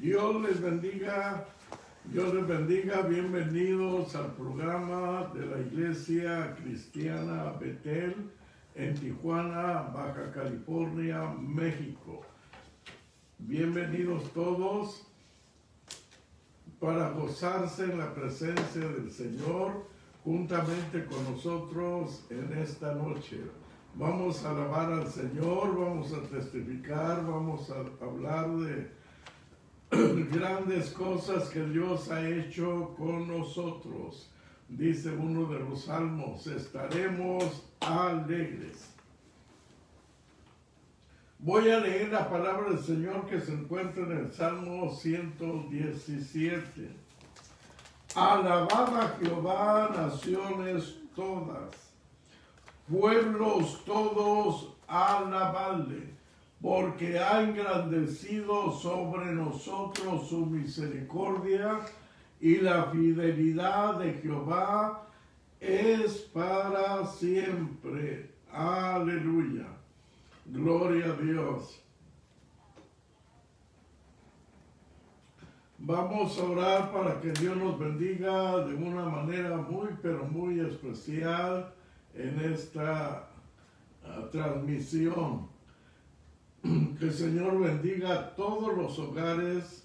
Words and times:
Dios 0.00 0.40
les 0.40 0.58
bendiga, 0.62 1.44
Dios 2.06 2.32
les 2.32 2.46
bendiga, 2.46 3.02
bienvenidos 3.02 4.14
al 4.14 4.32
programa 4.34 5.30
de 5.34 5.44
la 5.44 5.58
Iglesia 5.58 6.56
Cristiana 6.56 7.52
Betel 7.60 8.14
en 8.74 8.94
Tijuana, 8.94 9.90
Baja 9.92 10.32
California, 10.32 11.34
México. 11.38 12.22
Bienvenidos 13.40 14.32
todos 14.32 15.06
para 16.78 17.10
gozarse 17.10 17.84
en 17.84 17.98
la 17.98 18.14
presencia 18.14 18.88
del 18.88 19.10
Señor 19.10 19.86
juntamente 20.24 21.04
con 21.04 21.22
nosotros 21.24 22.24
en 22.30 22.56
esta 22.56 22.94
noche. 22.94 23.38
Vamos 23.96 24.46
a 24.46 24.52
alabar 24.52 24.94
al 24.94 25.08
Señor, 25.08 25.78
vamos 25.78 26.10
a 26.14 26.22
testificar, 26.22 27.22
vamos 27.26 27.70
a 27.70 27.80
hablar 28.02 28.48
de 28.50 28.99
grandes 30.30 30.90
cosas 30.90 31.48
que 31.48 31.64
Dios 31.64 32.10
ha 32.10 32.28
hecho 32.28 32.94
con 32.96 33.26
nosotros. 33.26 34.30
Dice 34.68 35.10
uno 35.10 35.52
de 35.52 35.58
los 35.58 35.84
salmos, 35.86 36.46
estaremos 36.46 37.64
alegres. 37.80 38.90
Voy 41.40 41.70
a 41.70 41.80
leer 41.80 42.12
la 42.12 42.28
palabra 42.28 42.70
del 42.70 42.78
Señor 42.78 43.26
que 43.26 43.40
se 43.40 43.52
encuentra 43.52 44.04
en 44.04 44.12
el 44.12 44.32
Salmo 44.32 44.94
117. 44.94 46.90
Alabad 48.14 49.18
Jehová, 49.20 49.90
naciones 49.96 50.98
todas, 51.16 51.74
pueblos 52.88 53.82
todos, 53.84 54.74
alabadle, 54.86 56.14
porque 56.60 57.18
ha 57.18 57.42
engrandecido 57.42 58.72
sobre 58.72 59.32
nosotros 59.32 60.28
su 60.28 60.44
misericordia 60.44 61.80
y 62.40 62.56
la 62.56 62.84
fidelidad 62.84 63.98
de 63.98 64.14
Jehová 64.14 65.06
es 65.58 66.18
para 66.32 67.06
siempre. 67.06 68.30
Aleluya. 68.52 69.66
Gloria 70.46 71.06
a 71.06 71.16
Dios. 71.16 71.82
Vamos 75.78 76.38
a 76.38 76.44
orar 76.44 76.92
para 76.92 77.20
que 77.20 77.32
Dios 77.32 77.56
nos 77.56 77.78
bendiga 77.78 78.64
de 78.66 78.74
una 78.74 79.06
manera 79.06 79.56
muy, 79.56 79.88
pero 80.02 80.24
muy 80.24 80.60
especial 80.60 81.72
en 82.14 82.38
esta 82.52 83.30
uh, 84.04 84.28
transmisión. 84.30 85.49
Que 86.98 87.06
el 87.06 87.12
Señor 87.12 87.58
bendiga 87.60 88.34
todos 88.34 88.76
los 88.76 88.98
hogares, 88.98 89.84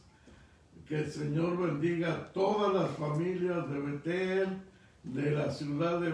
que 0.88 1.00
el 1.00 1.12
Señor 1.12 1.58
bendiga 1.58 2.32
todas 2.34 2.74
las 2.74 2.92
familias 2.98 3.70
de 3.70 3.80
Betel, 3.80 4.62
de 5.04 5.32
la 5.32 5.52
ciudad 5.52 6.02
de, 6.02 6.12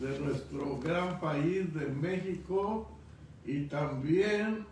de 0.00 0.18
nuestro 0.18 0.78
gran 0.78 1.20
país 1.20 1.72
de 1.74 1.86
México 1.86 2.88
y 3.44 3.64
también 3.64 4.66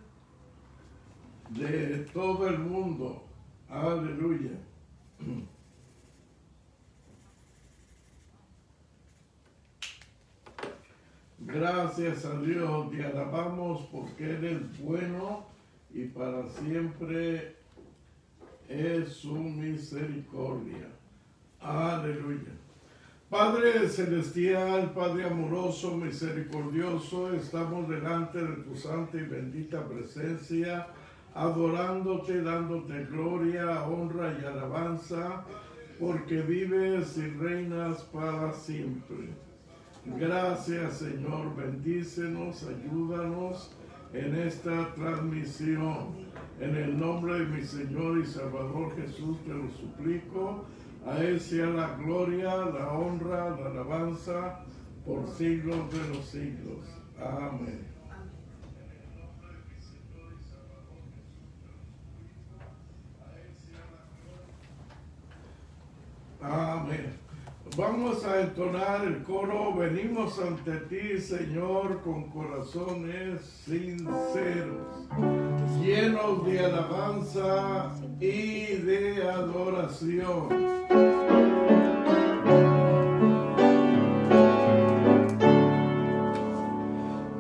de 1.51 1.99
todo 2.13 2.49
el 2.49 2.59
mundo. 2.59 3.23
Aleluya. 3.69 4.59
Gracias 11.47 12.25
a 12.25 12.41
Dios, 12.41 12.91
te 12.91 13.05
alabamos 13.05 13.83
porque 13.93 14.33
eres 14.33 14.81
bueno 14.81 15.47
y 15.95 16.07
para 16.07 16.49
siempre 16.49 17.55
es 18.69 19.09
su 19.11 19.37
misericordia. 19.37 20.89
Aleluya. 21.61 22.51
Padre 23.31 23.89
celestial, 23.89 24.93
Padre 24.93 25.27
amoroso, 25.27 25.97
misericordioso, 25.97 27.33
estamos 27.33 27.89
delante 27.89 28.43
de 28.43 28.57
tu 28.65 28.75
santa 28.75 29.17
y 29.17 29.23
bendita 29.23 29.87
presencia, 29.87 30.89
adorándote, 31.33 32.43
dándote 32.43 33.05
gloria, 33.05 33.85
honra 33.85 34.37
y 34.43 34.45
alabanza, 34.45 35.45
porque 36.01 36.43
vives 36.43 37.17
y 37.19 37.29
reinas 37.29 38.03
para 38.03 38.53
siempre. 38.53 39.46
Gracias 40.15 40.99
Señor, 40.99 41.55
bendícenos, 41.57 42.63
ayúdanos 42.63 43.71
en 44.13 44.37
esta 44.37 44.95
transmisión. 44.95 46.27
En 46.61 46.75
el 46.75 46.99
nombre 46.99 47.41
de 47.41 47.47
mi 47.47 47.63
Señor 47.63 48.19
y 48.19 48.25
Salvador 48.25 48.97
Jesús 48.97 49.37
te 49.45 49.53
lo 49.53 49.69
suplico. 49.73 50.65
A 51.05 51.19
Él 51.19 51.39
sea 51.39 51.67
la 51.67 51.97
gloria, 51.97 52.57
la 52.57 52.93
honra, 52.93 53.51
la 53.51 53.67
alabanza 53.67 54.65
por 55.05 55.29
siglos 55.29 55.93
de 55.93 56.09
los 56.15 56.25
siglos. 56.25 56.87
Amén. 57.19 57.87
Amén. 66.41 67.26
Vamos 67.77 68.25
a 68.25 68.41
entonar 68.41 69.05
el 69.05 69.23
coro. 69.23 69.75
Venimos 69.75 70.39
ante 70.39 70.73
ti, 70.89 71.19
Señor, 71.21 72.01
con 72.03 72.31
corazones 72.31 73.43
sinceros, 73.67 75.07
llenos 75.83 76.47
de 76.47 76.65
alabanza 76.65 77.93
y 78.19 78.77
de 78.77 79.29
adoración. 79.29 80.49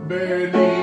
Venimos 0.06 0.75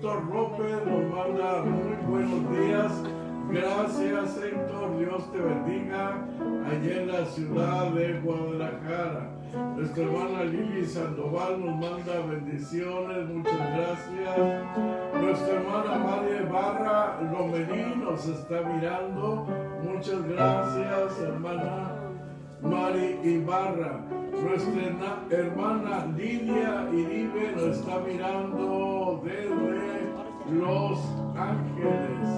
Héctor 0.00 0.24
López 0.32 0.86
nos 0.86 1.14
manda 1.14 1.62
muy 1.62 1.94
buenos 2.08 2.50
días. 2.58 3.02
Gracias 3.50 4.40
Héctor, 4.42 4.98
Dios 4.98 5.30
te 5.30 5.38
bendiga 5.38 6.26
allá 6.64 7.02
en 7.02 7.06
la 7.06 7.26
ciudad 7.26 7.90
de 7.90 8.18
Guadalajara. 8.20 9.30
Nuestra 9.76 10.04
hermana 10.04 10.44
Lili 10.44 10.86
Sandoval 10.86 11.62
nos 11.62 11.76
manda 11.76 12.18
bendiciones, 12.30 13.28
muchas 13.28 13.76
gracias. 13.76 15.20
Nuestra 15.20 15.54
hermana 15.54 15.98
María 15.98 16.48
Barra 16.50 17.20
Lomelí 17.30 17.96
nos 17.96 18.26
está 18.26 18.62
mirando. 18.62 19.46
Muchas 19.84 20.26
gracias, 20.26 21.20
hermana 21.20 21.99
Mari 22.62 23.18
Ibarra. 23.22 24.04
Nuestra 24.42 25.22
hermana 25.30 26.06
Lidia 26.16 26.88
Iribe 26.92 27.52
nos 27.56 27.78
está 27.78 27.98
mirando 28.00 29.20
desde 29.24 30.58
Los 30.58 30.98
Ángeles. 31.36 32.28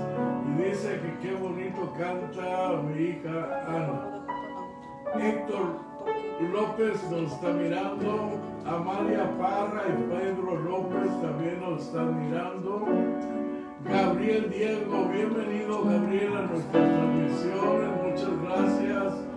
Y 0.47 0.63
dice 0.63 1.01
que 1.01 1.29
qué 1.29 1.35
bonito 1.35 1.93
canta 1.99 2.83
mi 2.83 3.03
hija 3.03 3.65
Ana. 3.67 4.25
Héctor 5.21 5.79
López 6.53 7.03
nos 7.11 7.33
está 7.33 7.53
mirando, 7.53 8.39
Amalia 8.65 9.31
Parra 9.39 9.83
y 9.89 10.03
Pedro 10.11 10.59
López 10.61 11.21
también 11.21 11.61
nos 11.61 11.83
están 11.83 12.29
mirando. 12.29 12.87
Gabriel 13.85 14.51
Diego, 14.51 15.09
bienvenido 15.13 15.85
Gabriel 15.85 16.37
a 16.37 16.43
nuestras 16.43 16.89
transmisiones, 16.89 18.03
muchas 18.03 18.43
gracias 18.43 19.32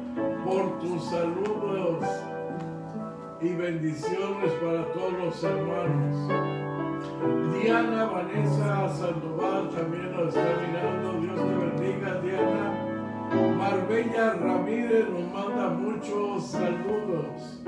por 0.45 0.79
tus 0.79 1.03
saludos 1.05 2.05
y 3.41 3.49
bendiciones 3.53 4.51
para 4.63 4.85
todos 4.93 5.13
los 5.13 5.43
hermanos. 5.43 6.29
Diana 7.51 8.05
Vanessa 8.05 8.89
Sandoval 8.89 9.69
también 9.69 10.11
nos 10.11 10.35
está 10.35 10.53
mirando, 10.67 11.19
Dios 11.19 11.35
te 11.35 11.81
bendiga 11.81 12.21
Diana. 12.21 12.85
Marbella 13.57 14.33
Ramírez 14.33 15.09
nos 15.09 15.33
manda 15.33 15.69
muchos 15.69 16.45
saludos. 16.45 17.63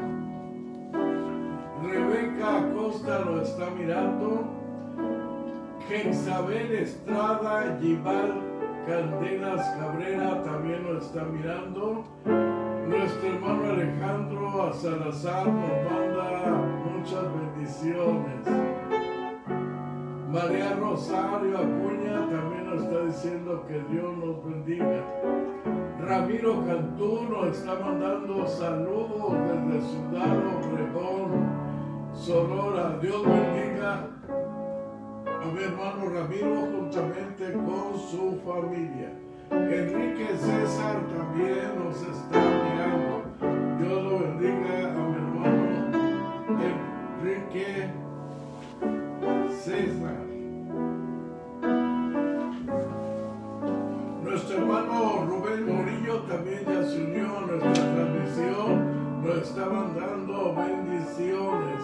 Rebeca 1.84 2.58
Acosta 2.58 3.26
nos 3.26 3.50
está 3.50 3.72
mirando. 3.72 4.46
Jezabel 5.90 6.72
Estrada 6.74 7.78
Gival 7.82 8.58
Candelas 8.88 9.68
Cabrera 9.78 10.44
también 10.44 10.84
nos 10.84 11.06
está 11.08 11.26
mirando. 11.26 12.06
Nuestro 12.88 13.28
hermano 13.28 13.66
Alejandro 13.66 14.74
Salazar 14.74 15.46
nos 15.46 15.92
manda 15.92 16.52
muchas 16.86 17.24
bendiciones. 17.34 18.48
María 20.32 20.74
Rosario 20.76 21.58
Acuña 21.58 22.30
también 22.30 22.70
nos 22.70 22.84
está 22.84 23.04
diciendo 23.04 23.66
que 23.68 23.82
Dios 23.92 24.18
nos 24.18 24.42
bendiga. 24.46 25.04
Ramiro 26.00 26.66
Cantú 26.66 27.24
nos 27.30 27.58
está 27.58 27.76
mandando 27.78 28.48
saludos 28.48 29.34
desde 29.34 29.82
Ciudad 29.88 30.38
Obregón, 30.56 31.50
Sonora. 32.14 32.98
Dios 33.02 33.22
bendiga 33.26 34.08
a 35.26 35.46
mi 35.54 35.62
hermano 35.62 36.10
Ramiro 36.10 36.56
juntamente 36.72 37.52
con 37.52 38.00
su 38.00 38.40
familia. 38.46 39.27
Enrique 39.52 40.28
César 40.38 40.98
también 41.16 41.72
nos 41.84 41.96
está 42.02 42.40
mirando. 42.40 43.24
Dios 43.80 44.04
lo 44.04 44.20
bendiga 44.20 44.90
a 44.90 44.94
mi 44.94 45.16
hermano 45.16 45.68
Enrique 47.22 47.90
César. 49.64 50.18
Nuestro 54.24 54.58
hermano 54.58 55.26
Rubén 55.28 55.66
Morillo 55.66 56.20
también 56.24 56.66
ya 56.66 56.84
se 56.84 57.04
unió 57.04 57.38
a 57.38 57.42
nuestra 57.42 57.74
transmisión. 57.74 59.24
Nos 59.24 59.38
está 59.38 59.66
mandando 59.66 60.56
bendiciones. 60.56 61.84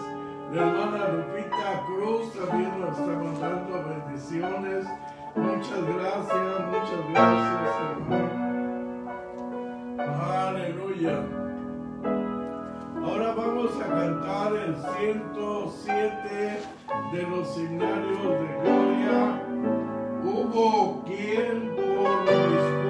La 0.52 0.60
hermana 0.62 1.08
Lupita 1.08 1.82
Cruz 1.86 2.32
también 2.32 2.80
nos 2.80 2.98
está 2.98 3.12
mandando 3.12 3.84
bendiciones. 3.88 4.86
Muchas 5.36 5.84
gracias, 5.86 6.66
muchas 6.70 7.10
gracias, 7.10 7.80
hermano. 7.90 8.44
Aleluya. 9.98 11.16
Ahora 13.04 13.34
vamos 13.34 13.70
a 13.80 13.86
cantar 13.88 14.52
el 14.54 14.76
107 14.98 16.60
de 17.12 17.22
los 17.22 17.48
signarios 17.48 18.22
de 18.22 18.48
gloria. 18.62 19.42
Hubo 20.22 21.02
quien 21.04 21.74
por 21.76 22.83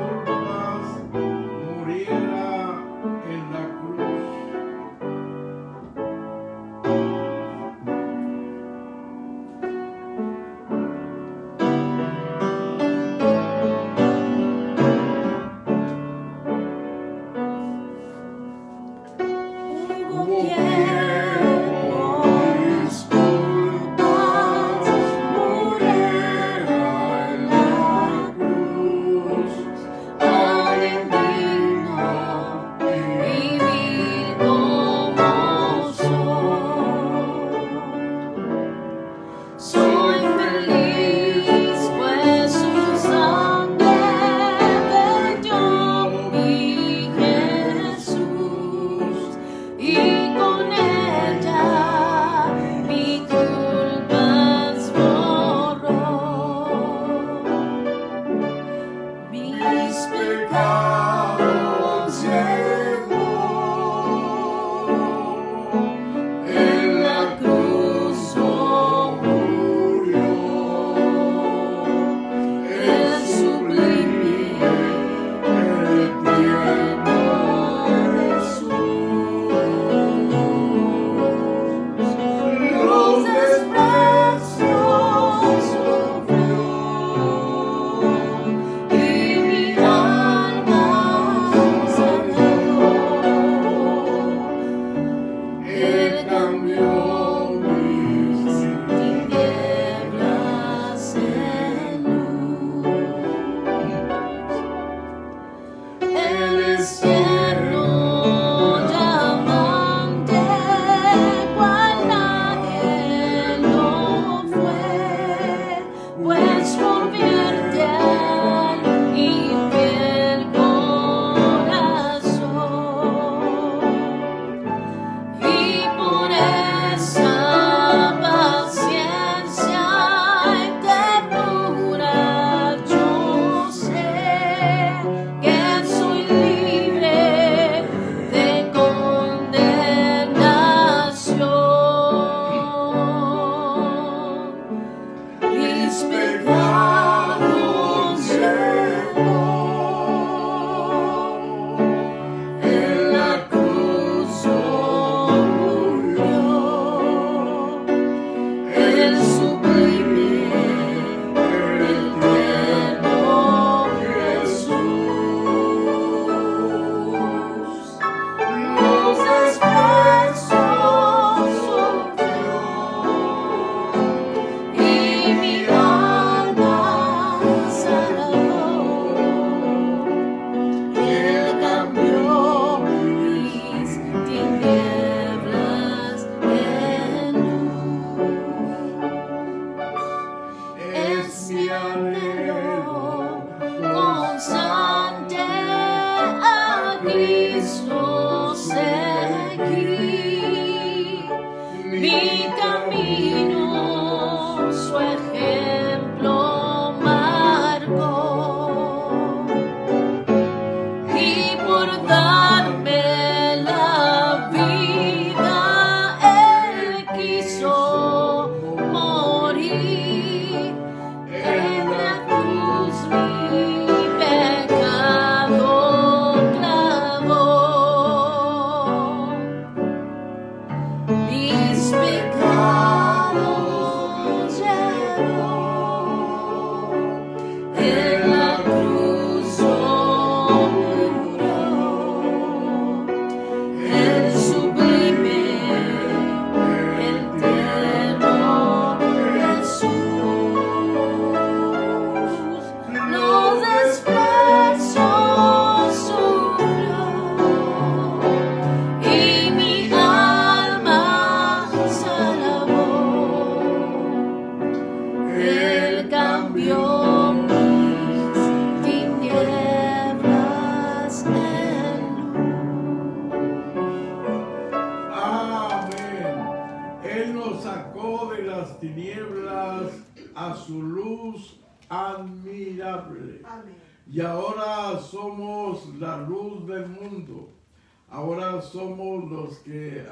Mis 60.04 60.12
pecados 60.12 61.13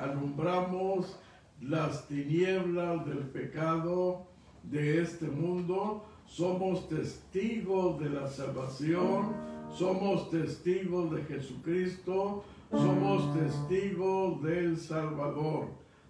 alumbramos 0.02 1.16
las 1.60 2.08
tinieblas 2.08 3.06
del 3.06 3.18
pecado 3.18 4.26
de 4.64 5.02
este 5.02 5.26
mundo. 5.26 6.04
Somos 6.26 6.88
testigos 6.88 8.00
de 8.00 8.10
la 8.10 8.28
salvación. 8.28 9.34
Somos 9.72 10.30
testigos 10.30 11.12
de 11.12 11.22
Jesucristo. 11.22 12.44
Somos 12.70 13.32
testigos 13.34 14.42
del 14.42 14.76
Salvador. 14.78 15.68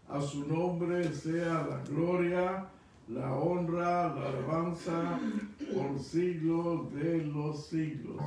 A 0.08 0.20
su 0.20 0.46
nombre 0.46 1.12
sea 1.12 1.66
la 1.68 1.82
gloria, 1.88 2.66
la 3.08 3.34
honra, 3.34 4.14
la 4.14 4.28
alabanza 4.28 5.20
por 5.74 5.98
siglos 5.98 6.92
de 6.94 7.24
los 7.24 7.66
siglos. 7.66 8.22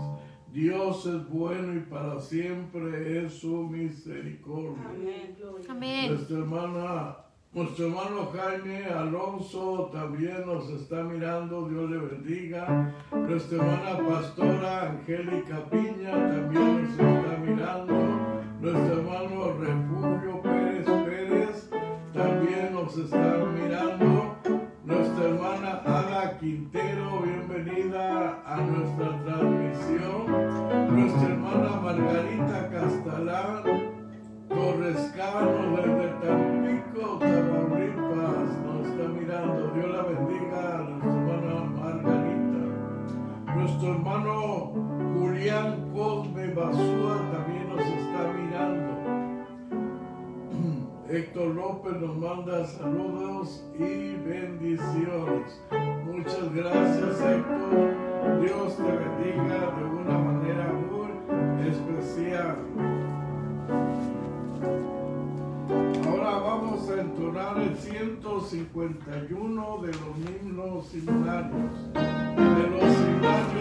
Dios 0.56 1.06
es 1.06 1.28
bueno 1.28 1.76
y 1.76 1.82
para 1.82 2.18
siempre 2.18 3.26
es 3.26 3.34
su 3.34 3.63
misericordia. 3.63 4.86
Amén. 4.89 5.36
Amén. 5.68 6.13
Nuestra 6.13 6.38
hermana, 6.38 7.18
nuestro 7.52 7.88
hermano 7.88 8.32
Jaime 8.34 8.86
Alonso 8.86 9.89
también 9.91 10.46
nos 10.46 10.70
está 10.70 11.04
mirando, 11.04 11.68
Dios 11.68 11.91
le 11.91 11.98
bendiga. 11.98 12.96
Nuestra 13.12 13.58
hermana 13.58 14.08
pastora 14.08 14.91
Angélica 14.91 15.70
Piña 15.70 16.12
también 16.12 16.84
nos 16.84 16.91
está 16.91 17.38
mirando. 17.46 18.41
Nuestro 18.62 19.00
hermano 19.02 19.58
Refugio 19.60 20.41
Pérez 20.41 20.86
Pérez 20.86 21.70
también 22.13 22.74
nos 22.74 22.98
está 22.98 23.46
mirando. 23.54 24.25
Nuestra 24.86 25.26
hermana 25.26 25.82
Ada 25.84 26.38
Quintero, 26.38 27.21
bienvenida 27.24 28.39
a 28.45 28.58
nuestra 28.58 29.17
transmisión. 29.24 30.95
Nuestra 30.95 31.30
hermana 31.30 31.69
Margarita 31.82 32.69
Castalán, 32.69 33.63
Torrescano 34.48 35.76
desde 35.76 36.08
Tampico, 36.21 37.17
Tamaulipas, 37.17 38.50
nos 38.63 38.88
está 38.88 39.08
mirando. 39.08 39.71
Dios 39.74 39.89
la 39.89 40.04
bendiga 40.04 40.78
a 40.78 40.82
nuestra 40.84 41.34
hermana 41.34 41.63
Margarita. 41.82 43.56
Nuestro 43.56 43.91
hermano 43.91 44.71
Julián 45.17 45.91
Cosme 45.95 46.54
Basúa 46.54 47.32
también 47.32 47.69
nos 47.69 47.82
está 47.82 48.34
mirando. 48.38 48.94
Héctor 51.08 51.54
López 51.54 51.94
nos 52.02 52.18
manda 52.18 52.65
saludos 52.65 53.63
y 53.78 54.15
bendiciones. 54.15 55.62
Muchas 56.04 56.52
gracias 56.56 57.22
Héctor. 57.22 58.41
Dios 58.41 58.76
te 58.76 58.84
bendiga 58.84 59.72
de 59.78 59.84
una 59.84 60.18
manera 60.18 60.74
muy 60.74 61.12
especial. 61.68 62.56
Ahora 66.08 66.39
vamos 66.39 66.89
a 66.89 67.02
entonar 67.02 67.60
el 67.60 67.78
151 67.78 69.78
de 69.84 69.88
los 69.88 70.18
himnos 70.41 70.91
himnarios, 70.96 71.94
de 71.94 72.70
los 72.72 73.00
himnarios 73.00 73.55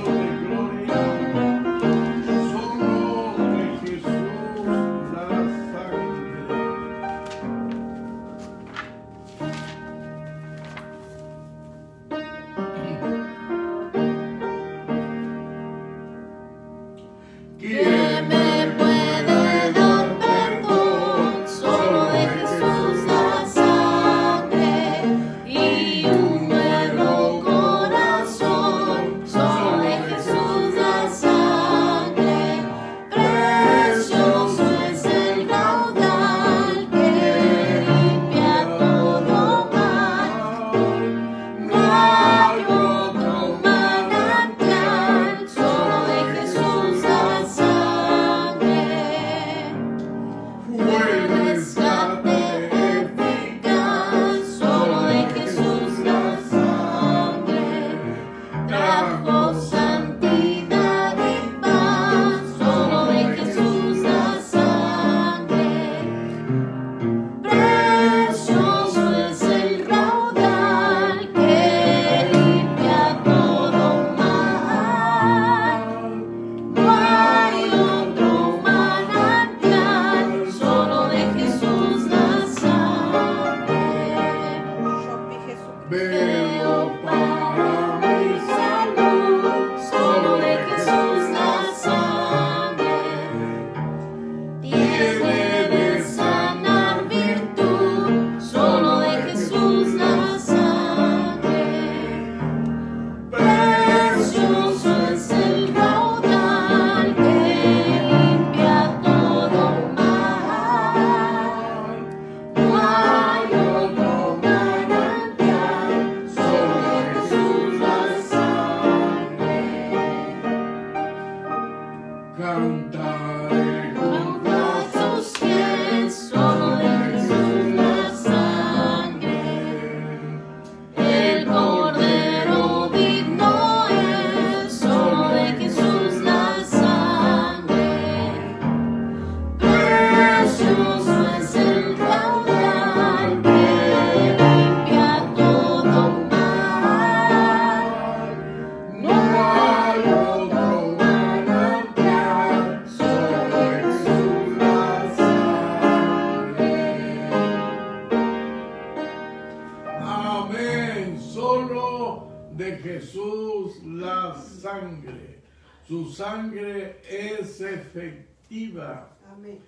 sangre 166.15 167.01
es 167.09 167.61
efectiva. 167.61 169.09
Amén. 169.33 169.59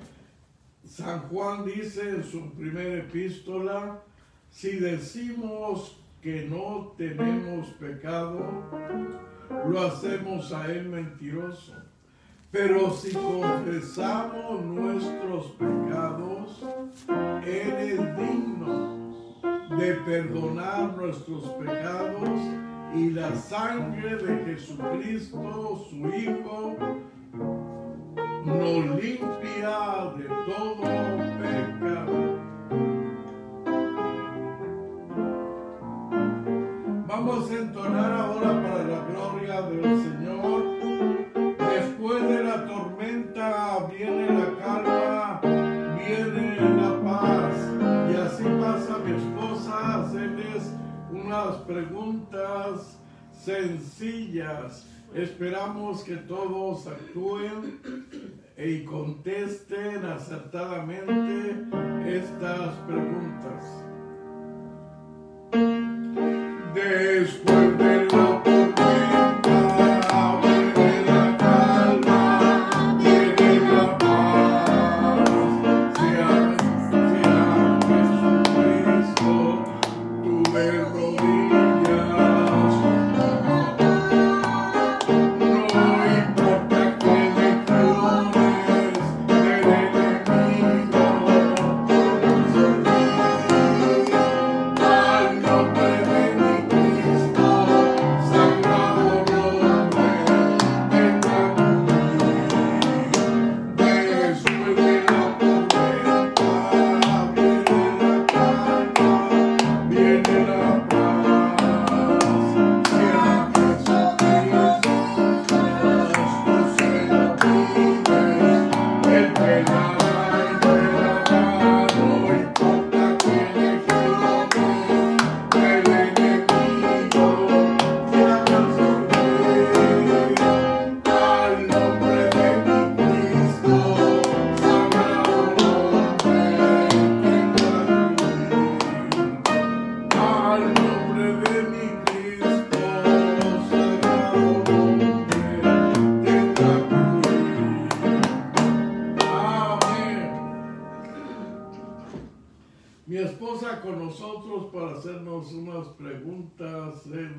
San 0.89 1.29
Juan 1.29 1.65
dice 1.67 2.09
en 2.09 2.25
su 2.25 2.53
primera 2.53 2.99
epístola, 2.99 4.01
si 4.51 4.77
decimos 4.77 5.99
que 6.23 6.47
no 6.49 6.95
tenemos 6.97 7.69
pecado, 7.81 8.65
lo 9.69 9.81
hacemos 9.81 10.53
a 10.53 10.71
Él 10.71 10.89
mentiroso. 10.89 11.75
Pero 12.53 12.93
si 12.93 13.13
confesamos 13.13 14.65
nuestros 14.65 15.47
pecados, 15.53 16.63
Él 17.45 17.75
es 17.81 18.17
digno 18.17 19.13
de 19.77 19.95
perdonar 20.07 20.97
nuestros 20.97 21.43
pecados 21.55 22.41
y 22.95 23.11
la 23.11 23.35
sangre 23.35 24.17
de 24.17 24.45
Jesucristo, 24.45 25.87
su 25.91 25.97
Hijo, 26.09 26.77
nos 28.45 29.03
limpia 29.03 30.13
de 30.17 30.25
todo 30.47 30.83
pecado. 31.41 32.37
Vamos 37.07 37.51
a 37.51 37.55
entonar 37.55 38.13
ahora 38.13 38.63
para 38.63 38.85
la 38.85 39.01
gloria 39.11 39.63
del 39.63 40.03
Señor. 40.03 40.77
Después 41.59 42.23
de 42.29 42.45
la 42.45 42.67
tormenta 42.67 43.89
viene 43.91 44.36
unas 51.27 51.57
preguntas 51.63 52.99
sencillas. 53.33 54.87
Esperamos 55.13 56.05
que 56.05 56.17
todos 56.17 56.87
actúen 56.87 57.81
y 58.57 58.85
contesten 58.85 60.05
acertadamente 60.05 61.67
estas 62.07 62.75
preguntas. 62.87 63.85
Después 66.75 67.79
de 67.79 68.07
la 68.13 68.66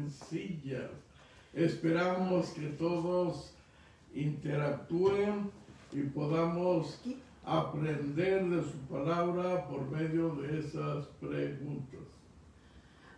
sencillas. 0.09 0.91
Esperamos 1.53 2.47
que 2.49 2.67
todos 2.69 3.53
interactúen 4.13 5.51
y 5.91 6.01
podamos 6.03 6.99
aprender 7.43 8.45
de 8.45 8.61
su 8.63 8.77
palabra 8.89 9.67
por 9.67 9.89
medio 9.89 10.35
de 10.35 10.59
esas 10.59 11.05
preguntas. 11.19 12.01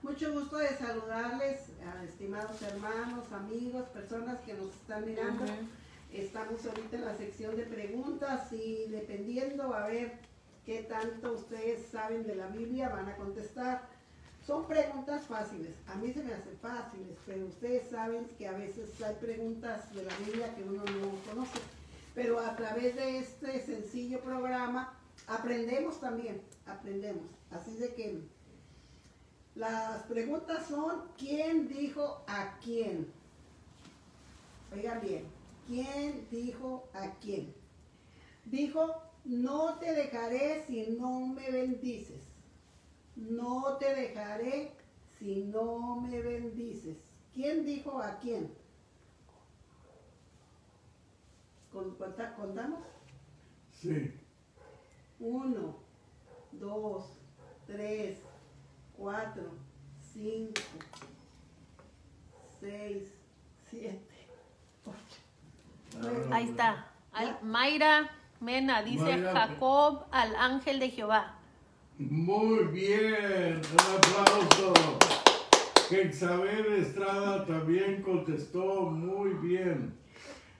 Mucho 0.02 0.32
gusto 0.32 0.58
de 0.58 0.70
saludarles, 0.70 1.70
estimados 2.06 2.62
hermanos, 2.62 3.32
amigos, 3.34 3.90
personas 3.90 4.40
que 4.42 4.54
nos 4.54 4.70
están 4.70 5.06
mirando. 5.06 5.46
Estamos 6.14 6.66
ahorita 6.66 6.98
en 6.98 7.06
la 7.06 7.18
sección 7.18 7.56
de 7.56 7.64
preguntas 7.64 8.52
y 8.54 8.86
dependiendo 8.90 9.74
a 9.74 9.88
ver 9.88 10.14
qué 10.66 10.84
tanto 10.84 11.34
ustedes 11.34 11.86
saben 11.88 12.26
de 12.26 12.36
la 12.36 12.48
Biblia 12.48 12.90
van 12.90 13.10
a 13.10 13.16
contestar. 13.16 13.99
Son 14.50 14.66
preguntas 14.66 15.28
fáciles, 15.28 15.76
a 15.86 15.94
mí 15.94 16.12
se 16.12 16.24
me 16.24 16.34
hacen 16.34 16.58
fáciles, 16.60 17.16
pero 17.24 17.46
ustedes 17.46 17.88
saben 17.88 18.26
que 18.36 18.48
a 18.48 18.54
veces 18.54 19.00
hay 19.00 19.14
preguntas 19.22 19.94
de 19.94 20.04
la 20.04 20.18
Biblia 20.26 20.56
que 20.56 20.64
uno 20.64 20.84
no 20.86 21.12
conoce. 21.30 21.60
Pero 22.16 22.40
a 22.40 22.56
través 22.56 22.96
de 22.96 23.20
este 23.20 23.64
sencillo 23.64 24.20
programa 24.22 24.98
aprendemos 25.28 26.02
también, 26.02 26.42
aprendemos. 26.66 27.30
Así 27.52 27.76
de 27.76 27.94
que 27.94 28.22
las 29.54 30.02
preguntas 30.06 30.66
son, 30.68 31.04
¿quién 31.16 31.68
dijo 31.68 32.24
a 32.28 32.58
quién? 32.64 33.06
Oigan 34.74 35.00
bien, 35.00 35.26
¿quién 35.68 36.28
dijo 36.32 36.90
a 36.96 37.14
quién? 37.22 37.54
Dijo, 38.46 38.96
no 39.26 39.76
te 39.76 39.94
dejaré 39.94 40.64
si 40.66 40.98
no 41.00 41.28
me 41.28 41.52
bendices. 41.52 42.29
No 43.20 43.76
te 43.78 43.94
dejaré 43.94 44.72
si 45.18 45.44
no 45.44 46.00
me 46.02 46.22
bendices. 46.22 46.98
¿Quién 47.34 47.66
dijo 47.66 48.02
a 48.02 48.18
quién? 48.20 48.52
¿Con- 51.72 51.96
cuenta- 51.96 52.34
¿Contamos? 52.36 52.80
Sí. 53.72 54.14
Uno, 55.20 55.76
dos, 56.54 57.06
tres, 57.68 58.20
cuatro, 58.98 59.44
cinco, 60.14 60.62
seis, 62.60 63.14
siete, 63.70 64.28
ocho. 64.86 66.02
nueve. 66.02 66.30
Ahí 66.32 66.50
está. 66.50 66.88
Al- 67.12 67.40
Mayra 67.44 68.10
Mena 68.40 68.82
dice 68.82 69.04
Mayra. 69.04 69.34
Jacob 69.34 70.06
al 70.12 70.36
ángel 70.36 70.80
de 70.80 70.90
Jehová. 70.90 71.36
Muy 72.00 72.64
bien, 72.68 73.60
un 73.74 73.98
aplauso. 73.98 74.74
Isabel 75.92 76.66
Estrada 76.78 77.46
también 77.46 78.02
contestó 78.02 78.90
muy 78.90 79.34
bien. 79.46 79.94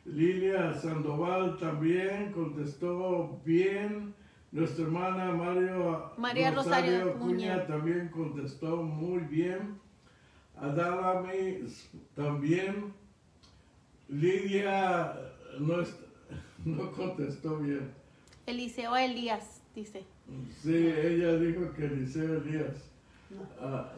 Lilia 0.04 0.74
Sandoval 0.74 1.58
también 1.58 2.34
contestó 2.34 3.40
bien. 3.46 4.14
Nuestra 4.52 4.84
hermana 4.84 5.32
Mario, 5.32 6.12
María 6.18 6.52
Rosario 6.52 7.12
Acuña. 7.12 7.66
también 7.68 8.10
contestó 8.10 8.84
muy 8.84 9.20
bien. 9.20 9.80
Adalami 10.58 11.60
también. 12.16 12.94
Lidia 14.10 15.16
no, 15.58 15.78
no 16.66 16.92
contestó 16.92 17.60
bien. 17.60 17.94
Eliseo 18.46 18.98
Elías 18.98 19.59
dice. 19.76 20.06
Sí, 20.62 20.88
ella 20.88 21.38
dijo 21.38 21.74
que 21.74 21.86
Eliseo 21.86 22.42
Elías. 22.42 22.76
No. 23.30 23.48
Ah, 23.60 23.94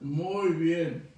muy 0.00 0.52
bien. 0.54 1.08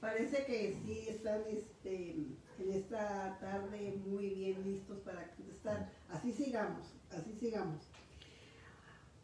Parece 0.00 0.44
que 0.46 0.76
sí 0.84 1.06
están 1.08 1.42
este, 1.50 2.10
en 2.58 2.72
esta 2.72 3.38
tarde 3.40 3.98
muy 4.06 4.30
bien 4.30 4.62
listos 4.64 4.98
para 5.00 5.34
contestar. 5.34 5.92
Así 6.08 6.32
sigamos, 6.32 6.94
así 7.10 7.34
sigamos. 7.38 7.82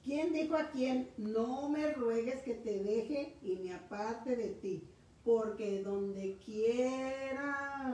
¿Quién 0.05 0.33
dijo 0.33 0.57
a 0.57 0.71
quién? 0.71 1.09
No 1.17 1.69
me 1.69 1.93
ruegues 1.93 2.43
que 2.43 2.55
te 2.55 2.83
deje 2.83 3.37
y 3.43 3.57
me 3.57 3.73
aparte 3.73 4.37
de 4.37 4.49
ti, 4.49 4.89
porque 5.25 5.83
donde 5.83 6.39
quiera... 6.45 7.93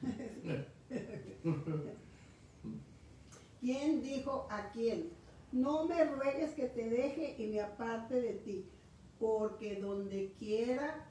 ¿Quién 3.60 4.02
dijo 4.02 4.46
a 4.50 4.70
quién? 4.70 5.10
No 5.52 5.86
me 5.86 6.04
ruegues 6.04 6.52
que 6.54 6.66
te 6.66 6.88
deje 6.88 7.34
y 7.38 7.48
me 7.48 7.60
aparte 7.60 8.20
de 8.20 8.34
ti, 8.34 8.66
porque 9.18 9.76
donde 9.80 10.32
quiera, 10.38 11.04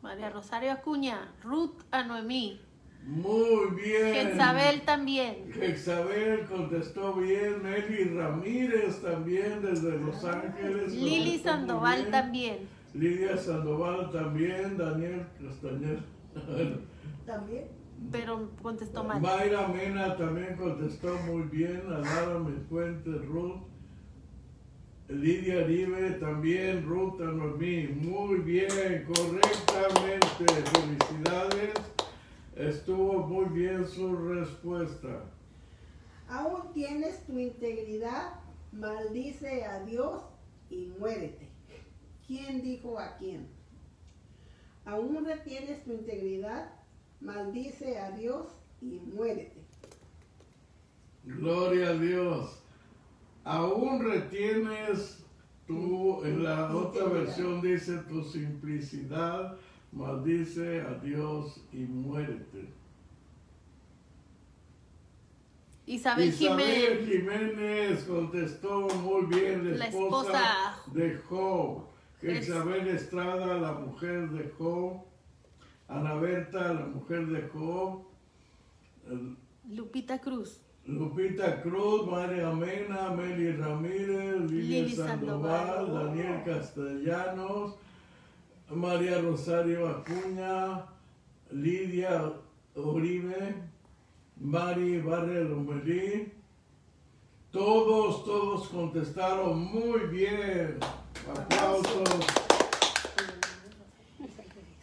María 0.00 0.30
Rosario 0.30 0.72
Acuña, 0.72 1.32
Ruth 1.42 1.82
a 1.92 2.02
Noemí, 2.04 2.60
Muy 3.04 3.70
bien. 3.76 4.14
Jezabel 4.14 4.82
también, 4.82 5.52
Jezabel 5.52 6.46
contestó 6.46 7.14
bien. 7.14 7.62
Meli 7.62 8.04
Ramírez 8.04 9.00
también 9.02 9.60
desde 9.62 9.98
Los 9.98 10.24
Ángeles. 10.24 10.92
Lili 10.92 11.38
Sandoval 11.38 12.02
bien. 12.02 12.10
también, 12.10 12.68
Lidia 12.94 13.36
Sandoval 13.36 14.10
también. 14.10 14.76
Daniel 14.76 15.26
Castañer. 15.40 16.02
también. 17.26 17.81
Pero 18.10 18.50
contestó 18.62 19.04
mal. 19.04 19.20
Mayra 19.20 19.68
Mena 19.68 20.16
también 20.16 20.56
contestó 20.56 21.16
muy 21.26 21.42
bien. 21.42 21.82
Adara 21.88 22.40
Fuentes, 22.68 23.24
Ruth. 23.26 23.62
Lidia 25.08 25.64
Aribe 25.64 26.12
también. 26.12 26.84
Ruth 26.86 27.20
Anormí. 27.20 27.88
Muy 27.88 28.40
bien, 28.40 28.68
correctamente. 29.06 30.46
Felicidades. 30.46 31.74
Estuvo 32.56 33.26
muy 33.26 33.46
bien 33.46 33.86
su 33.86 34.14
respuesta. 34.16 35.24
Aún 36.28 36.72
tienes 36.72 37.24
tu 37.26 37.38
integridad, 37.38 38.40
maldice 38.72 39.64
a 39.64 39.84
Dios 39.84 40.22
y 40.70 40.92
muérete. 40.98 41.48
¿Quién 42.26 42.62
dijo 42.62 42.98
a 42.98 43.16
quién? 43.16 43.48
Aún 44.84 45.24
retienes 45.24 45.84
tu 45.84 45.92
integridad, 45.92 46.70
maldice 47.22 47.98
a 47.98 48.10
Dios 48.12 48.46
y 48.80 49.00
muérete. 49.14 49.62
Gloria 51.24 51.90
a 51.90 51.94
Dios. 51.94 52.62
Aún 53.44 54.04
retienes 54.04 55.24
tú, 55.66 56.24
en 56.24 56.42
la 56.42 56.74
otra 56.74 57.04
versión 57.06 57.60
dice 57.60 57.98
tu 58.08 58.22
simplicidad, 58.24 59.56
maldice 59.92 60.80
a 60.80 60.94
Dios 60.94 61.60
y 61.72 61.78
muérete. 61.84 62.72
Isabel 65.86 66.28
Isabel 66.28 66.98
Jiménez, 67.06 67.08
Jiménez 67.08 68.04
contestó 68.04 68.88
muy 68.88 69.26
bien, 69.26 69.70
la 69.72 69.76
La 69.78 69.86
esposa, 69.86 70.76
de 70.92 71.16
Job. 71.28 71.84
Es- 72.22 72.48
Isabel 72.48 72.86
Estrada, 72.88 73.58
la 73.58 73.72
mujer 73.72 74.30
de 74.30 74.48
Job. 74.56 75.02
Ana 75.92 76.14
Berta, 76.14 76.72
la 76.72 76.86
mujer 76.86 77.26
de 77.26 77.42
Job. 77.48 78.04
Lupita 79.68 80.18
Cruz, 80.18 80.60
Lupita 80.86 81.60
Cruz, 81.62 82.06
María 82.06 82.50
Mena, 82.50 83.10
Meli 83.10 83.52
Ramírez, 83.52 84.50
Lili 84.50 84.62
Lili 84.62 84.96
Sandoval, 84.96 85.86
Sandoval. 85.86 86.06
Daniel 86.06 86.42
Castellanos, 86.44 87.74
María 88.70 89.20
Rosario 89.20 89.88
Acuña, 89.88 90.86
Lidia 91.50 92.32
Uribe, 92.74 93.54
Mari 94.40 94.98
Barre 95.00 95.44
Lomelí. 95.44 96.32
Todos, 97.50 98.24
todos 98.24 98.68
contestaron 98.68 99.60
muy 99.60 100.00
bien. 100.06 100.78
Aplausos. 101.30 102.26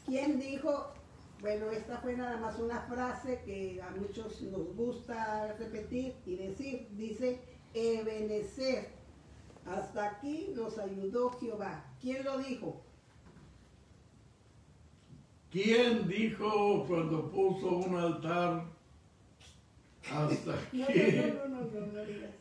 ¿Quién 0.05 0.39
dijo? 0.39 0.98
Bueno, 1.41 1.69
esta 1.71 1.97
fue 1.99 2.17
nada 2.17 2.37
más 2.37 2.59
una 2.59 2.81
frase 2.81 3.41
que 3.45 3.81
a 3.81 3.89
muchos 3.91 4.41
nos 4.41 4.75
gusta 4.75 5.53
repetir 5.57 6.13
y 6.25 6.35
decir. 6.35 6.87
Dice, 6.91 7.39
Ebenezer. 7.73 8.89
Hasta 9.65 10.09
aquí 10.11 10.51
nos 10.55 10.77
ayudó 10.77 11.31
Jehová. 11.39 11.85
¿Quién 12.01 12.23
lo 12.25 12.39
dijo? 12.39 12.81
¿Quién 15.51 16.07
dijo 16.07 16.85
cuando 16.87 17.29
puso 17.31 17.77
un 17.77 17.95
altar 17.95 18.65
hasta 20.11 20.51
No, 20.73 20.83
aquí? 20.85 20.99
no, 20.99 21.33
no, 21.33 21.47
no, 21.47 21.61
no, 21.61 21.79
no, 21.79 21.87
no 21.93 22.05
digas. 22.05 22.31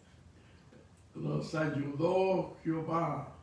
Nos 1.14 1.54
ayudó 1.54 2.56
Jehová. 2.62 3.34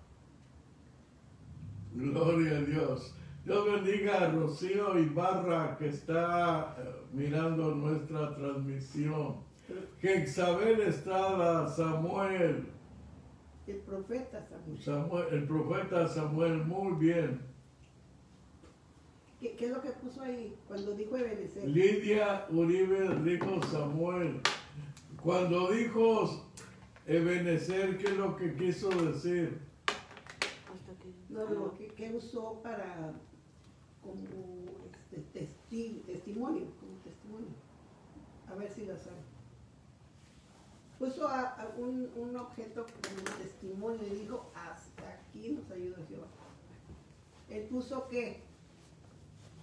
Gloria 1.93 2.57
a 2.57 2.61
Dios. 2.61 3.13
Dios 3.45 3.63
bendiga 3.63 4.23
a 4.25 4.31
Rocío 4.31 4.97
Ibarra 4.97 5.77
que 5.77 5.89
está 5.89 6.75
eh, 6.79 6.83
mirando 7.13 7.75
nuestra 7.75 8.35
transmisión. 8.35 9.35
Jezabel 10.01 10.81
Estrada, 10.81 11.67
Samuel, 11.67 12.65
El 13.67 13.75
profeta 13.77 14.43
Samuel. 14.47 14.81
Samuel, 14.81 15.27
el 15.31 15.43
profeta 15.47 16.07
Samuel, 16.07 16.65
muy 16.65 16.93
bien. 16.93 17.39
¿Qué, 19.39 19.55
qué 19.55 19.65
es 19.65 19.71
lo 19.71 19.81
que 19.81 19.89
puso 19.91 20.23
ahí 20.23 20.55
cuando 20.67 20.95
dijo 20.95 21.15
Ebenezer? 21.15 21.67
Lidia 21.67 22.47
Uribe 22.49 23.15
dijo 23.23 23.61
Samuel. 23.67 24.41
Cuando 25.21 25.71
dijo 25.71 26.47
Ebenezer, 27.05 27.99
¿qué 27.99 28.07
es 28.07 28.17
lo 28.17 28.35
que 28.35 28.55
quiso 28.55 28.89
decir? 28.89 29.59
No, 31.29 31.47
no, 31.49 31.77
¿qué, 31.77 31.87
qué 31.89 32.11
usó 32.11 32.61
para 32.63 33.13
como 34.05 34.65
este, 35.11 35.17
testi- 35.33 36.03
testimonio? 36.05 36.65
Como 36.79 36.93
testimonio. 37.03 37.47
A 38.47 38.55
ver 38.55 38.71
si 38.71 38.85
lo 38.85 38.95
sabe. 38.97 39.23
Puso 40.99 41.27
a, 41.27 41.41
a 41.41 41.67
un, 41.77 42.09
un 42.15 42.35
objeto 42.37 42.85
como 42.85 43.37
testimonio 43.37 44.01
y 44.07 44.19
dijo, 44.21 44.51
hasta 44.55 45.03
aquí 45.19 45.51
nos 45.51 45.69
ayuda 45.71 45.97
Jehová. 46.07 46.27
Él 47.49 47.63
puso 47.63 48.07
qué? 48.09 48.41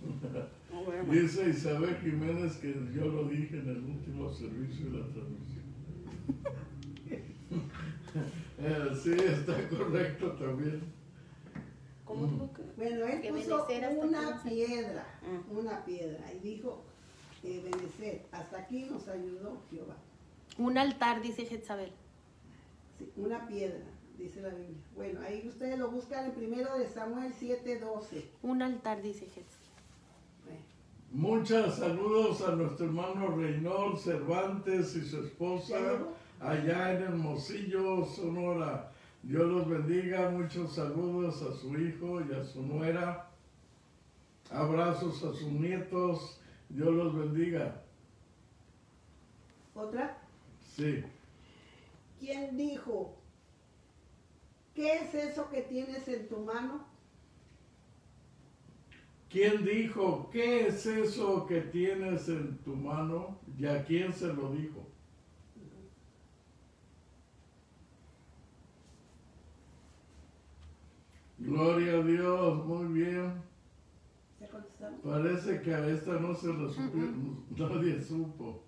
Dice 1.10 1.48
Isabel 1.50 1.96
Jiménez 1.98 2.56
que 2.56 2.74
yo 2.92 3.06
lo 3.06 3.24
dije 3.28 3.58
en 3.58 3.68
el 3.68 3.84
último 3.84 4.28
servicio 4.30 4.90
de 4.90 4.98
la 4.98 5.06
transmisión. 5.08 5.62
Eh, 8.64 8.90
sí, 9.02 9.10
está 9.12 9.68
correcto 9.68 10.32
también. 10.32 10.80
¿Cómo 12.04 12.26
dijo 12.26 12.50
que? 12.52 12.62
Bueno, 12.76 13.06
él 13.06 13.20
Que 13.20 13.32
puso 13.32 13.66
una 14.00 14.42
piedra, 14.42 15.06
Ah. 15.22 15.40
una 15.50 15.84
piedra, 15.84 16.32
y 16.32 16.38
dijo, 16.40 16.82
obedecer, 17.44 18.26
hasta 18.32 18.58
aquí 18.58 18.84
nos 18.90 19.06
ayudó 19.08 19.58
Jehová. 19.70 19.96
un 20.58 20.76
altar, 20.78 21.22
dice 21.22 21.44
Jezabel. 21.46 21.92
Sí, 22.98 23.10
una 23.16 23.46
piedra, 23.46 23.84
dice 24.18 24.42
la 24.42 24.50
Biblia. 24.50 24.76
Bueno, 24.94 25.20
ahí 25.26 25.48
ustedes 25.48 25.78
lo 25.78 25.90
buscan 25.90 26.26
en 26.26 26.32
primero 26.32 26.76
de 26.78 26.86
Samuel 26.88 27.32
7:12. 27.32 28.24
Un 28.42 28.62
altar, 28.62 29.00
dice 29.02 29.26
Jezabel. 29.26 29.62
Muchos 31.14 31.76
saludos 31.76 32.40
a 32.42 32.52
nuestro 32.56 32.86
hermano 32.86 33.36
Reynold 33.36 33.98
Cervantes 33.98 34.96
y 34.96 35.02
su 35.06 35.22
esposa 35.24 35.76
allá 36.40 36.92
en 36.94 37.02
Hermosillo, 37.02 38.04
Sonora. 38.06 38.91
Dios 39.22 39.46
los 39.46 39.68
bendiga, 39.68 40.30
muchos 40.30 40.74
saludos 40.74 41.42
a 41.42 41.52
su 41.52 41.78
hijo 41.78 42.20
y 42.20 42.32
a 42.34 42.42
su 42.44 42.62
nuera. 42.62 43.28
Abrazos 44.50 45.22
a 45.22 45.32
sus 45.32 45.42
nietos, 45.52 46.40
Dios 46.68 46.92
los 46.92 47.14
bendiga. 47.16 47.80
Otra, 49.74 50.18
Sí. 50.74 51.04
¿quién 52.18 52.56
dijo? 52.56 53.14
¿Qué 54.74 54.94
es 54.96 55.14
eso 55.14 55.48
que 55.50 55.62
tienes 55.62 56.08
en 56.08 56.28
tu 56.28 56.38
mano? 56.38 56.86
¿Quién 59.30 59.64
dijo, 59.64 60.28
qué 60.30 60.66
es 60.66 60.84
eso 60.86 61.46
que 61.46 61.60
tienes 61.62 62.28
en 62.28 62.58
tu 62.58 62.74
mano? 62.74 63.38
¿Y 63.58 63.66
a 63.66 63.84
quién 63.84 64.12
se 64.12 64.32
lo 64.32 64.52
dijo? 64.52 64.81
Gloria 71.44 71.94
a 71.94 72.02
Dios, 72.02 72.66
muy 72.66 72.86
bien. 73.02 73.42
Parece 75.04 75.60
que 75.60 75.74
a 75.74 75.86
esta 75.88 76.12
no 76.12 76.34
se 76.34 76.46
lo 76.48 76.68
nadie 77.56 78.00
supo. 78.00 78.62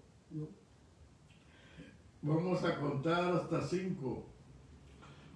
Vamos 2.23 2.65
a 2.65 2.79
contar 2.81 3.35
hasta 3.35 3.61
cinco. 3.63 4.27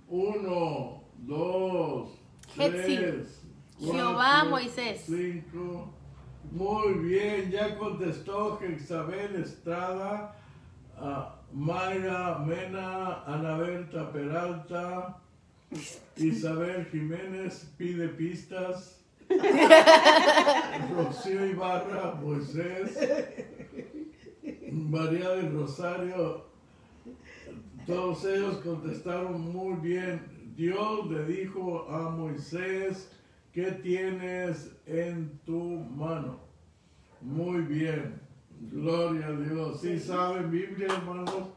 Uno, 0.09 1.03
dos, 1.19 2.11
tres, 2.57 3.43
Jehová, 3.79 4.15
cuatro, 4.15 4.51
Moisés. 4.51 5.05
Cinco. 5.07 5.93
Muy 6.51 6.95
bien, 6.95 7.51
ya 7.51 7.77
contestó 7.77 8.59
Isabel 8.67 9.37
Estrada, 9.37 10.35
ah, 10.97 11.37
Mayra 11.53 12.39
Mena, 12.39 13.23
Ana 13.27 13.59
Berta 13.59 14.11
Peralta, 14.11 15.21
Isabel 16.17 16.87
Jiménez 16.87 17.71
pide 17.77 18.09
pistas, 18.09 19.01
Rocío 20.91 21.47
Ibarra, 21.47 22.15
Moisés, 22.15 22.97
María 24.73 25.31
del 25.31 25.53
Rosario, 25.53 26.47
Todos 27.87 28.25
ellos 28.25 28.59
contestaron 28.59 29.41
muy 29.53 29.77
bien. 29.77 30.39
Dios 30.57 31.11
le 31.11 31.25
dijo 31.25 31.89
a 31.89 32.11
Moisés, 32.11 33.11
¿qué 33.53 33.73
tienes 33.73 34.73
en 34.87 35.39
tu 35.47 35.61
mano? 35.97 36.41
Muy 37.21 37.63
bien. 37.63 38.21
Gloria 38.61 39.29
a 39.29 39.33
Dios. 39.33 39.81
Sí 39.81 39.99
saben 39.99 40.51
Biblia, 40.51 40.89
hermanos. 40.89 41.49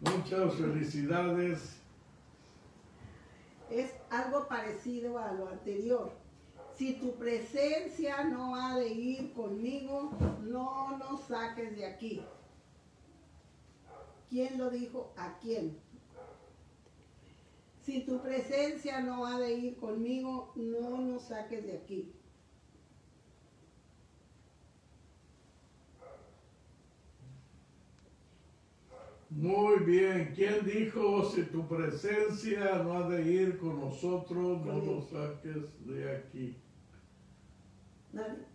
Muchas 0.00 0.54
felicidades. 0.54 1.77
Es 3.70 3.92
algo 4.10 4.48
parecido 4.48 5.18
a 5.18 5.32
lo 5.32 5.48
anterior. 5.48 6.12
Si 6.74 6.94
tu 6.94 7.16
presencia 7.16 8.24
no 8.24 8.54
ha 8.54 8.78
de 8.78 8.88
ir 8.88 9.32
conmigo, 9.32 10.12
no 10.42 10.96
nos 10.96 11.22
saques 11.22 11.76
de 11.76 11.86
aquí. 11.86 12.22
¿Quién 14.30 14.58
lo 14.58 14.70
dijo? 14.70 15.12
¿A 15.16 15.38
quién? 15.38 15.76
Si 17.82 18.04
tu 18.04 18.20
presencia 18.20 19.00
no 19.00 19.26
ha 19.26 19.38
de 19.38 19.54
ir 19.54 19.76
conmigo, 19.78 20.52
no 20.54 20.98
nos 20.98 21.22
saques 21.22 21.64
de 21.64 21.78
aquí. 21.78 22.12
Muy 29.30 29.80
bien. 29.80 30.32
¿Quién 30.34 30.64
dijo 30.64 31.24
si 31.30 31.42
tu 31.44 31.66
presencia 31.68 32.82
no 32.82 32.94
ha 32.94 33.08
de 33.08 33.22
ir 33.22 33.58
con 33.58 33.80
nosotros, 33.80 34.64
no 34.64 34.80
nos 34.80 35.10
saques 35.10 35.86
de 35.86 36.16
aquí? 36.16 36.56
Nadie. 38.12 38.46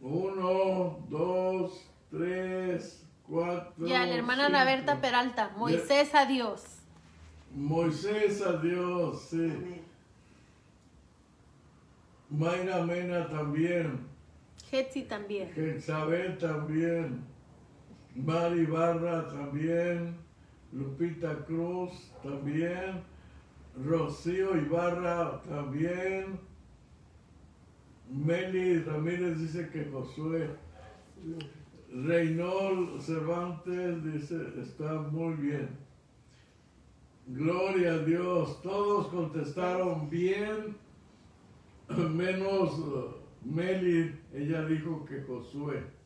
Uno, 0.00 1.04
dos, 1.10 1.86
tres, 2.10 3.06
cuatro. 3.26 3.86
Ya, 3.86 4.06
la 4.06 4.14
hermana 4.14 4.46
Ana 4.46 4.60
cinco. 4.60 4.70
Berta 4.70 5.00
Peralta. 5.00 5.50
Moisés 5.58 6.14
a 6.14 6.24
Dios. 6.24 6.62
Moisés 7.54 8.40
a 8.40 8.56
Dios, 8.58 9.20
sí. 9.28 9.44
Amén. 9.44 9.82
Mayra 12.30 12.82
Mena 12.82 13.28
también. 13.28 14.06
Hetzi 14.70 15.02
también. 15.02 15.52
Isabel 15.76 16.38
también. 16.38 17.29
Mari 18.24 18.66
Barra 18.66 19.26
también. 19.28 20.16
Lupita 20.72 21.44
Cruz 21.46 22.12
también. 22.22 23.02
Rocío 23.84 24.56
Ibarra 24.56 25.40
también. 25.42 26.38
Meli 28.10 28.80
Ramírez 28.80 29.38
dice 29.38 29.68
que 29.70 29.84
Josué. 29.84 30.50
Reynol 31.92 33.00
Cervantes 33.00 34.04
dice 34.04 34.36
está 34.60 34.94
muy 34.94 35.34
bien. 35.34 35.68
Gloria 37.28 37.94
a 37.94 37.98
Dios. 37.98 38.60
Todos 38.62 39.08
contestaron 39.08 40.10
bien, 40.10 40.76
menos 41.88 42.78
uh, 42.78 43.14
Meli. 43.44 44.14
Ella 44.34 44.64
dijo 44.66 45.04
que 45.04 45.22
Josué. 45.22 45.99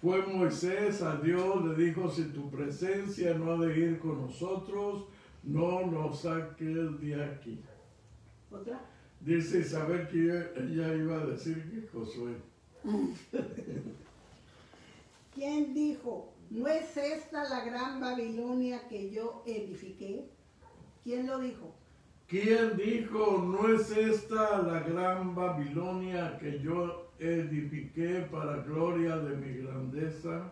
Fue 0.00 0.22
Moisés 0.26 1.02
a 1.02 1.16
Dios, 1.16 1.64
le 1.64 1.74
dijo, 1.84 2.10
si 2.10 2.24
tu 2.24 2.50
presencia 2.50 3.34
no 3.34 3.52
ha 3.52 3.66
de 3.66 3.78
ir 3.78 3.98
con 3.98 4.22
nosotros, 4.22 5.04
no 5.42 5.86
nos 5.86 6.20
saques 6.20 7.00
de 7.00 7.22
aquí. 7.22 7.60
¿Otra? 8.50 8.80
Dice 9.20 9.58
Isabel 9.60 10.08
que 10.08 10.18
ella- 10.24 10.50
ella 10.56 10.94
iba 10.94 11.20
a 11.20 11.26
decir 11.26 11.70
que 11.70 11.86
Josué. 11.88 12.34
¿Quién 15.34 15.74
dijo, 15.74 16.32
no 16.50 16.66
es 16.66 16.96
esta 16.96 17.48
la 17.48 17.64
gran 17.64 18.00
Babilonia 18.00 18.88
que 18.88 19.10
yo 19.10 19.42
edifiqué? 19.46 20.28
¿Quién 21.04 21.26
lo 21.26 21.38
dijo? 21.38 21.74
¿Quién 22.26 22.76
dijo, 22.76 23.38
no 23.38 23.68
es 23.74 23.90
esta 23.90 24.62
la 24.62 24.80
gran 24.80 25.34
Babilonia 25.34 26.38
que 26.38 26.60
yo 26.60 27.09
edifiqué 27.20 28.26
para 28.30 28.56
gloria 28.62 29.16
de 29.16 29.36
mi 29.36 29.62
grandeza? 29.62 30.42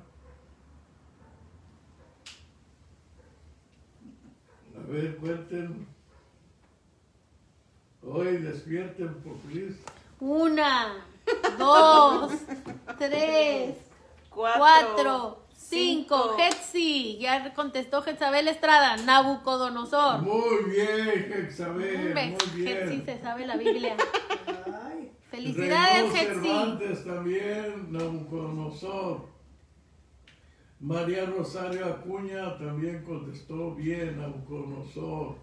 A 4.76 4.86
ver, 4.90 5.16
cuenten. 5.16 5.86
Hoy 8.02 8.36
despierten 8.38 9.14
por 9.22 9.34
please. 9.38 9.76
Una, 10.20 11.04
dos, 11.58 12.32
tres, 12.98 13.76
cuatro, 14.30 15.42
cinco. 15.54 16.36
Hetzi. 16.38 17.18
Ya 17.18 17.52
contestó 17.54 18.02
Jezabel 18.02 18.48
Estrada. 18.48 18.96
Nabucodonosor. 18.98 20.22
Muy 20.22 20.64
bien, 20.70 21.48
Hombre, 21.68 22.36
muy 22.54 22.66
Hetzi 22.66 22.88
bien. 22.96 23.04
se 23.04 23.20
sabe 23.20 23.46
la 23.46 23.56
Biblia. 23.56 23.96
Felicidades. 25.30 26.12
Cervantes 26.12 27.04
también, 27.04 27.92
Nabucodonosor. 27.92 29.26
María 30.80 31.26
Rosario 31.26 31.84
Acuña 31.86 32.56
también 32.56 33.04
contestó 33.04 33.74
bien, 33.74 34.18
Nabucodonosor. 34.18 35.36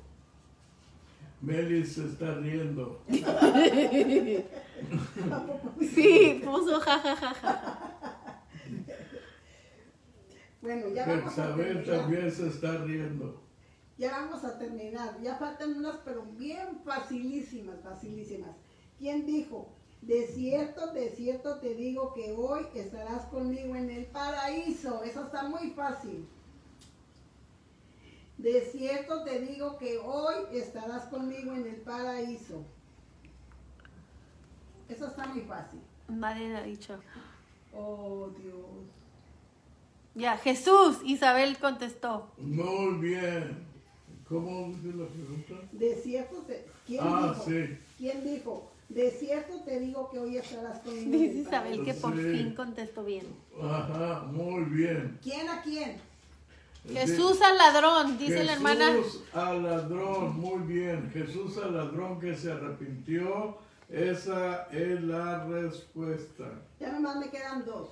Meli 1.41 1.86
se 1.86 2.05
está 2.05 2.36
riendo. 2.36 3.03
Sí, 5.80 6.41
puso 6.43 6.80
jajajaja. 6.82 7.80
bueno, 10.62 10.89
ya 10.89 11.07
vamos 11.07 11.39
a 11.39 11.55
terminar. 11.55 11.84
también 11.86 12.32
se 12.32 12.47
está 12.47 12.78
riendo. 12.80 13.41
Ya 13.97 14.12
vamos 14.12 14.43
a 14.43 14.59
terminar. 14.59 15.22
Ya 15.22 15.36
faltan 15.38 15.78
unas, 15.78 15.97
pero 16.03 16.24
bien 16.24 16.82
facilísimas, 16.84 17.80
facilísimas. 17.82 18.51
¿Quién 18.97 19.26
dijo? 19.26 19.74
De 20.06 20.28
cierto, 20.28 20.93
de 20.93 21.10
cierto 21.10 21.56
te 21.60 21.74
digo 21.74 22.14
que 22.14 22.32
hoy 22.34 22.68
estarás 22.76 23.26
conmigo 23.26 23.76
en 23.76 23.89
el 23.89 24.06
paraíso. 24.06 25.03
Eso 25.03 25.24
está 25.26 25.43
muy 25.49 25.72
fácil. 25.72 26.28
De 28.38 28.62
cierto 28.62 29.24
te 29.24 29.39
digo 29.41 29.78
que 29.78 29.97
hoy 29.97 30.36
estarás 30.53 31.06
conmigo 31.06 31.53
en 31.53 31.66
el 31.66 31.78
paraíso. 31.78 32.64
Eso 34.89 35.08
está 35.08 35.26
muy 35.28 35.41
fácil. 35.41 35.80
Nadie 36.08 36.56
ha 36.56 36.62
dicho. 36.62 36.99
Oh 37.74 38.30
Dios. 38.39 38.56
Ya, 40.14 40.38
Jesús. 40.38 40.99
Isabel 41.03 41.58
contestó. 41.58 42.28
Muy 42.38 42.99
bien. 42.99 43.66
¿Cómo 44.30 44.68
dice 44.70 44.95
la 44.95 45.08
pregunta? 45.08 45.53
De 45.72 45.95
cierto 45.95 46.38
te... 46.43 46.66
¿Quién 46.86 46.99
Ah, 47.03 47.32
dijo? 47.34 47.45
sí. 47.45 47.78
¿Quién 47.97 48.24
dijo? 48.24 48.72
De 48.89 49.09
cierto 49.11 49.61
te 49.65 49.79
digo 49.79 50.09
que 50.11 50.19
hoy 50.19 50.38
estarás 50.38 50.79
conmigo. 50.79 51.11
Dice 51.11 51.31
el 51.31 51.38
Isabel 51.39 51.83
que 51.83 51.93
por 51.95 52.15
Sí. 52.15 52.21
fin 52.21 52.55
contestó 52.55 53.03
bien. 53.03 53.25
Ajá, 53.61 54.23
muy 54.31 54.63
bien. 54.65 55.19
¿Quién 55.21 55.49
a 55.49 55.61
quién? 55.61 55.97
Jesús 56.88 57.41
al 57.41 57.57
ladrón, 57.57 58.15
dice 58.19 58.43
la 58.43 58.53
hermana. 58.53 58.91
Jesús 58.93 59.23
al 59.33 59.63
ladrón, 59.63 60.39
muy 60.39 60.61
bien. 60.71 61.09
Jesús 61.11 61.57
al 61.57 61.75
ladrón 61.75 62.19
que 62.19 62.36
se 62.36 62.51
arrepintió, 62.51 63.57
esa 63.89 64.65
es 64.71 65.01
la 65.01 65.45
respuesta. 65.45 66.61
Ya 66.79 66.91
nomás 66.91 67.15
me 67.17 67.29
quedan 67.31 67.65
dos. 67.65 67.89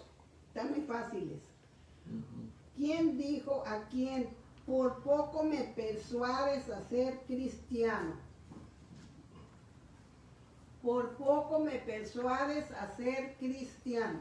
Están 0.50 0.70
muy 0.72 0.82
fáciles. 0.82 1.40
¿Quién 2.78 3.18
dijo 3.18 3.64
a 3.66 3.84
quién? 3.90 4.30
Por 4.68 5.02
poco 5.02 5.44
me 5.44 5.64
persuades 5.76 6.70
a 6.70 6.82
ser 6.88 7.20
cristiano. 7.28 8.14
Por 10.84 11.12
poco 11.16 11.60
me 11.62 11.80
persuades 11.80 12.70
a 12.74 12.94
ser 12.98 13.36
cristiano. 13.40 14.20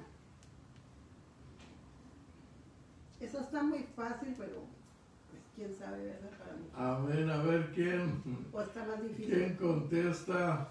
Eso 3.21 3.41
está 3.41 3.63
muy 3.65 3.81
fácil, 3.97 4.35
pero 4.39 4.63
pues 5.31 5.43
quién 5.57 5.75
sabe, 5.75 6.05
¿verdad? 6.05 6.31
Para 6.39 6.53
mí. 6.55 6.69
Amén, 7.13 7.31
a 7.31 7.43
ver 7.43 7.73
quién, 7.75 8.23
O 8.53 8.61
está 8.61 8.85
más 8.85 9.03
difícil. 9.03 9.35
quién 9.35 9.57
contesta. 9.57 10.69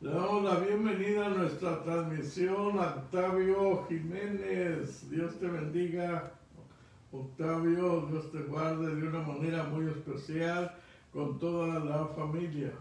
Le 0.00 0.10
damos 0.10 0.42
la 0.42 0.58
bienvenida 0.58 1.26
a 1.26 1.30
nuestra 1.30 1.82
transmisión, 1.84 2.78
a 2.80 2.96
Octavio 2.96 3.86
Jiménez. 3.88 5.08
Dios 5.08 5.38
te 5.38 5.46
bendiga, 5.46 6.32
Octavio. 7.12 8.06
Dios 8.10 8.30
te 8.32 8.42
guarde 8.42 8.94
de 8.94 9.06
una 9.06 9.20
manera 9.20 9.62
muy 9.64 9.86
especial 9.88 10.74
con 11.12 11.38
toda 11.38 11.78
la 11.78 12.06
familia. 12.08 12.72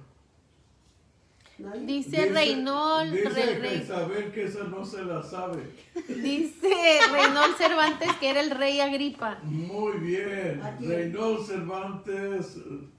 Dice 1.86 2.30
Reynol, 2.32 3.12
Dice 3.12 3.30
Re- 3.30 3.34
que 3.54 3.60
Re- 3.60 3.76
Isabel 3.78 4.32
que 4.34 4.44
esa 4.44 4.64
no 4.66 4.84
se 4.86 5.04
la 5.06 5.24
sabe. 5.24 5.64
dice 6.08 7.00
Reynol 7.12 7.56
Cervantes 7.58 8.14
que 8.20 8.30
era 8.30 8.42
el 8.42 8.52
rey 8.52 8.82
Agripa. 8.82 9.40
Muy 9.44 9.98
bien. 10.00 10.62
Reynold 10.82 11.46
Cervantes 11.48 12.58
eh, 12.58 12.90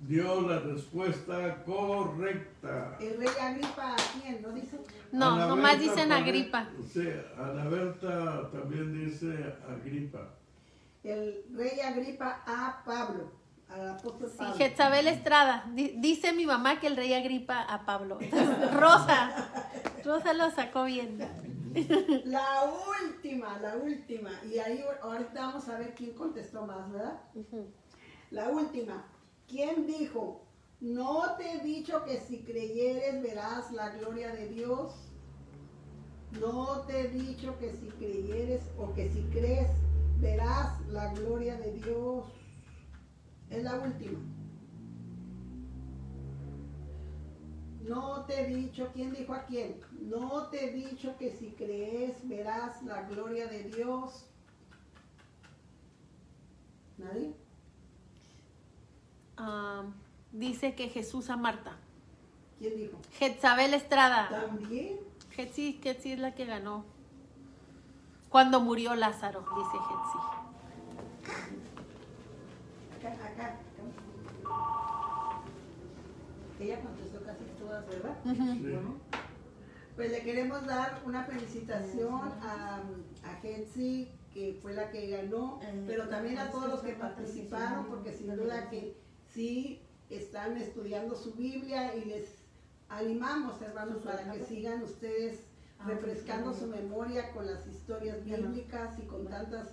dio 0.00 0.40
la 0.48 0.58
respuesta 0.58 1.62
correcta. 1.64 2.96
El 3.00 3.16
rey 3.18 3.28
Agripa, 3.40 3.92
¿a 3.92 3.96
quién? 4.20 4.42
¿No 4.42 4.50
dice? 4.52 4.80
No, 5.12 5.30
Ana 5.34 5.46
nomás 5.46 5.78
Berta 5.78 5.82
dicen 5.82 6.08
también- 6.08 6.22
Agripa. 6.36 6.68
Sí, 6.92 7.08
Ana 7.38 7.64
Berta 7.68 8.50
también 8.50 8.92
dice 9.06 9.54
Agripa. 9.68 10.30
el 11.04 11.44
rey 11.54 11.78
Agripa 11.80 12.42
a 12.44 12.82
Pablo, 12.84 13.30
al 13.68 13.90
apóstol 13.90 14.28
Sí, 14.30 14.36
Pablo. 14.38 14.54
Jezabel 14.54 15.06
Estrada. 15.08 15.64
Di- 15.74 15.94
dice 15.98 16.32
mi 16.32 16.46
mamá 16.46 16.80
que 16.80 16.86
el 16.86 16.96
rey 16.96 17.12
agripa 17.14 17.60
a 17.62 17.84
Pablo. 17.84 18.18
Rosa. 18.72 19.48
Rosa 20.04 20.32
lo 20.34 20.50
sacó 20.50 20.84
bien. 20.84 21.18
La 22.24 22.70
última, 23.02 23.58
la 23.58 23.76
última. 23.76 24.30
Y 24.48 24.58
ahí 24.58 24.84
ahorita 25.02 25.46
vamos 25.46 25.68
a 25.68 25.78
ver 25.78 25.94
quién 25.94 26.12
contestó 26.14 26.66
más, 26.66 26.90
¿verdad? 26.92 27.20
La 28.30 28.48
última. 28.50 29.04
¿Quién 29.48 29.86
dijo? 29.86 30.42
No 30.80 31.34
te 31.36 31.52
he 31.52 31.58
dicho 31.60 32.04
que 32.04 32.20
si 32.20 32.42
creyeres 32.44 33.22
verás 33.22 33.72
la 33.72 33.90
gloria 33.90 34.32
de 34.32 34.48
Dios. 34.48 34.92
No 36.40 36.80
te 36.86 37.00
he 37.00 37.08
dicho 37.08 37.56
que 37.58 37.72
si 37.72 37.88
creyeres 37.98 38.62
o 38.78 38.92
que 38.92 39.08
si 39.10 39.22
crees 39.32 39.68
verás 40.20 40.80
la 40.88 41.12
gloria 41.14 41.56
de 41.56 41.72
Dios. 41.72 42.24
Es 43.54 43.62
la 43.62 43.78
última. 43.78 44.18
No 47.82 48.24
te 48.24 48.40
he 48.40 48.46
dicho, 48.46 48.90
¿quién 48.92 49.12
dijo 49.12 49.32
a 49.32 49.44
quién? 49.44 49.80
No 50.00 50.48
te 50.48 50.64
he 50.64 50.72
dicho 50.72 51.16
que 51.18 51.30
si 51.30 51.50
crees 51.50 52.26
verás 52.26 52.82
la 52.82 53.02
gloria 53.02 53.46
de 53.46 53.64
Dios. 53.64 54.26
¿Nadie? 56.98 57.34
Ah, 59.36 59.84
dice 60.32 60.74
que 60.74 60.88
Jesús 60.88 61.30
a 61.30 61.36
Marta. 61.36 61.76
¿Quién 62.58 62.76
dijo? 62.76 62.98
Jezabel 63.18 63.74
Estrada. 63.74 64.30
También. 64.30 64.98
Jetsi, 65.30 65.78
Jetsi 65.80 66.12
es 66.12 66.18
la 66.18 66.34
que 66.34 66.46
ganó. 66.46 66.84
Cuando 68.30 68.60
murió 68.60 68.96
Lázaro, 68.96 69.44
dice 69.56 69.78
Jetsi. 69.78 71.63
Acá. 73.08 73.58
Ella 76.60 76.80
contestó 76.80 77.22
casi 77.22 77.44
todas, 77.58 77.86
¿verdad? 77.86 78.16
Sí. 78.24 78.60
Bueno, 78.62 79.00
pues 79.96 80.10
le 80.10 80.22
queremos 80.22 80.66
dar 80.66 81.02
una 81.04 81.24
felicitación 81.24 82.14
a, 82.42 82.82
a 83.24 83.40
que 84.34 84.58
fue 84.60 84.74
la 84.74 84.90
que 84.90 85.08
ganó, 85.08 85.60
pero 85.86 86.08
también 86.08 86.38
a 86.38 86.50
todos 86.50 86.68
los 86.68 86.80
que 86.80 86.94
participaron, 86.94 87.86
porque 87.86 88.12
sin 88.12 88.34
duda 88.34 88.68
que 88.68 88.96
sí 89.32 89.82
están 90.10 90.56
estudiando 90.56 91.14
su 91.14 91.34
Biblia 91.34 91.94
y 91.94 92.04
les 92.06 92.26
animamos, 92.88 93.60
hermanos, 93.62 93.98
para 94.02 94.32
que 94.32 94.44
sigan 94.44 94.82
ustedes 94.82 95.40
refrescando 95.86 96.52
su 96.54 96.66
memoria 96.66 97.32
con 97.32 97.46
las 97.46 97.66
historias 97.66 98.24
bíblicas 98.24 98.98
y 98.98 99.02
con 99.02 99.26
tantos 99.26 99.68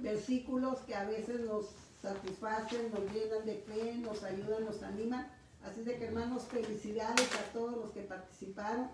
versículos 0.00 0.80
que 0.80 0.94
a 0.94 1.04
veces 1.04 1.40
nos 1.40 1.74
satisfacen, 2.04 2.90
nos 2.92 3.12
llenan 3.12 3.44
de 3.46 3.56
fe, 3.66 3.94
nos 3.96 4.22
ayudan, 4.22 4.64
nos 4.64 4.82
animan. 4.82 5.26
Así 5.64 5.82
de 5.82 5.96
que 5.98 6.04
hermanos, 6.06 6.44
felicidades 6.44 7.34
a 7.34 7.52
todos 7.52 7.76
los 7.76 7.90
que 7.92 8.02
participaron 8.02 8.88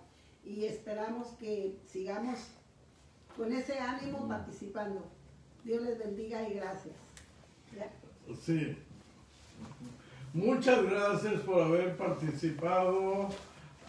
y 0.44 0.64
esperamos 0.64 1.28
que 1.38 1.76
sigamos 1.86 2.38
con 3.36 3.52
ese 3.52 3.78
ánimo 3.78 4.28
participando. 4.28 5.04
Dios 5.64 5.82
les 5.82 5.98
bendiga 5.98 6.48
y 6.48 6.54
gracias. 6.54 6.94
Ya. 7.76 7.90
Sí. 8.44 8.76
Muchas 10.32 10.82
gracias 10.84 11.40
por 11.42 11.60
haber 11.60 11.96
participado 11.96 13.28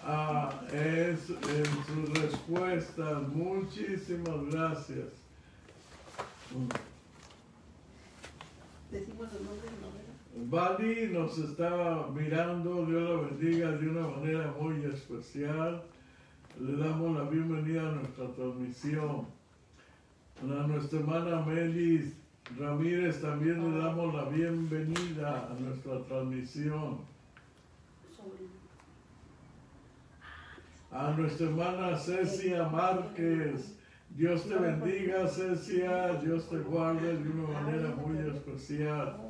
ah, 0.04 0.62
en, 0.72 1.18
su- 1.20 1.36
en 1.36 1.66
sus 1.86 2.20
respuestas. 2.20 3.22
Muchísimas 3.30 4.46
gracias. 4.52 5.06
Decimos 8.92 9.32
los 9.32 9.42
nombres, 9.42 9.72
¿no? 9.80 9.88
¿verdad? 9.88 10.78
Bali 10.78 11.08
nos 11.14 11.38
está 11.38 12.08
mirando, 12.14 12.86
Dios 12.86 13.10
la 13.10 13.30
bendiga 13.30 13.72
de 13.72 13.88
una 13.88 14.08
manera 14.08 14.54
muy 14.60 14.84
especial. 14.84 15.82
Le 16.60 16.76
damos 16.76 17.18
la 17.18 17.24
bienvenida 17.30 17.88
a 17.88 17.92
nuestra 17.94 18.28
transmisión. 18.34 19.28
A 20.42 20.68
nuestra 20.68 21.00
hermana 21.00 21.42
Melis 21.46 22.18
Ramírez 22.60 23.22
también 23.22 23.72
le 23.72 23.78
damos 23.82 24.14
la 24.14 24.26
bienvenida 24.26 25.50
a 25.50 25.54
nuestra 25.58 26.04
transmisión. 26.04 26.98
A 30.92 31.12
nuestra 31.12 31.48
hermana 31.48 31.98
Cecia 31.98 32.68
Márquez. 32.68 33.78
Dios 34.16 34.48
te 34.48 34.56
bendiga, 34.56 35.28
Cecia. 35.28 36.14
Dios 36.20 36.50
te 36.50 36.58
guarde 36.58 37.18
de 37.18 37.30
una 37.30 37.62
manera 37.62 37.96
muy 37.96 38.18
especial. 38.18 39.30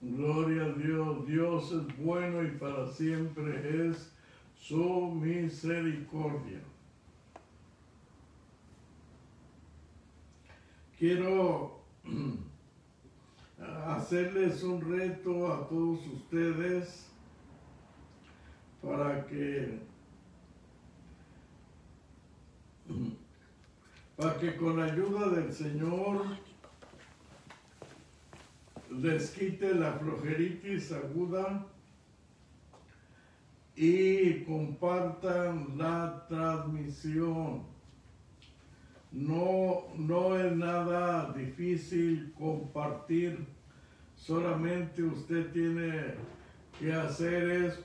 Gloria 0.00 0.66
a 0.66 0.72
Dios, 0.74 1.26
Dios 1.26 1.72
es 1.72 1.98
bueno 1.98 2.44
y 2.44 2.50
para 2.52 2.86
siempre 2.86 3.88
es 3.88 4.12
su 4.54 5.10
misericordia. 5.10 6.60
Quiero 10.96 11.80
hacerles 13.86 14.62
un 14.62 14.80
reto 14.80 15.52
a 15.52 15.68
todos 15.68 16.06
ustedes 16.06 17.10
para 18.80 19.26
que 19.26 19.95
para 24.16 24.38
que 24.38 24.56
con 24.56 24.78
la 24.78 24.86
ayuda 24.86 25.28
del 25.28 25.52
Señor 25.52 26.24
les 28.90 29.30
quite 29.30 29.74
la 29.74 29.92
flojeritis 29.92 30.92
aguda 30.92 31.66
y 33.74 34.44
compartan 34.44 35.76
la 35.76 36.26
transmisión. 36.28 37.64
No, 39.12 39.84
no 39.96 40.36
es 40.38 40.52
nada 40.56 41.32
difícil 41.32 42.32
compartir, 42.38 43.46
solamente 44.14 45.02
usted 45.02 45.52
tiene 45.52 46.14
que 46.78 46.92
hacer 46.92 47.50
es 47.50 47.78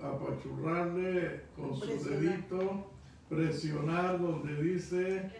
apachurrarle 0.00 1.42
con 1.56 1.76
su 1.76 2.04
dedito, 2.04 2.93
presionar 3.34 4.20
donde 4.20 4.62
dice 4.62 5.30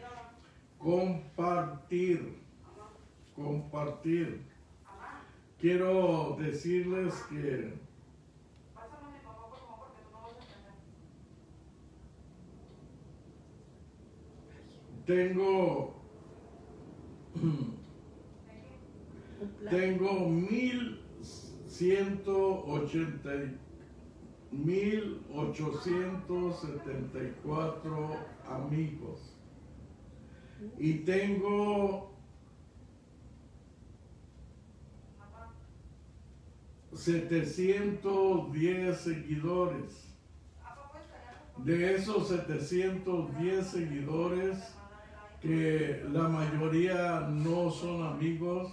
compartir, 0.78 2.38
compartir. 3.36 4.42
Quiero 5.60 6.36
decirles 6.38 7.14
que 7.30 7.72
tengo 15.06 15.94
tengo 19.70 20.28
mil 20.28 21.00
ciento 21.66 22.64
ochenta 22.66 23.34
y- 23.34 23.58
mil 24.54 25.20
ochocientos 25.34 26.60
setenta 26.60 27.18
y 27.18 27.34
cuatro 27.42 28.16
amigos 28.48 29.34
y 30.78 30.98
tengo 30.98 32.14
710 36.94 38.98
seguidores. 38.98 40.14
De 41.58 41.96
esos 41.96 42.28
710 42.28 43.66
seguidores, 43.66 44.58
que 45.40 46.04
la 46.12 46.28
mayoría 46.28 47.20
no 47.20 47.70
son 47.70 48.06
amigos, 48.06 48.72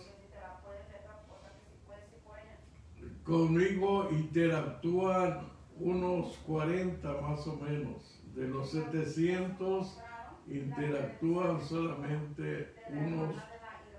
conmigo 3.24 4.10
interactúan 4.12 5.51
unos 5.82 6.38
40 6.48 7.22
más 7.22 7.46
o 7.48 7.58
menos. 7.58 8.22
De 8.36 8.48
los 8.48 8.72
700 8.72 10.00
interactúan 10.48 11.62
solamente 11.62 12.74
unos 12.90 13.36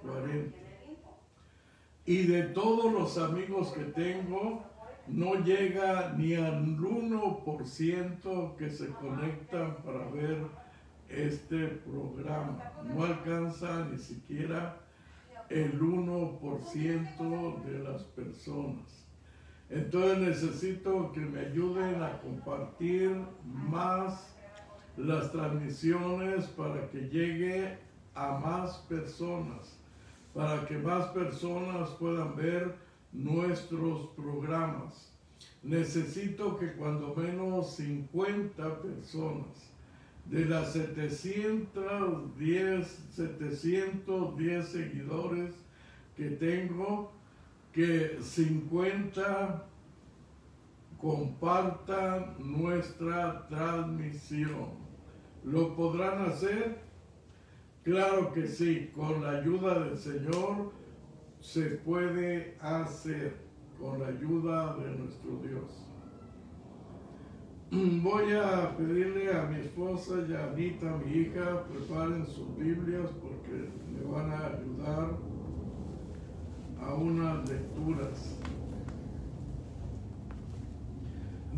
40. 0.02 0.56
Y 2.04 2.26
de 2.26 2.42
todos 2.44 2.92
los 2.92 3.18
amigos 3.18 3.72
que 3.72 3.84
tengo, 3.84 4.64
no 5.06 5.34
llega 5.44 6.14
ni 6.16 6.34
al 6.34 6.76
1% 6.78 8.56
que 8.56 8.70
se 8.70 8.88
conectan 8.88 9.76
para 9.84 10.08
ver 10.10 10.46
este 11.08 11.66
programa. 11.66 12.72
No 12.84 13.04
alcanza 13.04 13.86
ni 13.90 13.98
siquiera 13.98 14.80
el 15.48 15.80
1% 15.80 17.62
de 17.64 17.78
las 17.80 18.02
personas. 18.04 19.01
Entonces 19.72 20.18
necesito 20.18 21.10
que 21.12 21.20
me 21.20 21.40
ayuden 21.40 22.02
a 22.02 22.20
compartir 22.20 23.16
más 23.44 24.36
las 24.98 25.32
transmisiones 25.32 26.44
para 26.48 26.90
que 26.90 27.08
llegue 27.08 27.78
a 28.14 28.38
más 28.38 28.76
personas, 28.86 29.78
para 30.34 30.66
que 30.66 30.76
más 30.76 31.06
personas 31.06 31.88
puedan 31.98 32.36
ver 32.36 32.74
nuestros 33.12 34.10
programas. 34.14 35.10
Necesito 35.62 36.58
que 36.58 36.74
cuando 36.74 37.14
menos 37.14 37.76
50 37.76 38.82
personas 38.82 39.72
de 40.26 40.44
las 40.44 40.74
710, 40.74 43.06
710 43.10 44.68
seguidores 44.68 45.54
que 46.14 46.28
tengo, 46.28 47.21
que 47.72 48.18
50 48.20 49.66
compartan 51.00 52.36
nuestra 52.38 53.46
transmisión. 53.48 54.82
¿Lo 55.44 55.74
podrán 55.74 56.26
hacer? 56.26 56.78
Claro 57.82 58.32
que 58.32 58.46
sí, 58.46 58.92
con 58.94 59.22
la 59.22 59.30
ayuda 59.40 59.80
del 59.80 59.98
Señor 59.98 60.70
se 61.40 61.62
puede 61.62 62.56
hacer, 62.60 63.34
con 63.80 63.98
la 63.98 64.08
ayuda 64.08 64.76
de 64.76 64.90
nuestro 64.98 65.36
Dios. 65.38 65.88
Voy 67.72 68.32
a 68.32 68.76
pedirle 68.76 69.32
a 69.32 69.44
mi 69.44 69.60
esposa 69.60 70.14
y 70.28 70.34
a 70.34 70.44
Anita, 70.52 71.00
mi 71.04 71.20
hija, 71.20 71.64
preparen 71.64 72.26
sus 72.26 72.56
Biblias 72.56 73.10
porque 73.20 73.70
me 73.90 74.12
van 74.12 74.30
a 74.30 74.46
ayudar 74.46 75.31
a 76.86 76.94
unas 76.94 77.48
lecturas 77.48 78.36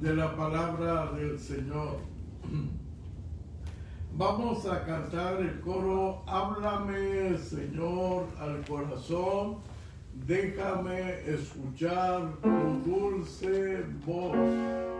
de 0.00 0.14
la 0.14 0.36
palabra 0.36 1.12
del 1.12 1.38
Señor. 1.38 1.98
Vamos 4.16 4.64
a 4.66 4.84
cantar 4.84 5.40
el 5.40 5.60
coro, 5.60 6.22
háblame 6.26 7.36
Señor 7.38 8.26
al 8.38 8.64
corazón, 8.64 9.56
déjame 10.26 11.28
escuchar 11.28 12.36
tu 12.40 12.90
dulce 12.90 13.84
voz. 14.06 14.93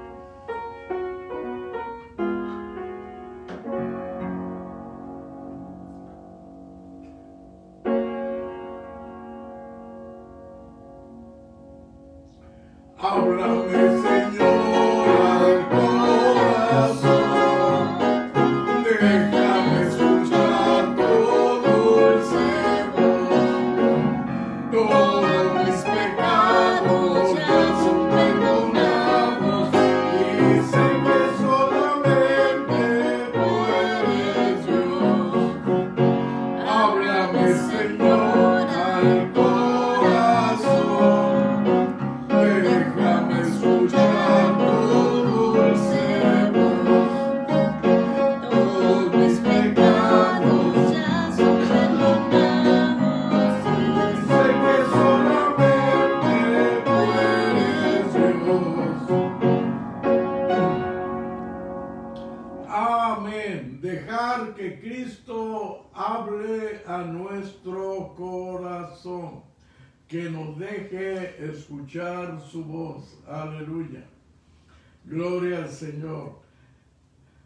Aleluya. 73.27 74.05
Gloria 75.05 75.64
al 75.64 75.70
Señor. 75.70 76.41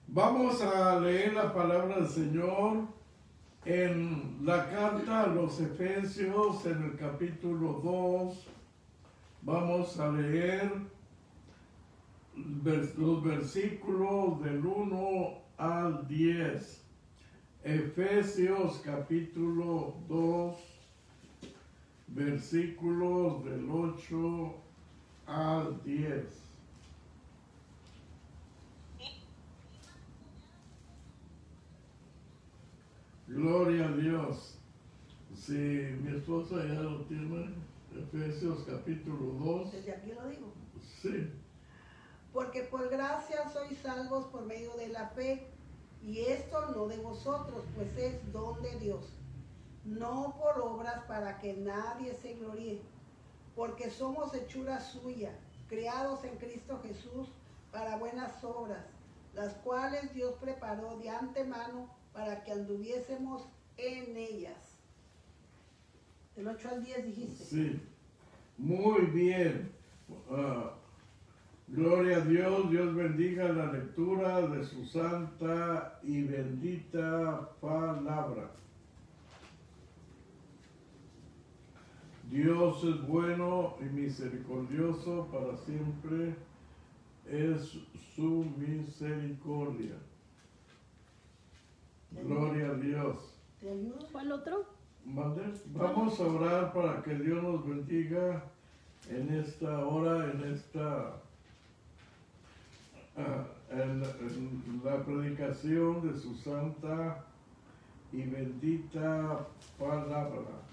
Vamos 0.08 0.60
a 0.60 0.98
leer 0.98 1.34
la 1.34 1.52
palabra 1.54 1.96
del 1.96 2.08
Señor 2.08 2.88
en 3.64 4.38
la 4.42 4.68
carta 4.70 5.24
a 5.24 5.26
los 5.28 5.60
Efesios 5.60 6.66
en 6.66 6.82
el 6.82 6.96
capítulo 6.96 7.80
2. 7.84 8.46
Vamos 9.42 10.00
a 10.00 10.10
leer 10.10 10.72
los 12.96 13.22
versículos 13.22 14.42
del 14.42 14.66
1 14.66 15.38
al 15.58 16.08
10. 16.08 16.84
Efesios 17.62 18.80
capítulo 18.84 19.94
2, 20.08 20.56
versículos 22.08 23.44
del 23.44 23.68
8 23.70 24.67
al 25.28 25.82
10. 25.84 26.24
Gloria 33.28 33.86
a 33.86 33.92
Dios. 33.92 34.54
Si 35.36 35.52
mi 35.52 36.16
esposa 36.16 36.56
ya 36.66 36.80
lo 36.80 37.02
tiene, 37.02 37.50
Efesios 37.94 38.64
capítulo 38.66 39.34
2. 39.38 39.72
Desde 39.72 39.92
aquí 39.92 40.12
lo 40.12 40.28
digo. 40.28 40.52
Sí, 41.02 41.30
Porque 42.32 42.62
por 42.62 42.88
gracia 42.88 43.48
sois 43.52 43.78
salvos 43.78 44.26
por 44.26 44.46
medio 44.46 44.74
de 44.76 44.88
la 44.88 45.08
fe, 45.10 45.46
y 46.02 46.20
esto 46.20 46.70
no 46.74 46.86
de 46.88 46.96
vosotros, 46.98 47.64
pues 47.74 47.96
es 47.96 48.32
don 48.32 48.60
de 48.62 48.78
Dios, 48.78 49.04
no 49.84 50.36
por 50.38 50.60
obras 50.60 51.04
para 51.06 51.38
que 51.38 51.54
nadie 51.54 52.14
se 52.14 52.34
gloríe, 52.34 52.80
porque 53.58 53.90
somos 53.90 54.32
hechura 54.34 54.78
suya, 54.80 55.32
creados 55.68 56.22
en 56.22 56.36
Cristo 56.36 56.80
Jesús 56.80 57.26
para 57.72 57.96
buenas 57.96 58.44
obras, 58.44 58.86
las 59.34 59.52
cuales 59.54 60.14
Dios 60.14 60.36
preparó 60.40 60.96
de 60.98 61.10
antemano 61.10 61.90
para 62.12 62.44
que 62.44 62.52
anduviésemos 62.52 63.48
en 63.76 64.16
ellas. 64.16 64.78
Del 66.36 66.46
8 66.46 66.68
al 66.68 66.84
10 66.84 67.06
dijiste. 67.06 67.44
sí. 67.44 67.80
Muy 68.58 69.06
bien. 69.06 69.72
Ah, 70.30 70.74
gloria 71.66 72.18
a 72.18 72.20
Dios. 72.20 72.70
Dios 72.70 72.94
bendiga 72.94 73.48
la 73.48 73.72
lectura 73.72 74.40
de 74.42 74.64
su 74.64 74.84
santa 74.84 75.98
y 76.04 76.22
bendita 76.22 77.50
palabra. 77.60 78.52
Dios 82.30 82.84
es 82.84 83.06
bueno 83.06 83.76
y 83.80 83.84
misericordioso 83.84 85.28
para 85.32 85.56
siempre. 85.56 86.34
Es 87.26 87.78
su 88.14 88.46
misericordia. 88.56 89.96
Gloria 92.10 92.70
a 92.70 92.74
Dios. 92.74 93.34
¿Te 93.60 93.70
ayudo? 93.70 93.98
¿Cuál 94.12 94.32
otro? 94.32 94.66
Vamos 95.74 96.20
a 96.20 96.26
orar 96.26 96.72
para 96.72 97.02
que 97.02 97.14
Dios 97.14 97.42
nos 97.42 97.66
bendiga 97.66 98.44
en 99.08 99.34
esta 99.34 99.86
hora, 99.86 100.30
en 100.30 100.44
esta 100.52 101.16
ah, 103.16 103.46
en, 103.70 104.02
en 104.02 104.80
la 104.84 105.04
predicación 105.04 106.06
de 106.06 106.18
su 106.18 106.34
santa 106.34 107.24
y 108.12 108.22
bendita 108.22 109.46
palabra. 109.78 110.67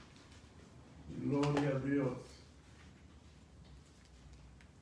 Gloria 1.24 1.70
a 1.70 1.80
Dios. 1.80 2.18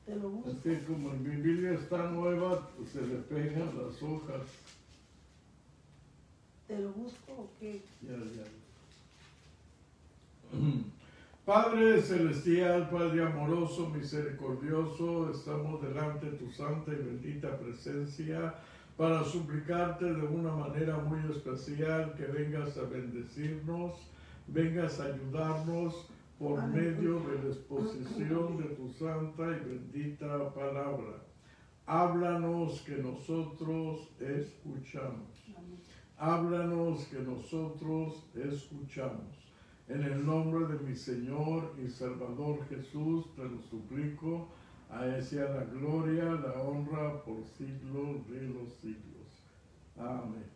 Te 0.06 0.16
lo 0.16 0.30
busco. 0.30 0.50
Es 0.50 0.58
que 0.58 0.84
como 0.86 1.12
mi 1.12 1.36
Biblia 1.38 1.74
está 1.74 2.10
nueva, 2.10 2.70
se 2.92 3.02
le 3.02 3.16
pegan 3.16 3.72
las 3.78 4.02
hojas. 4.04 4.42
¿Te 6.68 6.80
lo 6.80 6.90
busco 6.92 7.32
o 7.32 7.50
qué? 7.60 7.82
Ya, 8.02 8.18
ya. 8.18 8.44
Padre 11.46 12.02
celestial, 12.02 12.90
Padre 12.90 13.24
amoroso, 13.24 13.90
misericordioso, 13.90 15.30
estamos 15.30 15.82
delante 15.82 16.32
de 16.32 16.38
tu 16.38 16.50
santa 16.50 16.94
y 16.94 16.96
bendita 16.96 17.58
presencia 17.58 18.56
para 18.96 19.24
suplicarte 19.26 20.06
de 20.06 20.26
una 20.26 20.52
manera 20.52 20.98
muy 21.00 21.20
especial 21.32 22.14
que 22.16 22.26
vengas 22.28 22.78
a 22.78 22.84
bendecirnos, 22.84 23.94
vengas 24.48 25.00
a 25.00 25.06
ayudarnos 25.06 26.08
por 26.44 26.62
medio 26.68 27.22
de 27.22 27.42
la 27.42 27.50
exposición 27.56 28.58
de 28.58 28.76
tu 28.76 28.90
santa 28.90 29.44
y 29.44 29.70
bendita 29.70 30.54
palabra. 30.54 31.24
háblanos 31.86 32.82
que 32.82 32.98
nosotros 32.98 34.10
escuchamos. 34.20 35.32
Háblanos 36.18 37.06
que 37.06 37.20
nosotros 37.20 38.26
escuchamos. 38.36 39.54
En 39.88 40.04
el 40.04 40.26
nombre 40.26 40.68
de 40.68 40.84
mi 40.84 40.98
Señor 40.98 41.76
y 41.82 41.88
Salvador 41.88 42.68
Jesús 42.68 43.34
te 43.36 43.46
lo 43.46 43.62
suplico. 43.62 44.50
A 44.90 45.22
sea 45.22 45.46
la 45.46 45.64
gloria, 45.64 46.26
la 46.26 46.62
honra 46.62 47.24
por 47.24 47.46
siglos 47.58 48.30
de 48.30 48.42
los 48.50 48.74
siglos. 48.82 49.30
Amén. 49.98 50.53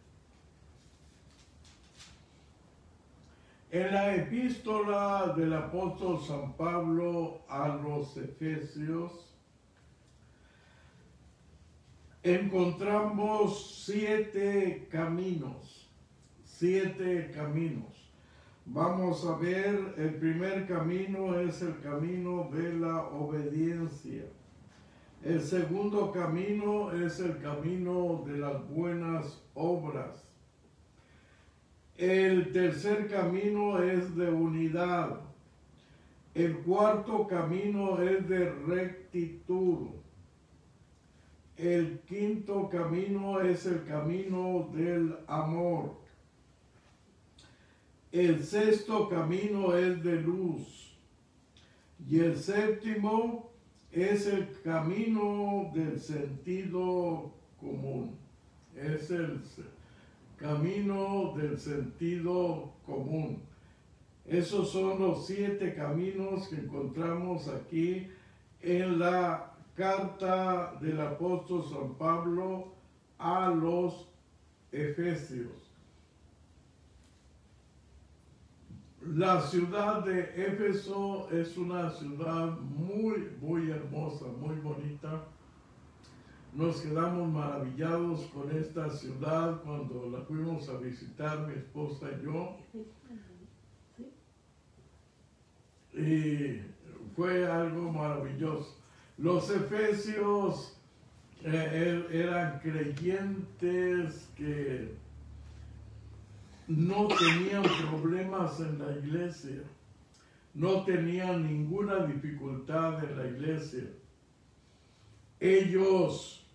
En 3.69 3.93
la 3.93 4.15
epístola 4.15 5.33
del 5.35 5.53
apóstol 5.53 6.21
San 6.21 6.53
Pablo 6.53 7.41
a 7.49 7.67
los 7.67 8.15
Efesios, 8.15 9.35
encontramos 12.23 13.83
siete 13.83 14.87
caminos, 14.89 15.91
siete 16.45 17.29
caminos. 17.35 18.09
Vamos 18.65 19.25
a 19.25 19.35
ver, 19.35 19.95
el 19.97 20.15
primer 20.15 20.65
camino 20.65 21.37
es 21.37 21.61
el 21.61 21.77
camino 21.81 22.49
de 22.49 22.71
la 22.71 23.07
obediencia. 23.07 24.23
El 25.25 25.41
segundo 25.41 26.13
camino 26.13 26.93
es 26.93 27.19
el 27.19 27.37
camino 27.39 28.23
de 28.25 28.37
las 28.37 28.65
buenas 28.69 29.43
obras. 29.55 30.23
El 31.97 32.51
tercer 32.51 33.07
camino 33.07 33.81
es 33.81 34.15
de 34.15 34.29
unidad. 34.29 35.19
El 36.35 36.59
cuarto 36.59 37.25
camino 37.25 37.99
es 37.99 38.29
de 38.29 38.51
rectitud. 38.51 39.87
El 41.55 42.01
quinto 42.01 42.69
camino 42.69 43.41
es 43.41 43.65
el 43.65 43.83
camino 43.85 44.69
del 44.75 45.17
amor. 45.25 45.95
El 48.11 48.43
sexto 48.43 49.09
camino 49.09 49.75
es 49.75 50.03
de 50.03 50.21
luz. 50.21 50.95
Y 52.07 52.19
el 52.19 52.37
séptimo 52.37 53.49
es 53.91 54.27
el 54.27 54.47
camino 54.63 55.71
del 55.73 55.99
sentido 55.99 57.33
común. 57.59 58.15
Es 58.75 59.09
el 59.09 59.41
camino 60.37 61.33
del 61.35 61.57
sentido 61.59 62.73
común. 62.85 63.41
Esos 64.25 64.71
son 64.71 64.99
los 64.99 65.25
siete 65.25 65.73
caminos 65.73 66.47
que 66.47 66.57
encontramos 66.57 67.47
aquí 67.47 68.07
en 68.61 68.99
la 68.99 69.53
carta 69.75 70.77
del 70.81 70.99
apóstol 70.99 71.63
San 71.69 71.95
Pablo 71.95 72.73
a 73.17 73.49
los 73.49 74.07
Efesios. 74.71 75.67
La 79.15 79.39
ciudad 79.41 80.03
de 80.03 80.21
Éfeso 80.35 81.29
es 81.31 81.57
una 81.57 81.89
ciudad 81.91 82.59
muy, 82.59 83.29
muy 83.39 83.69
hermosa, 83.71 84.25
muy 84.25 84.55
bonita. 84.57 85.23
Nos 86.53 86.81
quedamos 86.81 87.31
maravillados 87.31 88.21
con 88.33 88.49
esta 88.55 88.89
ciudad 88.89 89.61
cuando 89.63 90.09
la 90.11 90.21
fuimos 90.25 90.67
a 90.69 90.77
visitar 90.77 91.47
mi 91.47 91.53
esposa 91.53 92.07
y 92.19 92.25
yo. 92.25 92.57
Y 95.93 96.61
fue 97.15 97.45
algo 97.47 97.91
maravilloso. 97.91 98.75
Los 99.17 99.49
efesios 99.49 100.77
eh, 101.43 102.05
er- 102.09 102.15
eran 102.15 102.59
creyentes 102.59 104.27
que 104.35 104.95
no 106.67 107.07
tenían 107.07 107.63
problemas 107.89 108.59
en 108.59 108.77
la 108.79 108.91
iglesia, 108.97 109.61
no 110.53 110.83
tenían 110.83 111.45
ninguna 111.47 112.05
dificultad 112.05 113.03
en 113.03 113.17
la 113.17 113.27
iglesia. 113.27 113.83
Ellos 115.39 116.45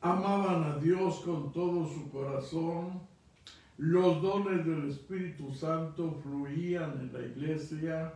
amaban 0.00 0.62
a 0.64 0.78
Dios 0.78 1.20
con 1.24 1.52
todo 1.52 1.88
su 1.88 2.10
corazón, 2.10 3.00
los 3.78 4.22
dones 4.22 4.64
del 4.64 4.88
Espíritu 4.88 5.52
Santo 5.52 6.18
fluían 6.22 6.92
en 7.00 7.12
la 7.12 7.26
iglesia, 7.26 8.14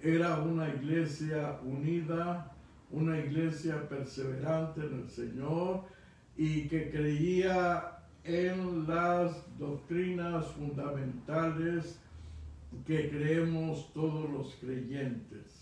era 0.00 0.40
una 0.40 0.68
iglesia 0.68 1.60
unida, 1.62 2.52
una 2.90 3.18
iglesia 3.18 3.88
perseverante 3.88 4.80
en 4.80 5.02
el 5.02 5.10
Señor 5.10 5.84
y 6.36 6.68
que 6.68 6.90
creía 6.90 7.98
en 8.24 8.86
las 8.88 9.36
doctrinas 9.58 10.46
fundamentales 10.48 12.00
que 12.86 13.10
creemos 13.10 13.92
todos 13.92 14.30
los 14.30 14.54
creyentes. 14.56 15.57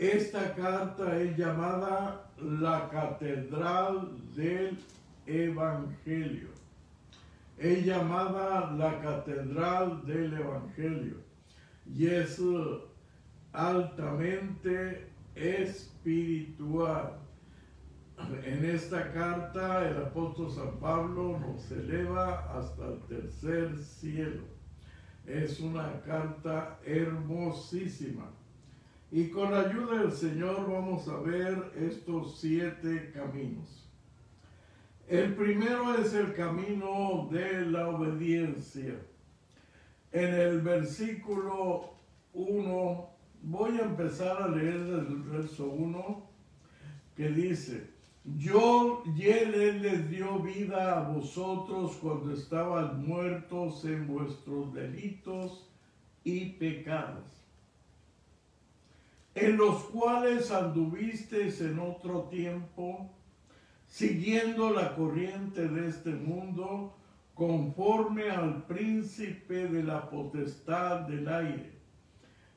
Esta 0.00 0.54
carta 0.54 1.20
es 1.20 1.36
llamada 1.36 2.26
la 2.38 2.88
Catedral 2.88 4.16
del 4.34 4.78
Evangelio. 5.26 6.48
Es 7.58 7.84
llamada 7.84 8.70
la 8.70 8.98
Catedral 9.02 10.06
del 10.06 10.32
Evangelio 10.32 11.16
y 11.84 12.06
es 12.06 12.40
altamente 13.52 15.06
espiritual. 15.34 17.18
En 18.42 18.64
esta 18.64 19.12
carta 19.12 19.86
el 19.86 19.98
apóstol 19.98 20.50
San 20.50 20.80
Pablo 20.80 21.38
nos 21.40 21.70
eleva 21.72 22.58
hasta 22.58 22.86
el 22.86 23.00
tercer 23.00 23.76
cielo. 23.76 24.44
Es 25.26 25.60
una 25.60 26.00
carta 26.00 26.78
hermosísima. 26.86 28.39
Y 29.12 29.28
con 29.28 29.50
la 29.50 29.62
ayuda 29.62 30.02
del 30.02 30.12
Señor 30.12 30.70
vamos 30.70 31.08
a 31.08 31.18
ver 31.18 31.72
estos 31.76 32.38
siete 32.40 33.10
caminos. 33.12 33.88
El 35.08 35.34
primero 35.34 35.94
es 35.96 36.14
el 36.14 36.32
camino 36.34 37.28
de 37.32 37.66
la 37.66 37.88
obediencia. 37.88 38.94
En 40.12 40.34
el 40.34 40.60
versículo 40.60 41.94
1, 42.32 43.10
voy 43.42 43.78
a 43.78 43.84
empezar 43.84 44.42
a 44.42 44.48
leer 44.48 44.76
el 44.76 45.22
verso 45.22 45.66
1, 45.66 46.30
que 47.16 47.28
dice, 47.30 47.90
yo 48.36 49.02
y 49.16 49.26
él, 49.26 49.54
él 49.54 49.82
les 49.82 50.10
dio 50.10 50.38
vida 50.38 50.98
a 50.98 51.08
vosotros 51.08 51.96
cuando 52.00 52.32
estaban 52.32 53.04
muertos 53.04 53.84
en 53.84 54.06
vuestros 54.06 54.72
delitos 54.72 55.68
y 56.22 56.50
pecados, 56.50 57.39
en 59.34 59.56
los 59.56 59.84
cuales 59.84 60.50
anduvisteis 60.50 61.60
en 61.60 61.78
otro 61.78 62.22
tiempo, 62.24 63.10
siguiendo 63.86 64.70
la 64.70 64.94
corriente 64.94 65.68
de 65.68 65.88
este 65.88 66.10
mundo, 66.10 66.96
conforme 67.34 68.30
al 68.30 68.64
príncipe 68.66 69.68
de 69.68 69.82
la 69.82 70.10
potestad 70.10 71.00
del 71.00 71.28
aire, 71.28 71.72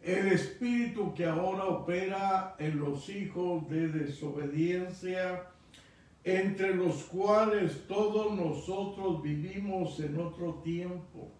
el 0.02 0.28
espíritu 0.28 1.14
que 1.14 1.26
ahora 1.26 1.66
opera 1.66 2.56
en 2.60 2.80
los 2.80 3.08
hijos 3.08 3.70
de 3.70 3.88
desobediencia, 3.88 5.48
entre 6.26 6.76
los 6.76 7.04
cuales 7.04 7.88
todos 7.88 8.34
nosotros 8.36 9.22
vivimos 9.22 10.00
en 10.00 10.20
otro 10.20 10.56
tiempo, 10.56 11.32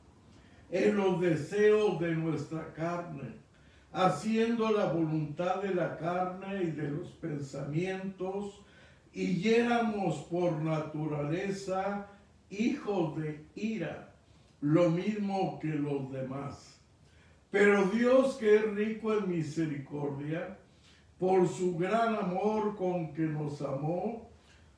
en 0.70 0.96
los 0.96 1.20
deseos 1.20 2.00
de 2.00 2.16
nuestra 2.16 2.74
carne, 2.74 3.43
haciendo 3.94 4.72
la 4.72 4.88
voluntad 4.88 5.62
de 5.62 5.76
la 5.76 5.98
carne 5.98 6.64
y 6.64 6.72
de 6.72 6.90
los 6.90 7.10
pensamientos, 7.10 8.62
y 9.14 9.48
éramos 9.48 10.18
por 10.24 10.54
naturaleza 10.54 12.08
hijos 12.50 13.16
de 13.18 13.46
ira, 13.56 14.16
lo 14.62 14.90
mismo 14.90 15.60
que 15.60 15.68
los 15.68 16.12
demás. 16.12 16.80
Pero 17.52 17.86
Dios 17.86 18.36
que 18.38 18.56
es 18.56 18.74
rico 18.74 19.14
en 19.14 19.30
misericordia, 19.30 20.58
por 21.20 21.48
su 21.48 21.78
gran 21.78 22.16
amor 22.16 22.76
con 22.76 23.14
que 23.14 23.22
nos 23.22 23.62
amó, 23.62 24.28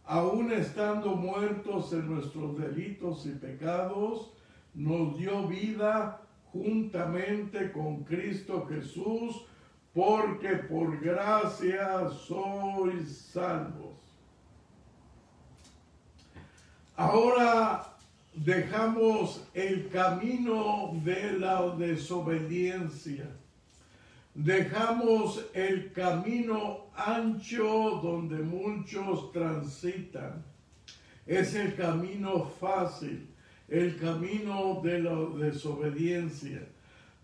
aun 0.03 0.51
estando 0.51 1.15
muertos 1.15 1.93
en 1.93 2.13
nuestros 2.13 2.57
delitos 2.57 3.25
y 3.25 3.29
pecados, 3.29 4.33
nos 4.73 5.17
dio 5.17 5.47
vida 5.47 6.24
juntamente 6.55 7.71
con 7.73 8.03
Cristo 8.05 8.65
Jesús, 8.69 9.43
porque 9.93 10.55
por 10.69 10.99
gracia 11.01 12.09
sois 12.09 13.17
salvos. 13.33 13.97
Ahora 16.95 17.93
dejamos 18.33 19.45
el 19.53 19.89
camino 19.89 20.93
de 21.03 21.39
la 21.39 21.75
desobediencia. 21.75 23.27
Dejamos 24.33 25.45
el 25.53 25.91
camino 25.91 26.85
ancho 26.95 27.99
donde 28.01 28.37
muchos 28.37 29.31
transitan. 29.33 30.43
Es 31.25 31.55
el 31.55 31.75
camino 31.75 32.45
fácil, 32.59 33.27
el 33.67 33.97
camino 33.97 34.81
de 34.83 34.99
la 34.99 35.15
desobediencia. 35.37 36.67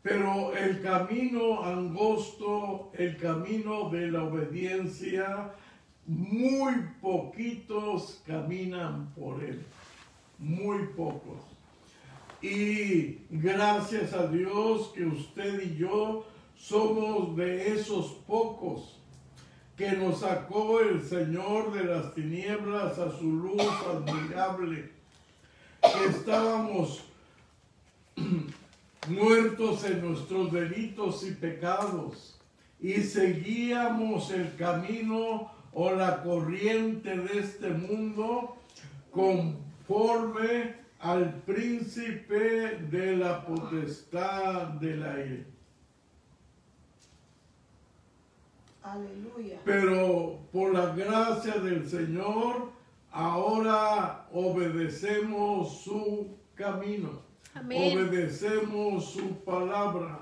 Pero 0.02 0.56
el 0.56 0.82
camino 0.82 1.64
angosto, 1.64 2.92
el 2.98 3.18
camino 3.18 3.89
de 3.89 4.12
la 4.12 4.24
obediencia, 4.24 5.54
muy 6.08 6.74
poquitos 7.00 8.22
caminan 8.26 9.14
por 9.14 9.44
él. 9.44 9.62
Muy 10.39 10.88
pocos. 10.98 11.39
Y 12.42 13.20
gracias 13.30 14.14
a 14.14 14.26
Dios 14.28 14.92
que 14.96 15.06
usted 15.06 15.62
y 15.62 15.78
yo 15.78 16.26
somos 16.58 17.36
de 17.38 17.74
esos 17.74 18.14
pocos 18.28 18.98
que 19.78 19.92
nos 19.92 20.20
sacó 20.20 20.80
el 20.80 21.04
Señor 21.04 21.72
de 21.74 21.84
las 21.84 22.14
tinieblas 22.14 22.98
a 22.98 23.12
su 23.18 23.32
luz 23.32 23.64
admirable, 23.88 24.92
que 25.82 26.06
estábamos 26.06 27.04
muertos 29.08 29.84
en 29.86 30.08
nuestros 30.08 30.52
delitos 30.52 31.26
y 31.26 31.32
pecados 31.32 32.40
y 32.80 33.02
seguíamos 33.02 34.32
el 34.32 34.56
camino 34.56 35.52
o 35.74 35.92
la 35.92 36.24
corriente 36.24 37.18
de 37.18 37.40
este 37.40 37.70
mundo 37.70 38.58
conforme 39.12 40.76
al 41.00 41.34
príncipe 41.42 42.78
de 42.90 43.18
la 43.18 43.44
potestad 43.46 44.68
del 44.80 45.04
aire. 45.04 45.46
Aleluya. 48.84 49.60
Pero 49.64 50.40
por 50.52 50.74
la 50.74 50.94
gracia 50.96 51.56
del 51.56 51.88
Señor, 51.90 52.72
ahora 53.12 54.28
obedecemos 54.34 55.82
su 55.84 56.38
camino. 56.55 57.22
Amén. 57.53 57.97
Obedecemos 57.97 59.12
su 59.12 59.43
palabra. 59.43 60.20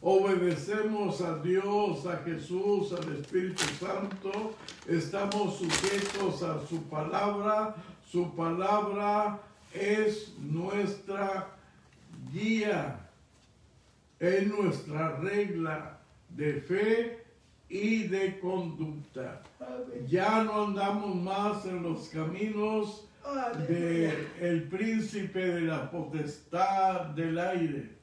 Obedecemos 0.00 1.20
a 1.20 1.38
Dios, 1.38 2.06
a 2.06 2.16
Jesús, 2.24 2.92
al 2.92 3.16
Espíritu 3.16 3.62
Santo. 3.78 4.54
Estamos 4.88 5.58
sujetos 5.58 6.42
a 6.42 6.66
su 6.66 6.82
palabra. 6.84 7.76
Su 8.04 8.34
palabra 8.34 9.40
es 9.72 10.34
nuestra 10.40 11.48
guía. 12.32 13.08
Es 14.18 14.46
nuestra 14.48 15.18
regla 15.18 15.98
de 16.30 16.60
fe 16.60 17.21
y 17.72 18.06
de 18.06 18.38
conducta. 18.38 19.42
Ya 20.06 20.44
no 20.44 20.66
andamos 20.66 21.16
más 21.16 21.64
en 21.64 21.82
los 21.82 22.08
caminos 22.08 23.08
de 23.66 24.28
el 24.40 24.64
príncipe 24.64 25.40
de 25.40 25.62
la 25.62 25.90
potestad 25.90 27.06
del 27.16 27.38
aire. 27.38 27.96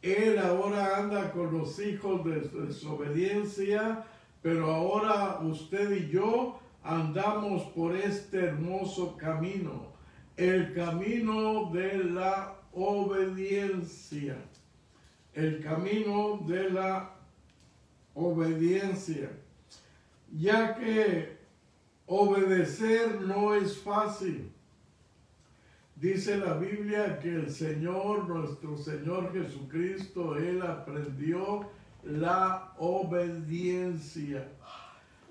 Él 0.00 0.38
ahora 0.38 0.96
anda 0.96 1.30
con 1.30 1.58
los 1.58 1.78
hijos 1.78 2.24
de 2.24 2.40
desobediencia, 2.40 4.02
pero 4.40 4.70
ahora 4.70 5.40
usted 5.42 5.90
y 5.90 6.10
yo 6.10 6.58
andamos 6.82 7.64
por 7.72 7.94
este 7.94 8.46
hermoso 8.46 9.14
camino, 9.18 9.92
el 10.38 10.72
camino 10.72 11.70
de 11.70 11.98
la 11.98 12.54
obediencia, 12.72 14.38
el 15.34 15.62
camino 15.62 16.40
de 16.48 16.70
la 16.70 17.19
obediencia, 18.14 19.30
ya 20.32 20.74
que 20.74 21.38
obedecer 22.06 23.20
no 23.20 23.54
es 23.54 23.78
fácil. 23.78 24.52
Dice 25.96 26.38
la 26.38 26.54
Biblia 26.54 27.20
que 27.20 27.28
el 27.28 27.50
Señor, 27.50 28.26
nuestro 28.26 28.76
Señor 28.78 29.32
Jesucristo, 29.32 30.34
Él 30.36 30.62
aprendió 30.62 31.68
la 32.02 32.72
obediencia. 32.78 34.48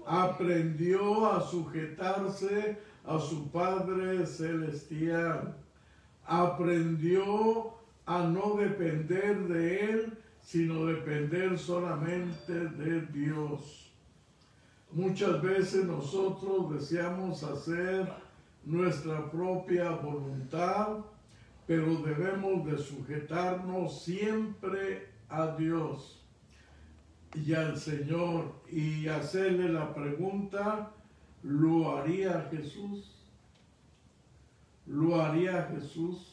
Aprendió 0.05 1.31
a 1.31 1.41
sujetarse 1.41 2.77
a 3.03 3.19
su 3.19 3.49
Padre 3.49 4.27
Celestial. 4.27 5.55
Aprendió 6.23 7.73
a 8.05 8.23
no 8.23 8.55
depender 8.55 9.47
de 9.47 9.91
Él, 9.91 10.17
sino 10.49 10.87
depender 10.87 11.59
solamente 11.59 12.51
de 12.51 13.01
Dios. 13.01 13.93
Muchas 14.91 15.39
veces 15.43 15.85
nosotros 15.85 16.73
deseamos 16.73 17.43
hacer 17.43 18.11
nuestra 18.65 19.29
propia 19.29 19.91
voluntad, 19.91 21.05
pero 21.67 22.01
debemos 22.01 22.65
de 22.65 22.79
sujetarnos 22.79 24.01
siempre 24.01 25.09
a 25.29 25.55
Dios 25.55 26.19
y 27.35 27.53
al 27.53 27.77
Señor 27.77 28.51
y 28.71 29.07
hacerle 29.07 29.69
la 29.69 29.93
pregunta, 29.93 30.89
¿lo 31.43 31.95
haría 31.95 32.49
Jesús? 32.49 33.23
¿Lo 34.87 35.21
haría 35.21 35.69
Jesús? 35.75 36.28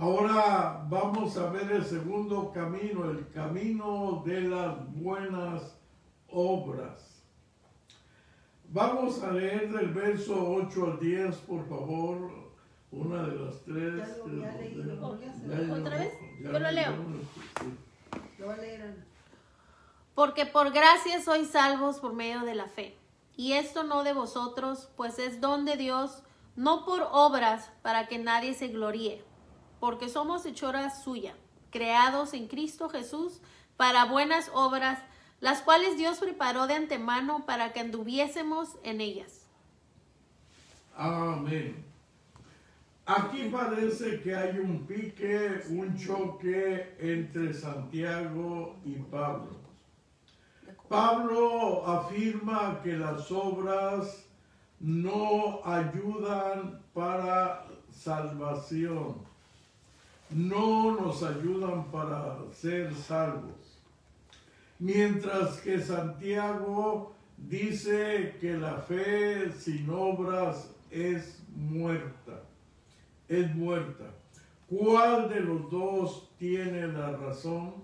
Ahora 0.00 0.84
vamos 0.88 1.36
a 1.36 1.50
ver 1.50 1.72
el 1.72 1.84
segundo 1.84 2.52
camino, 2.52 3.10
el 3.10 3.28
camino 3.30 4.22
de 4.24 4.42
las 4.42 4.94
buenas 4.94 5.76
obras. 6.30 7.20
Vamos 8.68 9.20
a 9.24 9.32
leer 9.32 9.72
del 9.72 9.88
verso 9.88 10.36
8 10.52 10.84
al 10.84 11.00
10, 11.00 11.36
por 11.38 11.68
favor, 11.68 12.30
una 12.92 13.24
de 13.24 13.36
las 13.40 13.60
tres. 13.64 14.06
Ya 14.06 14.94
lo. 14.94 15.18
Ya 15.18 15.66
ya, 15.66 15.74
¿Otra 15.74 15.98
vez? 15.98 16.12
ya, 16.42 16.52
Yo 16.52 16.58
lo 16.60 16.70
leo. 16.70 16.92
Lo 18.38 18.46
voy 18.46 18.54
a 18.54 18.58
leer, 18.58 18.82
Ana. 18.82 19.06
Porque 20.14 20.46
por 20.46 20.70
gracia 20.70 21.20
sois 21.20 21.48
salvos 21.48 21.98
por 21.98 22.12
medio 22.12 22.42
de 22.42 22.54
la 22.54 22.68
fe. 22.68 22.94
Y 23.36 23.54
esto 23.54 23.82
no 23.82 24.04
de 24.04 24.12
vosotros, 24.12 24.90
pues 24.96 25.18
es 25.18 25.40
don 25.40 25.64
de 25.64 25.76
Dios, 25.76 26.22
no 26.54 26.84
por 26.84 27.08
obras, 27.10 27.72
para 27.82 28.06
que 28.06 28.18
nadie 28.18 28.54
se 28.54 28.68
gloríe. 28.68 29.26
Porque 29.80 30.08
somos 30.08 30.44
hechura 30.46 30.90
suya, 30.90 31.34
creados 31.70 32.34
en 32.34 32.48
Cristo 32.48 32.88
Jesús 32.88 33.40
para 33.76 34.04
buenas 34.06 34.50
obras, 34.54 34.98
las 35.40 35.62
cuales 35.62 35.96
Dios 35.96 36.18
preparó 36.18 36.66
de 36.66 36.74
antemano 36.74 37.46
para 37.46 37.72
que 37.72 37.80
anduviésemos 37.80 38.76
en 38.82 39.00
ellas. 39.00 39.46
Amén. 40.96 41.84
Aquí 43.06 43.48
parece 43.50 44.20
que 44.20 44.34
hay 44.34 44.58
un 44.58 44.86
pique, 44.86 45.62
un 45.70 45.96
choque 45.96 46.94
entre 46.98 47.54
Santiago 47.54 48.76
y 48.84 48.96
Pablo. 48.96 49.56
Pablo 50.88 51.86
afirma 51.86 52.80
que 52.82 52.96
las 52.96 53.30
obras 53.30 54.26
no 54.80 55.60
ayudan 55.64 56.82
para 56.92 57.66
salvación, 57.90 59.16
no 60.30 60.92
nos 61.00 61.22
ayudan 61.22 61.90
para 61.90 62.36
ser 62.52 62.94
salvos. 62.94 63.80
Mientras 64.78 65.60
que 65.60 65.80
Santiago 65.80 67.14
dice 67.36 68.36
que 68.40 68.54
la 68.54 68.78
fe 68.78 69.50
sin 69.52 69.88
obras 69.90 70.74
es 70.90 71.42
muerta, 71.54 72.42
es 73.28 73.54
muerta. 73.54 74.04
¿Cuál 74.68 75.28
de 75.28 75.40
los 75.40 75.70
dos 75.70 76.30
tiene 76.38 76.86
la 76.88 77.12
razón? 77.12 77.74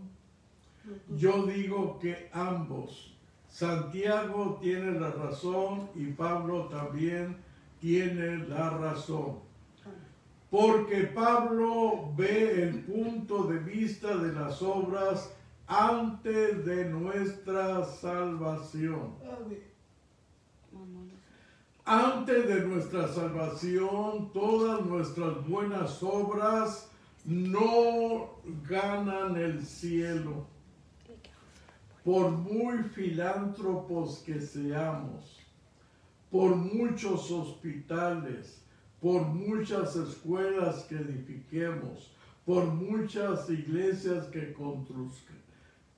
Yo 1.16 1.46
digo 1.46 1.98
que 1.98 2.28
ambos. 2.32 3.16
Santiago 3.48 4.58
tiene 4.60 4.98
la 4.98 5.10
razón 5.10 5.88
y 5.94 6.06
Pablo 6.06 6.66
también 6.66 7.36
tiene 7.80 8.38
la 8.48 8.70
razón. 8.70 9.38
Porque 10.54 11.08
Pablo 11.12 12.12
ve 12.16 12.62
el 12.62 12.84
punto 12.84 13.42
de 13.42 13.58
vista 13.58 14.16
de 14.16 14.32
las 14.32 14.62
obras 14.62 15.34
antes 15.66 16.64
de 16.64 16.84
nuestra 16.90 17.84
salvación. 17.84 19.16
Antes 21.84 22.46
de 22.46 22.68
nuestra 22.68 23.08
salvación, 23.08 24.30
todas 24.32 24.86
nuestras 24.86 25.44
buenas 25.48 26.00
obras 26.04 26.88
no 27.24 28.38
ganan 28.68 29.34
el 29.34 29.66
cielo. 29.66 30.46
Por 32.04 32.30
muy 32.30 32.84
filántropos 32.84 34.22
que 34.24 34.40
seamos, 34.40 35.36
por 36.30 36.54
muchos 36.54 37.28
hospitales, 37.32 38.63
por 39.04 39.20
muchas 39.20 39.96
escuelas 39.96 40.84
que 40.84 40.94
edifiquemos, 40.94 42.10
por 42.46 42.64
muchas 42.64 43.50
iglesias 43.50 44.28
que, 44.28 44.56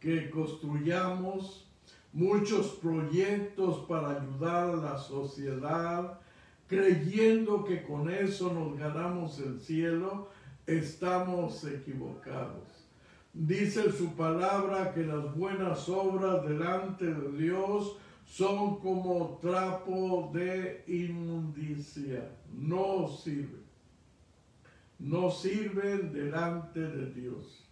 que 0.00 0.28
construyamos, 0.28 1.70
muchos 2.12 2.66
proyectos 2.82 3.86
para 3.86 4.20
ayudar 4.20 4.70
a 4.70 4.76
la 4.76 4.98
sociedad, 4.98 6.18
creyendo 6.66 7.62
que 7.62 7.84
con 7.84 8.10
eso 8.10 8.52
nos 8.52 8.76
ganamos 8.76 9.38
el 9.38 9.60
cielo, 9.60 10.28
estamos 10.66 11.64
equivocados. 11.64 12.88
Dice 13.32 13.92
su 13.92 14.16
palabra 14.16 14.92
que 14.92 15.04
las 15.04 15.32
buenas 15.36 15.88
obras 15.88 16.44
delante 16.44 17.04
de 17.04 17.38
Dios 17.38 17.98
son 18.26 18.80
como 18.80 19.38
trapo 19.40 20.30
de 20.34 20.84
inmundicia, 20.88 22.28
no 22.52 23.08
sirven, 23.08 23.64
no 24.98 25.30
sirven 25.30 26.12
delante 26.12 26.80
de 26.80 27.12
Dios. 27.12 27.62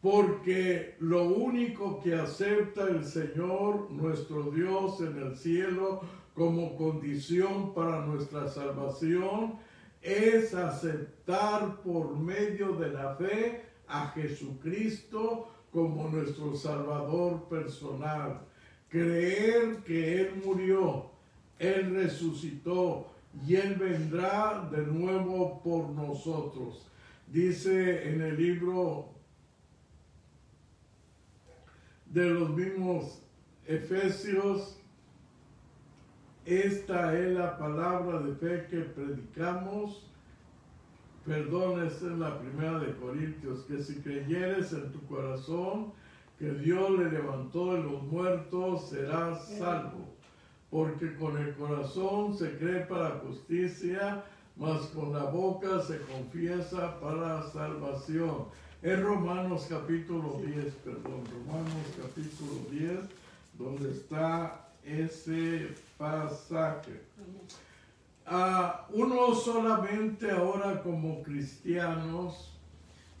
Porque 0.00 0.96
lo 1.00 1.24
único 1.24 2.00
que 2.00 2.14
acepta 2.14 2.88
el 2.88 3.04
Señor, 3.04 3.90
nuestro 3.90 4.50
Dios 4.50 5.00
en 5.00 5.18
el 5.18 5.36
cielo, 5.36 6.02
como 6.34 6.76
condición 6.76 7.74
para 7.74 8.04
nuestra 8.06 8.46
salvación, 8.46 9.58
es 10.02 10.54
aceptar 10.54 11.82
por 11.82 12.16
medio 12.16 12.74
de 12.74 12.90
la 12.90 13.16
fe 13.16 13.64
a 13.88 14.08
Jesucristo 14.08 15.48
como 15.72 16.08
nuestro 16.08 16.54
Salvador 16.54 17.48
personal. 17.48 18.47
Creer 18.88 19.78
que 19.84 20.20
Él 20.20 20.42
murió, 20.44 21.10
Él 21.58 21.94
resucitó 21.94 23.10
y 23.46 23.56
Él 23.56 23.74
vendrá 23.74 24.68
de 24.70 24.86
nuevo 24.86 25.62
por 25.62 25.90
nosotros. 25.90 26.86
Dice 27.26 28.08
en 28.08 28.22
el 28.22 28.36
libro 28.36 29.10
de 32.06 32.30
los 32.30 32.50
mismos 32.50 33.22
Efesios, 33.66 34.78
esta 36.46 37.18
es 37.18 37.36
la 37.36 37.58
palabra 37.58 38.20
de 38.20 38.34
fe 38.34 38.66
que 38.70 38.80
predicamos. 38.80 40.06
Perdón, 41.26 41.86
esta 41.86 42.06
es 42.06 42.18
la 42.18 42.40
primera 42.40 42.78
de 42.78 42.96
Corintios, 42.96 43.64
que 43.64 43.82
si 43.82 43.96
creyeres 43.96 44.72
en 44.72 44.90
tu 44.90 45.06
corazón 45.06 45.92
que 46.38 46.50
Dios 46.52 46.90
le 46.98 47.10
levantó 47.10 47.74
de 47.74 47.82
los 47.82 48.02
muertos, 48.04 48.90
serás 48.90 49.48
salvo. 49.58 50.14
Porque 50.70 51.16
con 51.16 51.36
el 51.36 51.54
corazón 51.54 52.36
se 52.36 52.56
cree 52.58 52.80
para 52.82 53.20
justicia, 53.26 54.22
mas 54.56 54.82
con 54.88 55.12
la 55.12 55.24
boca 55.24 55.80
se 55.82 55.98
confiesa 56.02 57.00
para 57.00 57.50
salvación. 57.50 58.44
Es 58.82 59.00
Romanos 59.02 59.66
capítulo 59.68 60.40
10, 60.44 60.74
perdón, 60.84 61.24
Romanos 61.32 61.86
capítulo 62.00 62.52
10, 62.70 62.98
donde 63.58 63.90
está 63.90 64.68
ese 64.84 65.74
pasaje. 65.96 67.02
Ah, 68.24 68.86
uno 68.92 69.34
solamente 69.34 70.30
ahora 70.30 70.82
como 70.82 71.22
cristianos 71.22 72.57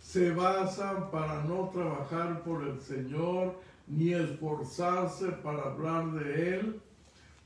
se 0.08 0.30
basan 0.30 1.10
para 1.10 1.44
no 1.44 1.68
trabajar 1.68 2.42
por 2.42 2.66
el 2.66 2.80
Señor 2.80 3.60
ni 3.86 4.14
esforzarse 4.14 5.26
para 5.32 5.64
hablar 5.64 6.12
de 6.12 6.54
Él, 6.54 6.80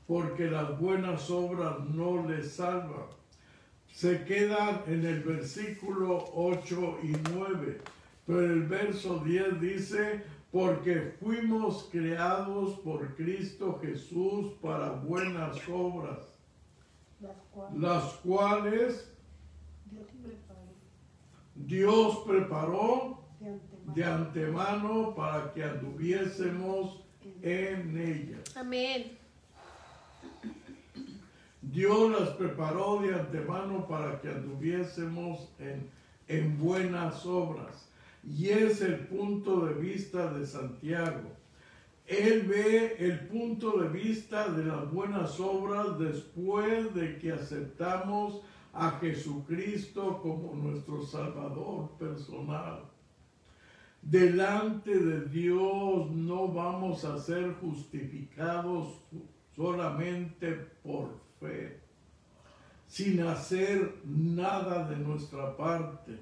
porque 0.07 0.49
las 0.49 0.79
buenas 0.79 1.29
obras 1.29 1.81
no 1.93 2.25
les 2.25 2.53
salvan. 2.53 3.07
Se 3.91 4.23
quedan 4.23 4.81
en 4.87 5.05
el 5.05 5.23
versículo 5.23 6.31
8 6.33 6.99
y 7.03 7.13
9, 7.33 7.81
pero 8.25 8.39
el 8.39 8.63
verso 8.63 9.19
10 9.19 9.59
dice, 9.59 10.23
porque 10.49 11.15
fuimos 11.21 11.89
creados 11.91 12.79
por 12.79 13.13
Cristo 13.15 13.77
Jesús 13.81 14.53
para 14.61 14.91
buenas 14.91 15.57
obras, 15.67 16.19
Las 17.19 17.35
cuales 17.51 17.77
las 17.81 18.03
cuales 18.23 19.12
Dios 21.55 22.19
preparó 22.27 23.19
de 23.95 24.03
antemano. 24.03 25.13
para 25.15 25.53
que 25.53 25.63
anduviésemos 25.63 27.03
en 27.41 27.97
ellas. 27.97 28.57
Amén. 28.57 29.17
Dios 31.61 32.19
las 32.19 32.29
preparó 32.31 33.01
de 33.01 33.13
antemano 33.13 33.87
para 33.87 34.19
que 34.19 34.29
anduviésemos 34.29 35.49
en, 35.59 35.89
en 36.27 36.57
buenas 36.57 37.25
obras. 37.25 37.89
Y 38.23 38.49
es 38.49 38.81
el 38.81 38.99
punto 39.07 39.65
de 39.65 39.73
vista 39.73 40.33
de 40.33 40.45
Santiago. 40.45 41.31
Él 42.05 42.43
ve 42.43 42.95
el 42.99 43.27
punto 43.27 43.79
de 43.79 43.89
vista 43.89 44.49
de 44.49 44.65
las 44.65 44.91
buenas 44.91 45.39
obras 45.39 45.97
después 45.97 46.93
de 46.93 47.17
que 47.17 47.31
aceptamos 47.31 48.41
a 48.73 48.91
Jesucristo 48.99 50.19
como 50.21 50.55
nuestro 50.55 51.05
Salvador 51.05 51.91
personal. 51.99 52.89
Delante 54.01 54.97
de 54.97 55.29
Dios 55.29 56.09
no 56.11 56.47
vamos 56.49 57.05
a 57.05 57.17
ser 57.19 57.53
justificados 57.61 58.99
solamente 59.55 60.51
por 60.83 61.21
fe, 61.39 61.79
sin 62.87 63.21
hacer 63.21 64.01
nada 64.03 64.89
de 64.89 64.97
nuestra 64.97 65.55
parte. 65.55 66.19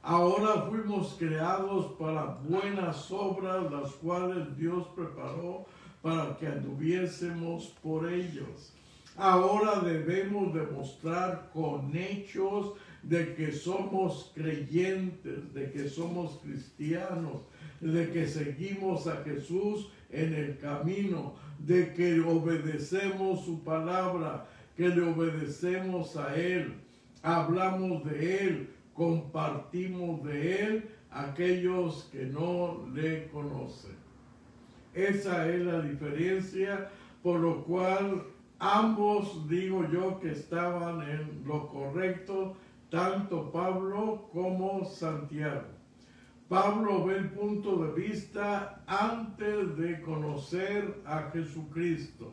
Ahora 0.00 0.62
fuimos 0.68 1.16
creados 1.18 1.92
para 1.98 2.38
buenas 2.46 3.10
obras, 3.10 3.70
las 3.70 3.92
cuales 3.92 4.56
Dios 4.56 4.86
preparó 4.94 5.66
para 6.02 6.36
que 6.36 6.46
anduviésemos 6.46 7.74
por 7.82 8.06
ellos. 8.06 8.73
Ahora 9.16 9.80
debemos 9.80 10.52
demostrar 10.52 11.50
con 11.52 11.96
hechos 11.96 12.72
de 13.02 13.34
que 13.34 13.52
somos 13.52 14.32
creyentes, 14.34 15.54
de 15.54 15.70
que 15.70 15.88
somos 15.88 16.40
cristianos, 16.42 17.42
de 17.80 18.10
que 18.10 18.26
seguimos 18.26 19.06
a 19.06 19.22
Jesús 19.22 19.90
en 20.10 20.34
el 20.34 20.58
camino, 20.58 21.34
de 21.58 21.92
que 21.92 22.20
obedecemos 22.20 23.44
su 23.44 23.62
palabra, 23.62 24.46
que 24.76 24.88
le 24.88 25.02
obedecemos 25.02 26.16
a 26.16 26.34
Él, 26.34 26.74
hablamos 27.22 28.04
de 28.04 28.46
Él, 28.46 28.70
compartimos 28.94 30.24
de 30.24 30.62
Él 30.62 30.84
aquellos 31.10 32.08
que 32.10 32.24
no 32.26 32.84
le 32.92 33.28
conocen. 33.28 33.94
Esa 34.92 35.48
es 35.48 35.60
la 35.60 35.80
diferencia, 35.82 36.88
por 37.22 37.40
lo 37.40 37.64
cual 37.64 38.24
ambos 38.64 39.46
digo 39.46 39.86
yo 39.92 40.18
que 40.20 40.32
estaban 40.32 41.02
en 41.02 41.42
lo 41.44 41.68
correcto, 41.68 42.56
tanto 42.90 43.52
Pablo 43.52 44.30
como 44.32 44.86
Santiago. 44.86 45.68
Pablo 46.48 47.04
ve 47.04 47.16
el 47.18 47.30
punto 47.30 47.84
de 47.84 47.92
vista 48.00 48.82
antes 48.86 49.76
de 49.76 50.00
conocer 50.00 51.02
a 51.04 51.30
Jesucristo. 51.30 52.32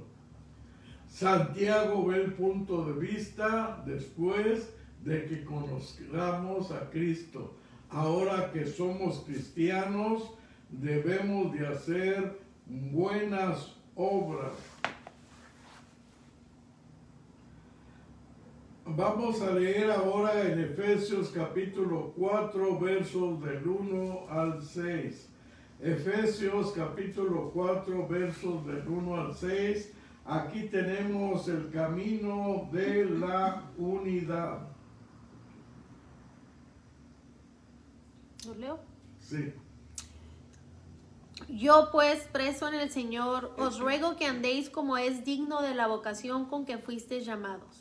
Santiago 1.10 2.06
ve 2.06 2.24
el 2.24 2.34
punto 2.34 2.86
de 2.86 2.94
vista 2.94 3.84
después 3.86 4.74
de 5.04 5.26
que 5.26 5.44
conozcamos 5.44 6.72
a 6.72 6.90
Cristo. 6.92 7.56
Ahora 7.90 8.52
que 8.54 8.66
somos 8.66 9.20
cristianos, 9.26 10.32
debemos 10.70 11.52
de 11.52 11.68
hacer 11.68 12.40
buenas 12.66 13.76
obras. 13.96 14.54
Vamos 18.96 19.42
a 19.42 19.52
leer 19.52 19.90
ahora 19.90 20.42
en 20.42 20.60
Efesios 20.60 21.30
capítulo 21.30 22.14
4 22.18 22.80
versos 22.80 23.42
del 23.42 23.66
1 23.66 24.26
al 24.30 24.62
6. 24.62 25.30
Efesios 25.80 26.74
capítulo 26.74 27.52
4 27.54 28.08
versos 28.08 28.66
del 28.66 28.86
1 28.86 29.16
al 29.16 29.34
6. 29.34 29.94
Aquí 30.26 30.64
tenemos 30.64 31.48
el 31.48 31.70
camino 31.72 32.70
de 32.72 33.06
la 33.06 33.64
unidad. 33.78 34.68
¿Lo 38.46 38.56
leo? 38.56 38.80
Sí. 39.20 39.54
Yo 41.48 41.90
pues, 41.92 42.28
preso 42.32 42.68
en 42.68 42.76
el 42.76 42.90
Señor, 42.90 43.54
os 43.58 43.80
ruego 43.80 44.16
que 44.16 44.26
andéis 44.26 44.70
como 44.70 44.98
es 44.98 45.24
digno 45.24 45.62
de 45.62 45.76
la 45.76 45.88
vocación 45.88 46.46
con 46.46 46.66
que 46.66 46.78
fuisteis 46.78 47.26
llamados, 47.26 47.81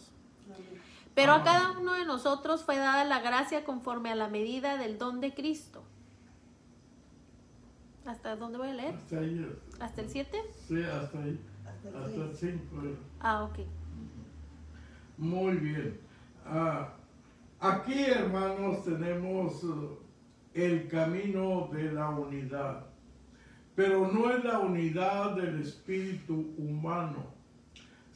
Pero 1.13 1.33
a 1.33 1.43
cada 1.43 1.71
uno 1.77 1.93
de 1.93 2.05
nosotros 2.05 2.63
fue 2.63 2.77
dada 2.77 3.03
la 3.03 3.19
gracia 3.19 3.63
conforme 3.63 4.11
a 4.11 4.15
la 4.15 4.27
medida 4.27 4.77
del 4.77 4.97
don 4.97 5.19
de 5.19 5.33
Cristo. 5.33 5.83
¿Hasta 8.05 8.35
dónde 8.35 8.57
voy 8.57 8.69
a 8.69 8.73
leer? 8.73 8.95
Hasta 8.95 9.19
ahí. 9.19 9.57
¿Hasta 9.79 10.01
el 10.01 10.09
7? 10.09 10.37
Sí, 10.67 10.83
hasta 10.83 11.19
ahí. 11.19 11.39
Hasta 11.65 11.89
el 11.89 11.95
Hasta 11.95 12.21
el 12.23 12.35
seis. 12.35 12.55
5. 12.71 12.81
Ah, 13.19 13.43
ok. 13.43 13.59
Muy 15.17 15.55
bien. 15.57 15.99
Ah, 16.45 16.93
aquí, 17.59 18.05
hermanos, 18.05 18.83
tenemos 18.83 19.63
eh, 19.63 20.65
el 20.65 20.87
camino 20.87 21.69
de 21.71 21.91
la 21.91 22.09
unidad. 22.09 22.85
Pero 23.75 24.11
no 24.11 24.31
es 24.31 24.43
la 24.43 24.59
unidad 24.59 25.35
del 25.35 25.61
espíritu 25.61 26.53
humano, 26.57 27.25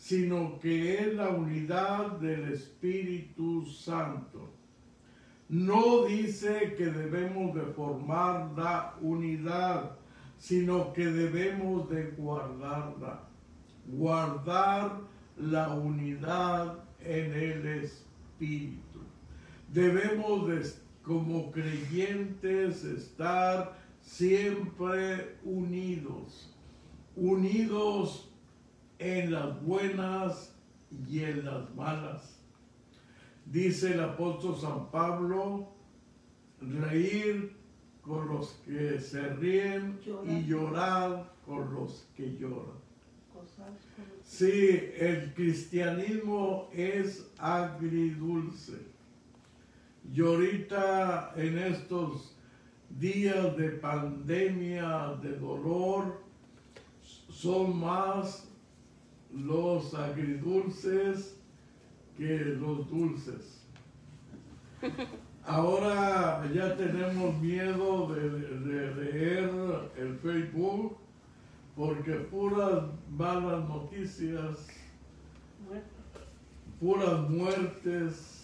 sino 0.06 0.60
que 0.60 0.99
es 0.99 1.16
la 1.16 1.30
unidad 1.30 2.20
del 2.20 2.53
Espíritu 2.53 3.66
Santo. 3.66 4.53
No 5.49 6.06
dice 6.06 6.76
que 6.78 6.86
debemos 6.86 7.56
de 7.56 7.64
formar 7.74 8.51
la 8.56 8.93
unidad, 9.01 9.97
sino 10.38 10.93
que 10.93 11.08
debemos 11.08 11.89
de 11.89 12.12
guardarla. 12.12 13.24
Guardar 13.88 15.01
la 15.38 15.70
unidad 15.70 16.84
en 16.99 17.34
el 17.34 17.66
Espíritu. 17.66 18.99
Debemos 19.74 20.47
de, 20.47 20.72
como 21.01 21.51
creyentes 21.51 22.84
estar 22.84 23.76
siempre 24.01 25.39
unidos, 25.43 26.56
unidos 27.16 28.25
en 29.00 29.32
las 29.32 29.62
buenas 29.64 30.56
y 31.08 31.24
en 31.24 31.46
las 31.46 31.74
malas. 31.76 32.39
Dice 33.46 33.93
el 33.93 34.02
apóstol 34.02 34.58
San 34.60 34.89
Pablo, 34.91 35.70
reír 36.62 37.56
con 38.02 38.28
los 38.28 38.50
que 38.66 39.00
se 39.00 39.30
ríen 39.36 40.00
y 40.26 40.46
llorar 40.46 41.34
con 41.46 41.74
los 41.74 42.08
que 42.16 42.36
lloran. 42.38 42.86
Sí, 44.24 44.80
el 44.98 45.34
cristianismo 45.34 46.70
es 46.74 47.28
agridulce. 47.38 48.80
Y 50.14 50.22
ahorita 50.22 51.34
en 51.36 51.58
estos 51.58 52.36
días 52.89 53.56
de 53.58 53.70
pandemia, 53.70 55.16
de 55.22 55.38
dolor, 55.38 56.22
son 57.30 57.78
más 57.78 58.45
los 59.34 59.94
agridulces 59.94 61.38
que 62.18 62.38
los 62.38 62.90
dulces. 62.90 63.66
Ahora 65.46 66.50
ya 66.54 66.76
tenemos 66.76 67.40
miedo 67.40 68.08
de, 68.08 68.92
leer 68.96 69.52
el 69.98 70.18
Facebook 70.18 70.98
porque 71.76 72.14
puras 72.14 72.84
malas 73.10 73.68
noticias, 73.68 74.68
puras 76.80 77.30
muertes. 77.30 78.42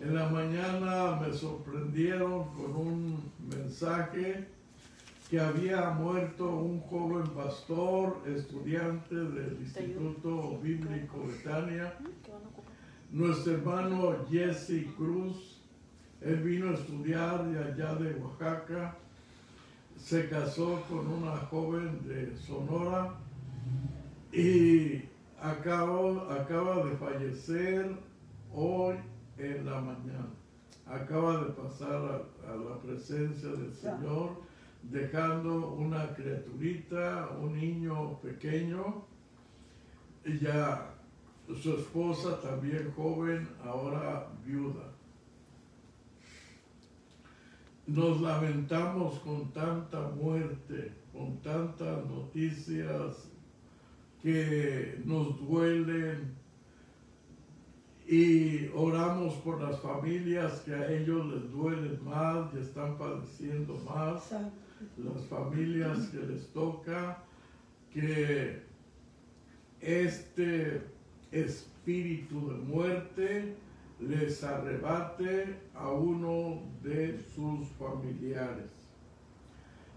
En 0.00 0.14
la 0.14 0.28
mañana 0.28 1.18
me 1.20 1.32
sorprendieron 1.32 2.44
con 2.54 2.76
un 2.76 3.32
mensaje 3.50 4.46
que 5.28 5.40
había 5.40 5.90
muerto 5.90 6.48
un 6.48 6.80
joven 6.82 7.26
pastor, 7.30 8.22
estudiante 8.26 9.14
del 9.14 9.58
Instituto 9.60 10.58
Bíblico 10.62 11.24
Betania, 11.26 11.94
nuestro 13.10 13.54
hermano 13.54 14.24
Jesse 14.30 14.86
Cruz. 14.96 15.60
Él 16.20 16.36
vino 16.42 16.70
a 16.70 16.74
estudiar 16.74 17.44
de 17.44 17.58
allá 17.58 17.94
de 17.96 18.14
Oaxaca, 18.14 18.96
se 19.96 20.28
casó 20.28 20.82
con 20.88 21.06
una 21.08 21.36
joven 21.36 22.06
de 22.06 22.36
Sonora 22.36 23.14
y 24.32 25.02
acaba, 25.40 26.34
acaba 26.40 26.84
de 26.84 26.96
fallecer 26.96 27.96
hoy 28.54 28.94
en 29.38 29.66
la 29.66 29.80
mañana. 29.80 30.28
Acaba 30.86 31.44
de 31.44 31.50
pasar 31.50 32.26
a, 32.46 32.52
a 32.52 32.56
la 32.56 32.78
presencia 32.78 33.48
del 33.48 33.74
Señor, 33.74 34.45
dejando 34.90 35.72
una 35.72 36.14
criaturita, 36.14 37.30
un 37.40 37.56
niño 37.56 38.18
pequeño, 38.20 39.04
ya 40.40 40.94
su 41.62 41.74
esposa 41.74 42.40
también 42.40 42.92
joven, 42.96 43.48
ahora 43.64 44.28
viuda. 44.44 44.92
Nos 47.86 48.20
lamentamos 48.20 49.20
con 49.20 49.52
tanta 49.52 50.08
muerte, 50.08 50.92
con 51.12 51.40
tantas 51.40 52.04
noticias 52.06 53.28
que 54.20 55.00
nos 55.04 55.38
duelen 55.38 56.34
y 58.08 58.68
oramos 58.74 59.34
por 59.36 59.60
las 59.60 59.80
familias 59.80 60.60
que 60.60 60.74
a 60.74 60.90
ellos 60.90 61.26
les 61.26 61.50
duelen 61.52 61.98
más 62.04 62.52
y 62.54 62.58
están 62.58 62.96
padeciendo 62.98 63.74
más. 63.84 64.32
Las 64.96 65.24
familias 65.26 66.08
que 66.08 66.18
les 66.18 66.46
toca 66.52 67.22
que 67.92 68.62
este 69.80 70.82
espíritu 71.30 72.48
de 72.48 72.56
muerte 72.56 73.56
les 74.00 74.42
arrebate 74.44 75.56
a 75.74 75.90
uno 75.90 76.62
de 76.82 77.18
sus 77.34 77.68
familiares. 77.78 78.70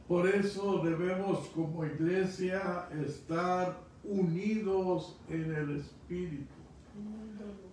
Por 0.08 0.28
eso 0.28 0.82
debemos 0.84 1.48
como 1.50 1.86
iglesia 1.86 2.88
estar 3.06 3.78
unidos 4.04 5.20
en 5.30 5.54
el 5.54 5.78
espíritu, 5.78 6.56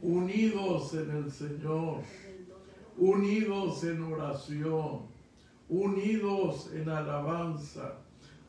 unidos 0.02 0.92
en 0.94 1.11
el 1.11 1.30
Señor, 1.30 2.02
unidos 2.98 3.84
en 3.84 4.02
oración, 4.02 5.15
unidos 5.68 6.70
en 6.74 6.88
alabanza, 6.88 7.98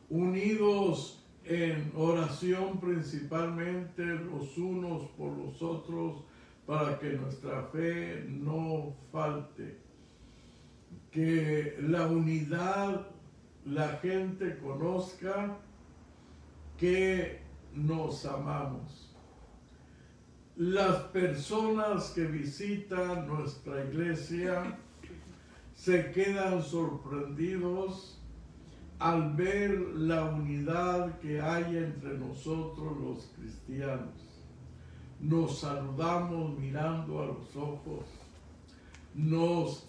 unidos 0.08 1.24
en 1.44 1.92
oración 1.96 2.78
principalmente 2.78 4.04
los 4.04 4.56
unos 4.58 5.04
por 5.16 5.36
los 5.36 5.62
otros 5.62 6.24
para 6.66 6.98
que 6.98 7.14
nuestra 7.14 7.62
fe 7.72 8.26
no 8.28 8.94
falte. 9.10 9.78
Que 11.10 11.78
la 11.80 12.06
unidad, 12.06 13.08
la 13.64 13.88
gente 14.02 14.58
conozca 14.58 15.56
que 16.76 17.40
nos 17.72 18.26
amamos. 18.26 19.16
Las 20.56 20.96
personas 21.04 22.10
que 22.10 22.24
visitan 22.24 23.26
nuestra 23.26 23.84
iglesia 23.84 24.78
se 25.78 26.10
quedan 26.10 26.60
sorprendidos 26.60 28.18
al 28.98 29.34
ver 29.34 29.78
la 29.94 30.24
unidad 30.24 31.20
que 31.20 31.40
hay 31.40 31.76
entre 31.76 32.18
nosotros 32.18 32.98
los 33.00 33.30
cristianos. 33.36 34.12
Nos 35.20 35.60
saludamos 35.60 36.58
mirando 36.58 37.22
a 37.22 37.26
los 37.26 37.54
ojos, 37.54 38.06
nos 39.14 39.88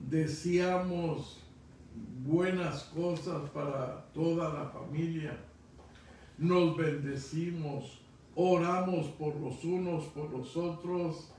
deseamos 0.00 1.40
buenas 2.22 2.84
cosas 2.94 3.48
para 3.50 4.04
toda 4.12 4.52
la 4.52 4.66
familia, 4.68 5.34
nos 6.36 6.76
bendecimos, 6.76 8.02
oramos 8.34 9.06
por 9.18 9.34
los 9.36 9.64
unos, 9.64 10.04
por 10.08 10.30
los 10.30 10.54
otros 10.58 11.32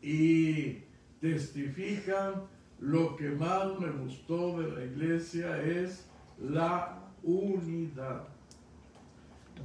y 0.00 0.87
testifican 1.20 2.44
lo 2.80 3.16
que 3.16 3.30
más 3.30 3.78
me 3.78 3.90
gustó 3.90 4.60
de 4.60 4.70
la 4.70 4.84
iglesia 4.84 5.60
es 5.62 6.06
la 6.40 6.98
unidad. 7.22 8.24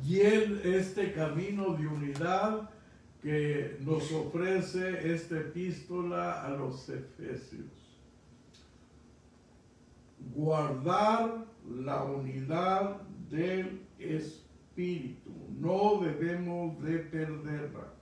Y 0.04 0.20
el, 0.20 0.62
este 0.64 1.14
camino 1.14 1.76
de 1.76 1.88
unidad 1.88 2.70
que 3.22 3.78
nos 3.82 4.12
ofrece 4.12 5.14
esta 5.14 5.40
epístola 5.40 6.44
a 6.44 6.50
los 6.50 6.90
efesios. 6.90 7.68
Guardar 10.34 11.46
la 11.70 12.04
unidad 12.04 13.02
del 13.30 13.82
espíritu. 14.00 15.32
No 15.60 16.02
debemos 16.02 16.82
de 16.82 16.98
perderla. 17.00 17.94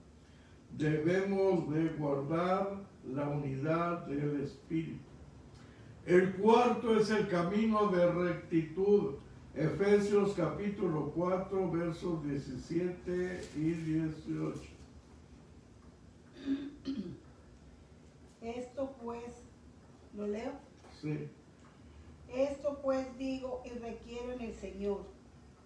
Debemos 0.76 1.72
de 1.72 1.88
guardar 1.90 2.80
la 3.10 3.28
unidad 3.28 4.06
del 4.06 4.42
Espíritu. 4.42 5.04
El 6.06 6.34
cuarto 6.34 6.96
es 6.96 7.10
el 7.10 7.28
camino 7.28 7.88
de 7.88 8.10
rectitud. 8.10 9.14
Efesios 9.54 10.32
capítulo 10.34 11.12
4, 11.14 11.70
versos 11.70 12.24
17 12.24 13.40
y 13.56 13.60
18. 13.60 14.60
Esto 18.40 18.94
pues, 19.02 19.22
¿lo 20.16 20.26
leo? 20.26 20.52
Sí. 21.00 21.28
Esto 22.34 22.80
pues 22.82 23.06
digo 23.18 23.62
y 23.64 23.78
requiero 23.78 24.32
en 24.32 24.40
el 24.40 24.54
Señor, 24.54 25.04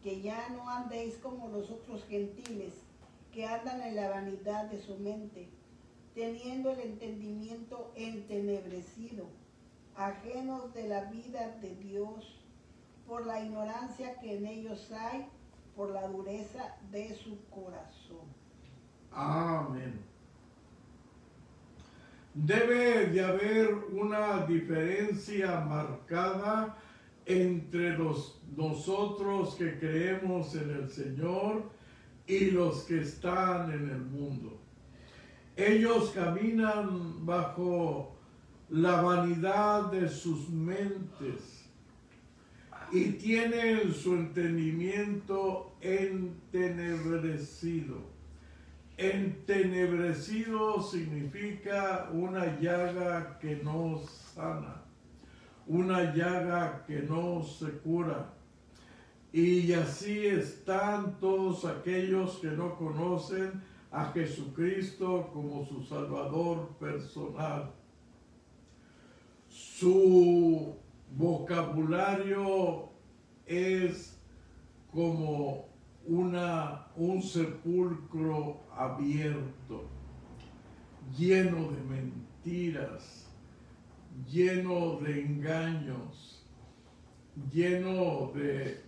que 0.03 0.21
ya 0.21 0.49
no 0.51 0.69
andéis 0.69 1.17
como 1.17 1.49
los 1.49 1.71
otros 1.71 2.05
gentiles, 2.05 2.75
que 3.33 3.47
andan 3.47 3.81
en 3.81 3.97
la 3.97 4.11
vanidad 4.11 4.69
de 4.69 4.81
su 4.83 4.99
mente, 4.99 5.49
teniendo 6.17 6.71
el 6.71 6.81
entendimiento 6.81 7.93
entenebrecido, 7.95 9.29
ajenos 9.95 10.73
de 10.73 10.89
la 10.89 11.05
vida 11.11 11.59
de 11.61 11.75
Dios, 11.77 12.43
por 13.07 13.27
la 13.27 13.45
ignorancia 13.45 14.19
que 14.19 14.39
en 14.39 14.47
ellos 14.47 14.91
hay, 14.93 15.27
por 15.77 15.91
la 15.91 16.09
dureza 16.09 16.75
de 16.91 17.15
su 17.15 17.39
corazón. 17.51 18.27
Amén. 19.13 20.01
Debe 22.33 23.09
de 23.09 23.21
haber 23.23 23.75
una 23.93 24.47
diferencia 24.47 25.61
marcada 25.61 26.79
entre 27.27 27.91
los 27.91 28.41
nosotros 28.57 29.55
que 29.57 29.79
creemos 29.79 30.55
en 30.55 30.71
el 30.71 30.89
Señor 30.89 31.71
y 32.27 32.53
los 32.53 32.85
que 32.85 33.03
están 33.03 33.71
en 33.71 33.91
el 33.91 34.01
mundo. 34.01 34.66
Ellos 35.57 36.11
caminan 36.11 37.25
bajo 37.25 38.15
la 38.69 39.01
vanidad 39.01 39.91
de 39.91 40.07
sus 40.07 40.51
mentes 40.51 41.67
y 42.93 43.13
tienen 43.13 43.95
su 43.95 44.17
entendimiento 44.17 45.73
entenebrecido. 45.81 48.03
Entenebrecido 48.99 50.83
significa 50.83 52.11
una 52.13 52.61
llaga 52.61 53.39
que 53.39 53.57
no 53.57 54.03
sana, 54.35 54.83
una 55.67 56.15
llaga 56.15 56.85
que 56.87 57.01
no 57.01 57.43
se 57.43 57.71
cura. 57.79 58.35
Y 59.33 59.73
así 59.73 60.27
están 60.27 61.19
todos 61.19 61.65
aquellos 61.65 62.41
que 62.41 62.49
no 62.49 62.77
conocen 62.77 63.63
a 63.97 64.13
Jesucristo 64.13 65.31
como 65.33 65.65
su 65.65 65.83
Salvador 65.83 66.69
personal. 66.79 67.73
Su 69.49 70.77
vocabulario 71.17 72.91
es 73.47 74.21
como 74.93 75.69
una, 76.07 76.89
un 76.95 77.23
sepulcro 77.23 78.61
abierto, 78.77 79.89
lleno 81.17 81.71
de 81.71 81.83
mentiras, 81.83 83.27
lleno 84.31 84.99
de 85.01 85.23
engaños, 85.23 86.45
lleno 87.51 88.31
de, 88.35 88.85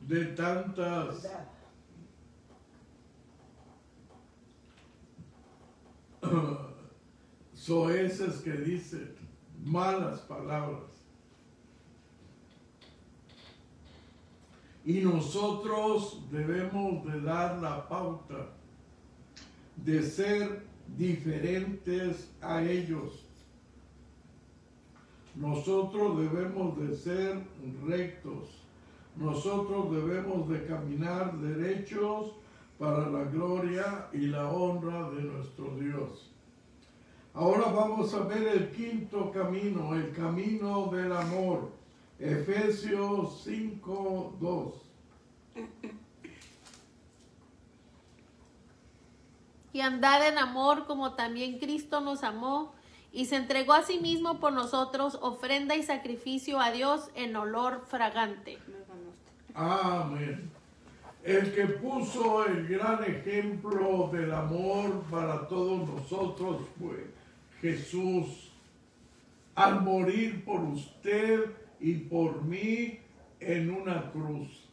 de 0.00 0.24
tantas 0.26 1.26
soeces 7.54 8.40
que 8.40 8.52
dicen 8.52 9.14
malas 9.64 10.20
palabras. 10.20 10.90
Y 14.84 15.00
nosotros 15.00 16.20
debemos 16.30 17.04
de 17.06 17.20
dar 17.22 17.58
la 17.62 17.88
pauta 17.88 18.50
de 19.76 20.02
ser 20.02 20.62
diferentes 20.96 22.30
a 22.42 22.62
ellos. 22.62 23.24
Nosotros 25.34 26.18
debemos 26.18 26.78
de 26.78 26.96
ser 26.96 27.42
rectos. 27.86 28.62
Nosotros 29.16 29.90
debemos 29.92 30.48
de 30.48 30.66
caminar 30.66 31.38
derechos 31.38 32.32
para 32.78 33.08
la 33.08 33.24
gloria 33.24 34.08
y 34.12 34.26
la 34.26 34.50
honra 34.50 35.10
de 35.10 35.22
nuestro 35.22 35.76
Dios. 35.76 36.30
Ahora 37.32 37.66
vamos 37.72 38.14
a 38.14 38.20
ver 38.20 38.46
el 38.46 38.70
quinto 38.70 39.30
camino, 39.32 39.94
el 39.94 40.12
camino 40.12 40.86
del 40.86 41.12
amor. 41.12 41.70
Efesios 42.18 43.42
5, 43.44 44.36
2. 44.40 44.74
y 49.74 49.80
andad 49.80 50.26
en 50.26 50.38
amor 50.38 50.86
como 50.86 51.14
también 51.14 51.58
Cristo 51.58 52.00
nos 52.00 52.22
amó 52.22 52.72
y 53.12 53.26
se 53.26 53.36
entregó 53.36 53.74
a 53.74 53.82
sí 53.82 53.98
mismo 53.98 54.38
por 54.38 54.52
nosotros, 54.52 55.18
ofrenda 55.20 55.74
y 55.76 55.82
sacrificio 55.82 56.60
a 56.60 56.70
Dios 56.70 57.10
en 57.16 57.34
olor 57.36 57.84
fragante. 57.86 58.58
Amén. 59.52 60.50
El 61.24 61.54
que 61.54 61.64
puso 61.66 62.44
el 62.44 62.68
gran 62.68 63.02
ejemplo 63.02 64.10
del 64.12 64.30
amor 64.30 65.04
para 65.10 65.48
todos 65.48 65.88
nosotros 65.88 66.60
fue 66.78 67.06
Jesús. 67.62 68.52
Al 69.54 69.80
morir 69.80 70.44
por 70.44 70.60
usted 70.60 71.46
y 71.80 71.94
por 71.94 72.44
mí 72.44 72.98
en 73.40 73.70
una 73.70 74.12
cruz. 74.12 74.68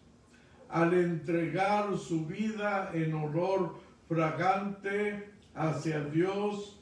Al 0.68 0.94
entregar 0.94 1.98
su 1.98 2.26
vida 2.26 2.91
en 2.94 3.14
olor 3.14 3.80
fragante 4.10 5.30
hacia 5.56 6.03
Dios 6.03 6.82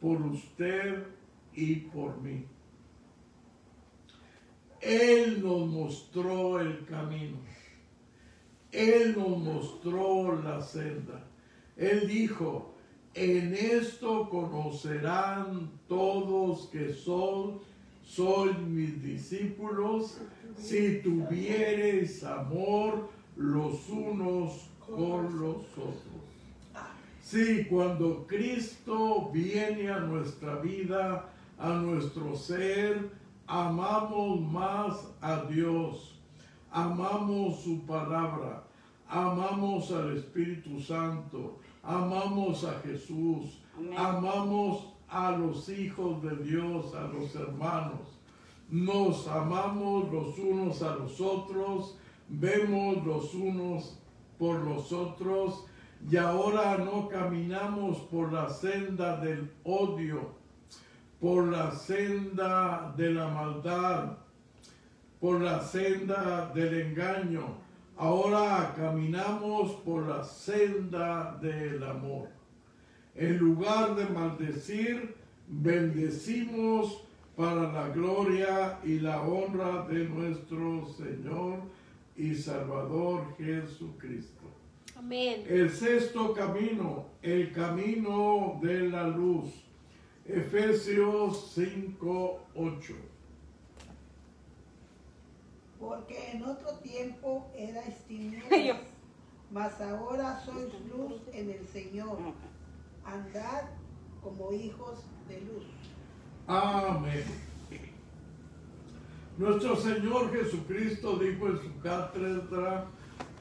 por 0.00 0.20
usted 0.22 1.04
y 1.52 1.76
por 1.76 2.20
mí. 2.20 2.46
Él 4.80 5.40
nos 5.40 5.68
mostró 5.68 6.58
el 6.58 6.84
camino. 6.84 7.53
Él 8.74 9.14
nos 9.16 9.38
mostró 9.38 10.40
la 10.42 10.60
senda. 10.60 11.24
Él 11.76 12.08
dijo, 12.08 12.74
en 13.14 13.54
esto 13.54 14.28
conocerán 14.28 15.70
todos 15.86 16.66
que 16.72 16.92
son, 16.92 17.60
sois 18.02 18.58
mis 18.58 19.00
discípulos, 19.02 20.18
si 20.56 21.00
tuviereis 21.00 22.24
amor 22.24 23.08
los 23.36 23.88
unos 23.88 24.68
con 24.80 25.40
los 25.40 25.56
otros. 25.56 26.24
Sí, 27.22 27.64
cuando 27.70 28.26
Cristo 28.26 29.30
viene 29.32 29.90
a 29.90 30.00
nuestra 30.00 30.56
vida, 30.56 31.30
a 31.58 31.70
nuestro 31.70 32.36
ser, 32.36 33.10
amamos 33.46 34.40
más 34.40 35.08
a 35.20 35.44
Dios, 35.44 36.20
amamos 36.70 37.60
su 37.60 37.86
palabra, 37.86 38.63
amamos 39.14 39.92
al 39.92 40.16
Espíritu 40.16 40.80
Santo, 40.80 41.60
amamos 41.84 42.64
a 42.64 42.80
Jesús, 42.80 43.62
amamos 43.96 44.88
a 45.08 45.30
los 45.30 45.68
hijos 45.68 46.20
de 46.20 46.36
Dios, 46.42 46.92
a 46.96 47.02
los 47.02 47.32
hermanos. 47.36 48.18
Nos 48.68 49.28
amamos 49.28 50.10
los 50.10 50.36
unos 50.38 50.82
a 50.82 50.96
los 50.96 51.20
otros, 51.20 51.96
vemos 52.28 53.06
los 53.06 53.32
unos 53.34 54.00
por 54.36 54.56
los 54.64 54.92
otros 54.92 55.64
y 56.10 56.16
ahora 56.16 56.78
no 56.78 57.08
caminamos 57.08 57.98
por 58.10 58.32
la 58.32 58.50
senda 58.50 59.18
del 59.18 59.48
odio, 59.62 60.32
por 61.20 61.46
la 61.46 61.70
senda 61.70 62.92
de 62.96 63.12
la 63.12 63.28
maldad, 63.28 64.18
por 65.20 65.40
la 65.40 65.62
senda 65.62 66.50
del 66.52 66.88
engaño. 66.88 67.63
Ahora 67.96 68.74
caminamos 68.76 69.72
por 69.84 70.08
la 70.08 70.24
senda 70.24 71.38
del 71.40 71.82
amor. 71.84 72.28
En 73.14 73.38
lugar 73.38 73.94
de 73.94 74.06
maldecir, 74.06 75.14
bendecimos 75.46 77.04
para 77.36 77.72
la 77.72 77.88
gloria 77.90 78.80
y 78.84 78.98
la 78.98 79.22
honra 79.22 79.86
de 79.86 80.08
nuestro 80.08 80.88
Señor 80.96 81.60
y 82.16 82.34
Salvador 82.34 83.36
Jesucristo. 83.38 84.42
Amén. 84.96 85.44
El 85.48 85.70
sexto 85.70 86.32
camino, 86.32 87.06
el 87.22 87.52
camino 87.52 88.58
de 88.60 88.88
la 88.88 89.06
luz. 89.06 89.50
Efesios 90.26 91.52
5, 91.54 92.40
8. 92.54 92.94
Porque 95.84 96.32
en 96.32 96.42
otro 96.42 96.72
tiempo 96.78 97.50
erais 97.54 97.94
tinieblas, 98.08 98.80
mas 99.50 99.80
ahora 99.80 100.40
sois 100.44 100.72
luz 100.90 101.20
en 101.32 101.50
el 101.50 101.66
Señor. 101.66 102.18
Andad 103.04 103.64
como 104.22 104.52
hijos 104.52 105.04
de 105.28 105.40
luz. 105.42 105.66
Amén. 106.46 107.24
Nuestro 109.36 109.76
Señor 109.76 110.32
Jesucristo 110.32 111.18
dijo 111.18 111.48
en 111.48 111.58
su 111.58 111.80
cátedra 111.82 112.86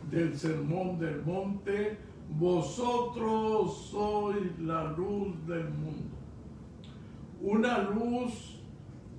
del 0.09 0.37
Sermón 0.37 0.99
del 0.99 1.23
Monte, 1.23 1.97
vosotros 2.29 3.89
sois 3.89 4.59
la 4.59 4.91
luz 4.91 5.47
del 5.47 5.69
mundo. 5.69 6.17
Una 7.41 7.77
luz 7.89 8.52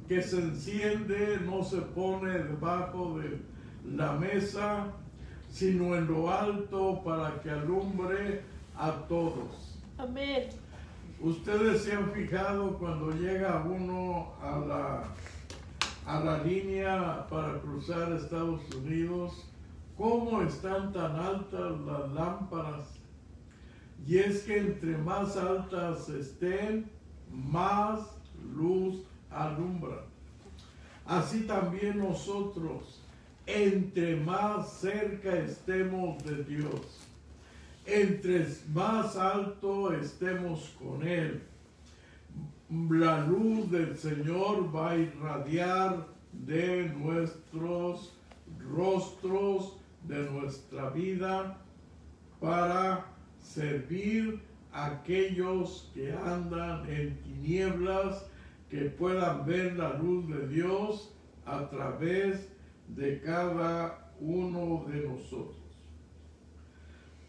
que 0.09 0.23
se 0.23 0.39
enciende 0.39 1.39
no 1.47 1.65
se 1.65 1.79
pone 1.79 2.31
debajo 2.31 3.19
de 3.19 3.41
la 3.97 4.13
mesa, 4.13 4.93
sino 5.51 5.95
en 5.95 6.07
lo 6.07 6.31
alto 6.31 7.03
para 7.05 7.41
que 7.41 7.51
alumbre 7.51 8.43
a 8.77 8.93
todos. 9.09 9.79
Amén. 9.99 10.49
Ustedes 11.21 11.83
se 11.83 11.93
han 11.93 12.11
fijado 12.11 12.77
cuando 12.79 13.13
llega 13.13 13.65
uno 13.65 14.33
a 14.43 14.59
la, 14.59 15.05
a 16.07 16.21
la 16.25 16.43
línea 16.43 17.27
para 17.31 17.61
cruzar 17.61 18.13
Estados 18.13 18.61
Unidos, 18.75 19.49
cómo 19.97 20.43
están 20.43 20.93
tan 20.93 21.17
altas 21.17 21.81
las 21.87 22.13
lámparas. 22.13 23.01
Y 24.07 24.19
es 24.19 24.43
que 24.43 24.59
entre 24.59 24.99
más 24.99 25.37
altas 25.37 26.09
estén, 26.11 26.91
más 27.31 28.01
luz 28.55 29.03
alumbran. 29.35 30.05
Así 31.07 31.41
también 31.41 31.99
nosotros, 31.99 33.03
entre 33.47 34.17
más 34.17 34.73
cerca 34.81 35.37
estemos 35.37 36.23
de 36.25 36.45
Dios, 36.45 37.01
entre 37.85 38.47
más 38.73 39.17
alto 39.17 39.93
estemos 39.93 40.75
con 40.79 41.07
Él, 41.07 41.43
la 42.91 43.27
luz 43.27 43.71
del 43.71 43.97
Señor 43.97 44.75
va 44.75 44.91
a 44.91 44.97
irradiar 44.97 46.07
de 46.33 46.89
nuestros 46.89 48.17
rostros, 48.75 49.77
de 50.03 50.31
nuestra 50.31 50.91
vida, 50.91 51.59
para 52.41 53.07
servir 53.41 54.41
a 54.73 54.87
aquellos 54.87 55.91
que 55.95 56.13
andan 56.13 56.89
en 56.89 57.17
tinieblas, 57.23 58.25
que 58.75 58.87
puedan 58.87 59.47
ver 59.47 59.77
la 59.77 59.95
luz 59.95 60.27
de 60.27 60.49
Dios 60.49 61.15
a 61.47 61.69
través 61.69 62.49
de 62.89 63.21
cada 63.21 64.13
uno 64.19 64.85
de 64.89 65.07
nosotros. 65.07 65.63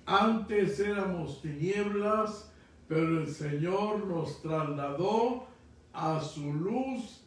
Antes 0.08 0.80
éramos 0.80 1.44
tinieblas, 1.44 2.52
pero 2.88 3.20
el 3.22 3.28
Señor 3.28 4.08
nos 4.08 4.42
trasladó 4.42 5.46
a 5.94 6.20
su 6.20 6.52
luz 6.52 7.24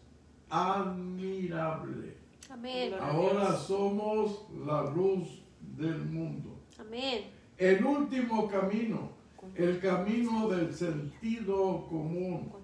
admirable. 0.50 2.16
Amén. 2.50 2.94
Ahora 3.00 3.56
somos 3.56 4.48
la 4.66 4.82
luz 4.90 5.44
del 5.60 6.04
mundo. 6.06 6.58
Amén. 6.76 7.26
El 7.56 7.84
último 7.84 8.48
camino, 8.48 9.12
el 9.54 9.78
camino 9.78 10.48
del 10.48 10.74
sentido 10.74 11.86
común. 11.88 12.57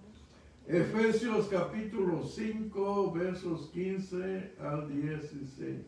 Efesios 0.66 1.48
capítulo 1.48 2.24
5, 2.24 3.12
versos 3.12 3.68
15 3.70 4.54
al 4.58 4.88
16. 4.88 5.86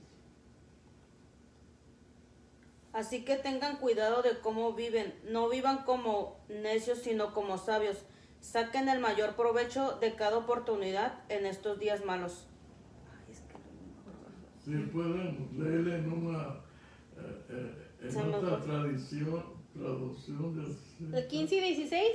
Así 2.93 3.25
que 3.25 3.37
tengan 3.37 3.77
cuidado 3.77 4.23
de 4.23 4.39
cómo 4.41 4.75
viven. 4.75 5.15
No 5.31 5.49
vivan 5.49 5.85
como 5.85 6.41
necios, 6.49 6.99
sino 6.99 7.33
como 7.33 7.57
sabios. 7.57 8.05
Saquen 8.41 8.89
el 8.89 9.01
mayor 9.01 9.35
provecho 9.35 9.99
de 10.01 10.15
cada 10.15 10.37
oportunidad 10.37 11.25
en 11.31 11.47
estos 11.47 11.79
días 11.79 12.05
malos. 12.05 12.47
Si 14.63 14.73
pueden 14.73 15.49
leer 15.59 16.01
en 16.01 16.13
una 16.13 16.61
eh, 17.17 17.45
eh, 17.49 18.11
en 18.11 18.35
otra 18.35 18.61
tradición, 18.61 19.45
traducción 19.73 20.55
del 20.57 20.75
60, 20.75 21.19
¿El 21.19 21.27
15 21.29 21.57
y 21.57 21.61
16? 21.61 22.11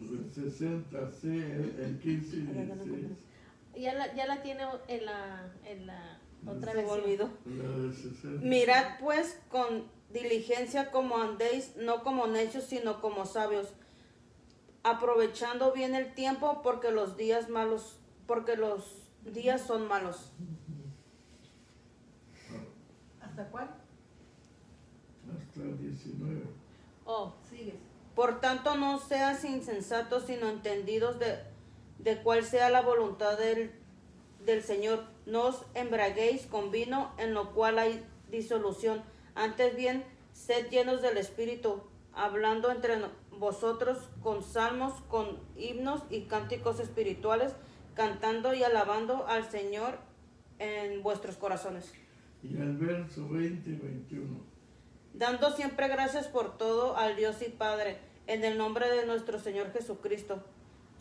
Del 0.00 0.32
60, 0.32 1.10
sí, 1.12 1.28
el, 1.28 1.76
el 1.78 1.98
15 2.00 2.36
y 2.36 2.40
Ay, 2.40 2.66
ya 2.68 2.74
no 2.74 2.84
16. 2.84 3.18
Ya 3.76 3.94
la, 3.94 4.14
ya 4.14 4.26
la 4.26 4.42
tiene 4.42 4.64
en 4.88 5.04
la, 5.06 5.52
en 5.64 5.86
la 5.86 6.18
otra 6.46 6.72
versión. 6.72 7.00
olvidó. 7.00 7.30
La 7.46 7.68
del 7.78 7.94
60. 7.94 8.40
Mirad 8.46 8.98
pues 9.00 9.38
con 9.48 9.84
diligencia 10.12 10.90
como 10.90 11.18
andéis, 11.18 11.76
no 11.76 12.02
como 12.02 12.26
necios, 12.26 12.64
sino 12.64 13.00
como 13.00 13.26
sabios, 13.26 13.68
aprovechando 14.82 15.72
bien 15.72 15.94
el 15.94 16.14
tiempo, 16.14 16.62
porque 16.62 16.90
los 16.90 17.16
días 17.16 17.48
malos, 17.48 17.98
porque 18.26 18.56
los 18.56 19.02
días 19.24 19.60
son 19.60 19.86
malos. 19.86 20.32
¿Hasta 23.20 23.48
cuál? 23.50 23.70
Hasta 25.28 25.60
el 25.62 25.78
19. 25.78 26.42
Oh. 27.04 27.34
Por 28.20 28.38
tanto, 28.42 28.76
no 28.76 28.98
seas 28.98 29.46
insensatos, 29.46 30.24
sino 30.26 30.50
entendidos 30.50 31.18
de, 31.18 31.38
de 32.00 32.18
cuál 32.18 32.44
sea 32.44 32.68
la 32.68 32.82
voluntad 32.82 33.38
del, 33.38 33.70
del 34.44 34.62
Señor. 34.62 35.04
No 35.24 35.46
os 35.46 35.64
embraguéis 35.72 36.44
con 36.44 36.70
vino, 36.70 37.14
en 37.16 37.32
lo 37.32 37.54
cual 37.54 37.78
hay 37.78 38.04
disolución. 38.30 39.02
Antes 39.34 39.74
bien, 39.74 40.04
sed 40.34 40.68
llenos 40.68 41.00
del 41.00 41.16
Espíritu, 41.16 41.82
hablando 42.12 42.70
entre 42.70 42.98
vosotros 43.38 44.10
con 44.22 44.42
salmos, 44.42 45.00
con 45.08 45.38
himnos 45.56 46.02
y 46.10 46.24
cánticos 46.24 46.78
espirituales, 46.78 47.54
cantando 47.94 48.52
y 48.52 48.62
alabando 48.62 49.26
al 49.28 49.50
Señor 49.50 49.98
en 50.58 51.02
vuestros 51.02 51.38
corazones. 51.38 51.90
Y 52.42 52.54
el 52.58 52.76
verso 52.76 53.26
20 53.30 53.70
y 53.70 53.76
21. 53.76 54.40
dando 55.14 55.52
siempre 55.52 55.88
gracias 55.88 56.28
por 56.28 56.58
todo 56.58 56.98
al 56.98 57.16
Dios 57.16 57.40
y 57.40 57.48
Padre, 57.48 58.09
en 58.30 58.44
el 58.44 58.56
nombre 58.56 58.88
de 58.88 59.06
nuestro 59.06 59.40
Señor 59.40 59.72
Jesucristo. 59.72 60.40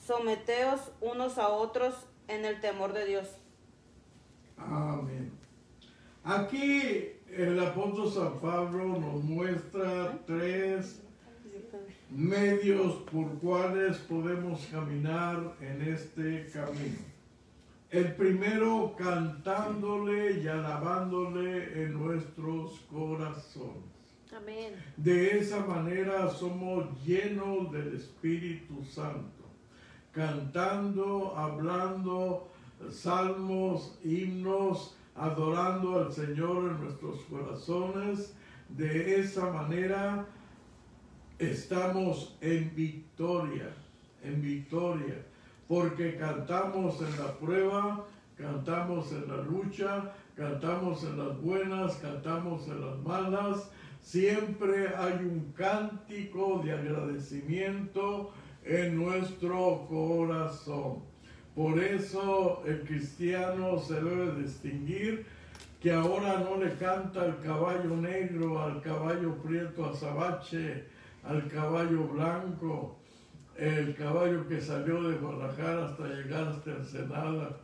Someteos 0.03 0.91
unos 0.99 1.37
a 1.37 1.49
otros 1.49 1.93
en 2.27 2.43
el 2.43 2.59
temor 2.59 2.91
de 2.91 3.05
Dios. 3.05 3.27
Amén. 4.57 5.31
Aquí 6.23 7.11
el 7.31 7.59
apóstol 7.59 8.11
San 8.11 8.39
Pablo 8.39 8.97
nos 8.97 9.23
muestra 9.23 10.17
tres 10.25 11.03
medios 12.09 12.95
por 13.11 13.37
cuales 13.37 13.97
podemos 13.97 14.65
caminar 14.71 15.55
en 15.61 15.83
este 15.83 16.49
camino. 16.51 16.97
El 17.91 18.15
primero 18.15 18.95
cantándole 18.97 20.41
y 20.41 20.47
alabándole 20.47 21.83
en 21.83 21.93
nuestros 21.93 22.79
corazones. 22.91 23.88
De 24.95 25.39
esa 25.39 25.65
manera 25.65 26.29
somos 26.29 26.85
llenos 27.03 27.71
del 27.71 27.95
Espíritu 27.95 28.83
Santo, 28.85 29.43
cantando, 30.11 31.35
hablando 31.35 32.47
salmos, 32.91 33.97
himnos, 34.03 34.95
adorando 35.15 35.99
al 35.99 36.13
Señor 36.13 36.71
en 36.71 36.83
nuestros 36.83 37.21
corazones. 37.21 38.35
De 38.69 39.19
esa 39.19 39.51
manera 39.51 40.25
estamos 41.39 42.37
en 42.41 42.73
victoria, 42.75 43.73
en 44.23 44.41
victoria, 44.41 45.25
porque 45.67 46.17
cantamos 46.17 47.01
en 47.01 47.17
la 47.17 47.33
prueba, 47.37 48.05
cantamos 48.37 49.11
en 49.11 49.27
la 49.27 49.37
lucha, 49.43 50.13
cantamos 50.35 51.03
en 51.03 51.17
las 51.17 51.41
buenas, 51.41 51.95
cantamos 51.95 52.67
en 52.67 52.81
las 52.85 52.97
malas, 52.99 53.71
siempre 54.09 54.87
hay 54.97 55.13
un 55.23 55.53
cántico 55.55 56.63
de 56.65 56.71
agradecimiento 56.71 58.33
en 58.63 58.97
nuestro 58.97 59.85
corazón. 59.87 61.03
Por 61.53 61.77
eso 61.77 62.63
el 62.65 62.81
cristiano 62.81 63.77
se 63.77 64.01
debe 64.01 64.41
distinguir 64.41 65.27
que 65.79 65.93
ahora 65.93 66.39
no 66.39 66.57
le 66.57 66.73
canta 66.77 67.21
al 67.21 67.39
caballo 67.41 67.95
negro, 67.97 68.59
al 68.59 68.81
caballo 68.81 69.35
prieto 69.43 69.85
azabache, 69.85 70.85
al 71.23 71.47
caballo 71.47 72.07
blanco, 72.07 72.97
el 73.57 73.95
caballo 73.95 74.47
que 74.47 74.59
salió 74.59 75.03
de 75.03 75.17
Guadalajara 75.17 75.85
hasta 75.85 76.07
llegar 76.07 76.47
hasta 76.47 76.71
Ensenada, 76.71 77.57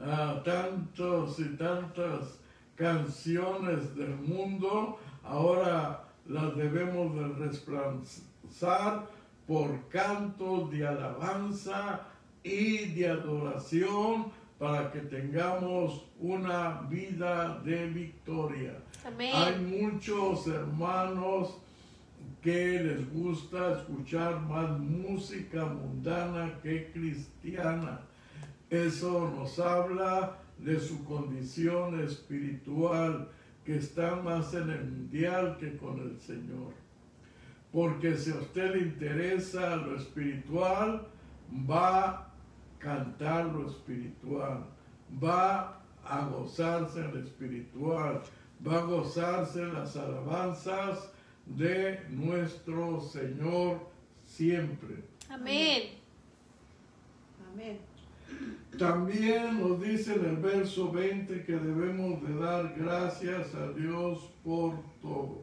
a 0.00 0.42
tantos 0.44 1.38
y 1.40 1.56
tantas 1.58 2.40
canciones 2.74 3.94
del 3.94 4.16
mundo, 4.16 4.98
ahora 5.30 6.04
las 6.26 6.56
debemos 6.56 7.14
de 7.14 7.28
resplanzar 7.46 9.08
por 9.46 9.88
cantos 9.88 10.70
de 10.70 10.86
alabanza 10.86 12.06
y 12.42 12.86
de 12.86 13.08
adoración 13.08 14.26
para 14.58 14.92
que 14.92 15.00
tengamos 15.00 16.06
una 16.18 16.82
vida 16.82 17.60
de 17.64 17.86
victoria. 17.86 18.76
Amén. 19.06 19.32
Hay 19.34 19.58
muchos 19.60 20.46
hermanos 20.46 21.56
que 22.42 22.80
les 22.80 23.12
gusta 23.12 23.78
escuchar 23.78 24.40
más 24.40 24.78
música 24.78 25.64
mundana 25.64 26.58
que 26.62 26.90
cristiana. 26.92 28.00
Eso 28.68 29.32
nos 29.36 29.58
habla 29.58 30.38
de 30.58 30.78
su 30.78 31.04
condición 31.04 32.00
espiritual, 32.00 33.28
que 33.64 33.76
está 33.76 34.16
más 34.16 34.54
en 34.54 34.70
el 34.70 34.84
mundial 34.84 35.56
que 35.58 35.76
con 35.76 36.00
el 36.00 36.18
Señor. 36.20 36.72
Porque 37.72 38.16
si 38.16 38.30
a 38.32 38.36
usted 38.36 38.74
le 38.74 38.80
interesa 38.80 39.76
lo 39.76 39.96
espiritual, 39.96 41.06
va 41.68 42.08
a 42.08 42.32
cantar 42.78 43.46
lo 43.46 43.68
espiritual, 43.68 44.64
va 45.22 45.80
a 46.04 46.26
gozarse 46.26 47.00
en 47.00 47.14
lo 47.14 47.20
espiritual, 47.20 48.22
va 48.66 48.78
a 48.78 48.82
gozarse 48.82 49.62
en 49.62 49.74
las 49.74 49.96
alabanzas 49.96 51.10
de 51.46 52.00
nuestro 52.08 53.00
Señor 53.00 53.80
siempre. 54.24 55.04
Amén. 55.28 55.90
Amén. 57.52 57.89
También 58.78 59.60
nos 59.60 59.82
dice 59.82 60.14
en 60.14 60.24
el 60.24 60.36
verso 60.36 60.90
20 60.90 61.44
que 61.44 61.52
debemos 61.52 62.22
de 62.22 62.34
dar 62.34 62.74
gracias 62.78 63.54
a 63.54 63.72
Dios 63.72 64.30
por 64.42 64.72
todo. 65.02 65.42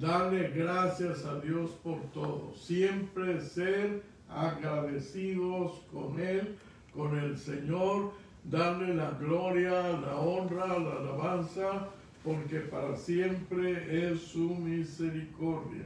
Darle 0.00 0.48
gracias 0.50 1.24
a 1.24 1.38
Dios 1.40 1.70
por 1.82 2.00
todo. 2.10 2.52
Siempre 2.54 3.40
ser 3.40 4.02
agradecidos 4.28 5.84
con 5.92 6.18
Él, 6.18 6.56
con 6.92 7.16
el 7.18 7.38
Señor. 7.38 8.12
Darle 8.42 8.94
la 8.94 9.10
gloria, 9.12 9.92
la 9.92 10.16
honra, 10.16 10.66
la 10.66 10.92
alabanza, 10.92 11.88
porque 12.24 12.60
para 12.60 12.96
siempre 12.96 14.10
es 14.10 14.22
su 14.22 14.54
misericordia. 14.56 15.84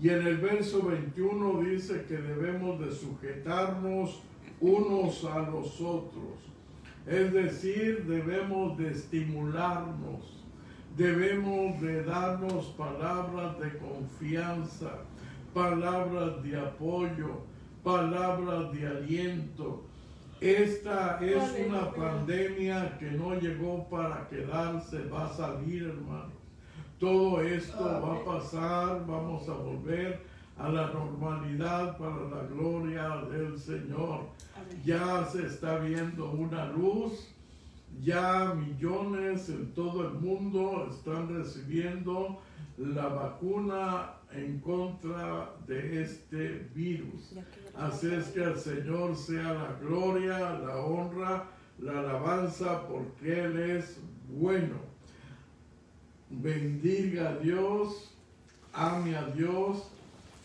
Y 0.00 0.08
en 0.08 0.26
el 0.26 0.36
verso 0.38 0.82
21 0.82 1.62
dice 1.62 2.04
que 2.08 2.16
debemos 2.16 2.80
de 2.80 2.92
sujetarnos 2.92 4.22
unos 4.60 5.24
a 5.24 5.40
los 5.50 5.80
otros. 5.80 6.38
Es 7.06 7.32
decir, 7.32 8.04
debemos 8.06 8.76
de 8.76 8.90
estimularnos, 8.90 10.44
debemos 10.96 11.80
de 11.80 12.04
darnos 12.04 12.66
palabras 12.76 13.58
de 13.60 13.78
confianza, 13.78 14.90
palabras 15.54 16.42
de 16.42 16.58
apoyo, 16.58 17.40
palabras 17.82 18.72
de 18.72 18.86
aliento. 18.86 19.84
Esta 20.40 21.18
es 21.20 21.66
una 21.66 21.90
pandemia 21.92 22.96
que 22.98 23.10
no 23.10 23.34
llegó 23.40 23.88
para 23.88 24.28
quedarse, 24.28 25.04
va 25.08 25.26
a 25.26 25.32
salir, 25.32 25.84
hermano. 25.84 26.38
Todo 27.00 27.40
esto 27.40 27.82
va 27.82 28.16
a 28.16 28.24
pasar, 28.24 29.06
vamos 29.06 29.48
a 29.48 29.54
volver 29.54 30.20
a 30.58 30.68
la 30.68 30.88
normalidad 30.88 31.96
para 31.96 32.22
la 32.28 32.42
gloria 32.50 33.16
del 33.30 33.58
Señor. 33.58 34.26
Ya 34.84 35.26
se 35.30 35.46
está 35.46 35.78
viendo 35.78 36.30
una 36.30 36.66
luz, 36.66 37.28
ya 38.02 38.54
millones 38.54 39.48
en 39.48 39.72
todo 39.74 40.08
el 40.08 40.14
mundo 40.14 40.88
están 40.90 41.28
recibiendo 41.34 42.40
la 42.76 43.08
vacuna 43.08 44.14
en 44.32 44.60
contra 44.60 45.50
de 45.66 46.02
este 46.02 46.68
virus. 46.74 47.34
Así 47.76 48.12
es 48.12 48.26
que 48.28 48.44
al 48.44 48.58
Señor 48.58 49.16
sea 49.16 49.54
la 49.54 49.78
gloria, 49.80 50.38
la 50.58 50.76
honra, 50.76 51.44
la 51.78 52.00
alabanza, 52.00 52.86
porque 52.86 53.44
Él 53.44 53.58
es 53.58 53.98
bueno. 54.28 54.76
Bendiga 56.30 57.30
a 57.30 57.36
Dios, 57.36 58.14
ame 58.72 59.16
a 59.16 59.26
Dios, 59.26 59.90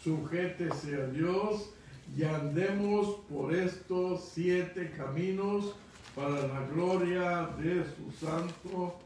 sujétese 0.01 0.95
a 0.95 1.07
Dios 1.07 1.72
y 2.15 2.23
andemos 2.23 3.07
por 3.29 3.53
estos 3.53 4.29
siete 4.33 4.91
caminos 4.95 5.75
para 6.15 6.47
la 6.47 6.67
gloria 6.67 7.49
de 7.57 7.83
su 7.83 8.11
santo 8.25 8.99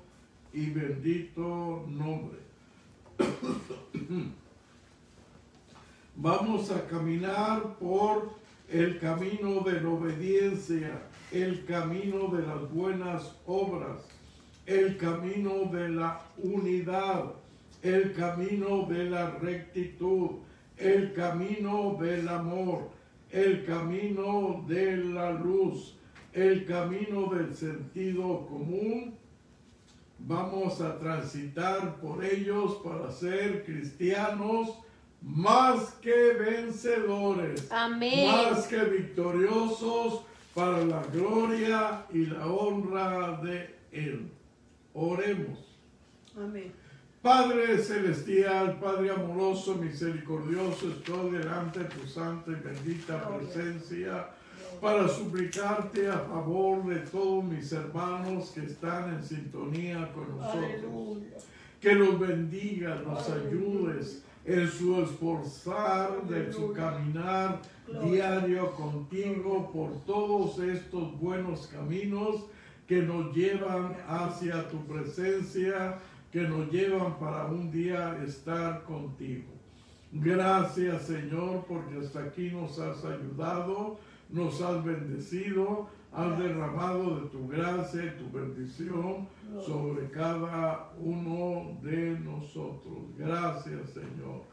y 0.54 0.70
bendito 0.72 1.86
nombre. 1.88 2.40
Vamos 6.16 6.72
a 6.72 6.86
caminar 6.88 7.78
por 7.78 8.32
el 8.70 9.00
camino 9.00 9.62
de 9.62 9.82
la 9.82 9.90
obediencia, 9.90 11.04
el 11.32 11.64
camino 11.66 12.28
de 12.28 12.46
las 12.46 12.70
buenas 12.72 13.36
obras, 13.46 14.02
el 14.66 14.98
camino 14.98 15.66
de 15.72 15.90
la 15.90 16.22
unidad, 16.38 17.34
el 17.84 18.14
camino 18.14 18.86
de 18.88 19.10
la 19.10 19.32
rectitud, 19.32 20.32
el 20.78 21.14
camino 21.14 21.98
del 22.00 22.28
amor, 22.28 22.90
el 23.32 23.66
camino 23.66 24.64
de 24.68 24.98
la 24.98 25.32
luz, 25.32 25.98
el 26.34 26.66
camino 26.66 27.34
del 27.34 27.56
sentido 27.56 28.46
común. 28.48 29.16
Vamos 30.20 30.82
a 30.82 30.98
transitar 30.98 32.00
por 32.00 32.24
ellos 32.24 32.80
para 32.84 33.12
ser 33.12 33.64
cristianos 33.66 34.80
más 35.22 35.94
que 36.02 36.34
vencedores, 36.34 37.72
Amén. 37.72 38.28
más 38.28 38.68
que 38.68 38.84
victoriosos 38.84 40.24
para 40.54 40.84
la 40.84 41.04
gloria 41.04 42.06
y 42.12 42.26
la 42.26 42.48
honra 42.48 43.40
de 43.42 43.76
Él. 43.92 44.32
Oremos. 44.94 45.78
Amén. 46.36 46.72
Padre 47.22 47.78
celestial, 47.80 48.80
Padre 48.80 49.12
amoroso, 49.12 49.76
misericordioso, 49.76 50.90
estoy 50.90 51.32
delante 51.32 51.80
de 51.80 51.86
tu 51.86 52.08
santa 52.08 52.52
y 52.52 52.56
bendita 52.56 53.28
presencia 53.28 54.28
para 54.80 55.08
suplicarte 55.08 56.08
a 56.08 56.20
favor 56.20 56.86
de 56.86 57.00
todos 57.00 57.44
mis 57.44 57.72
hermanos 57.72 58.52
que 58.54 58.66
están 58.66 59.16
en 59.16 59.24
sintonía 59.24 60.12
con 60.14 60.38
nosotros. 60.38 61.24
Que 61.82 61.96
los 61.96 62.20
bendiga, 62.20 62.96
los 62.96 63.28
ayudes 63.30 64.24
en 64.46 64.70
su 64.70 65.02
esforzar, 65.02 66.24
de 66.24 66.54
su 66.54 66.72
caminar 66.72 67.62
diario 68.04 68.72
contigo 68.72 69.72
por 69.74 70.06
todos 70.06 70.60
estos 70.60 71.20
buenos 71.20 71.68
caminos 71.68 72.46
que 72.88 73.02
nos 73.02 73.36
llevan 73.36 73.98
hacia 74.08 74.70
tu 74.70 74.86
presencia, 74.86 75.98
que 76.32 76.42
nos 76.42 76.72
llevan 76.72 77.18
para 77.20 77.46
un 77.46 77.72
día 77.72 78.18
estar 78.24 78.84
contigo. 78.84 79.58
Gracias 80.12 81.04
Señor 81.04 81.66
porque 81.68 82.00
hasta 82.00 82.24
aquí 82.24 82.50
nos 82.52 82.80
has 82.80 83.04
ayudado, 83.04 84.00
nos 84.30 84.62
has 84.62 84.84
bendecido, 84.84 85.90
has 86.14 86.38
derramado 86.40 87.20
de 87.20 87.30
tu 87.30 87.48
gracia 87.48 88.06
y 88.06 88.18
tu 88.18 88.38
bendición 88.38 89.28
sobre 89.66 90.10
cada 90.10 90.92
uno 91.00 91.78
de 91.82 92.20
nosotros. 92.20 92.98
Gracias 93.18 93.90
Señor. 93.92 94.44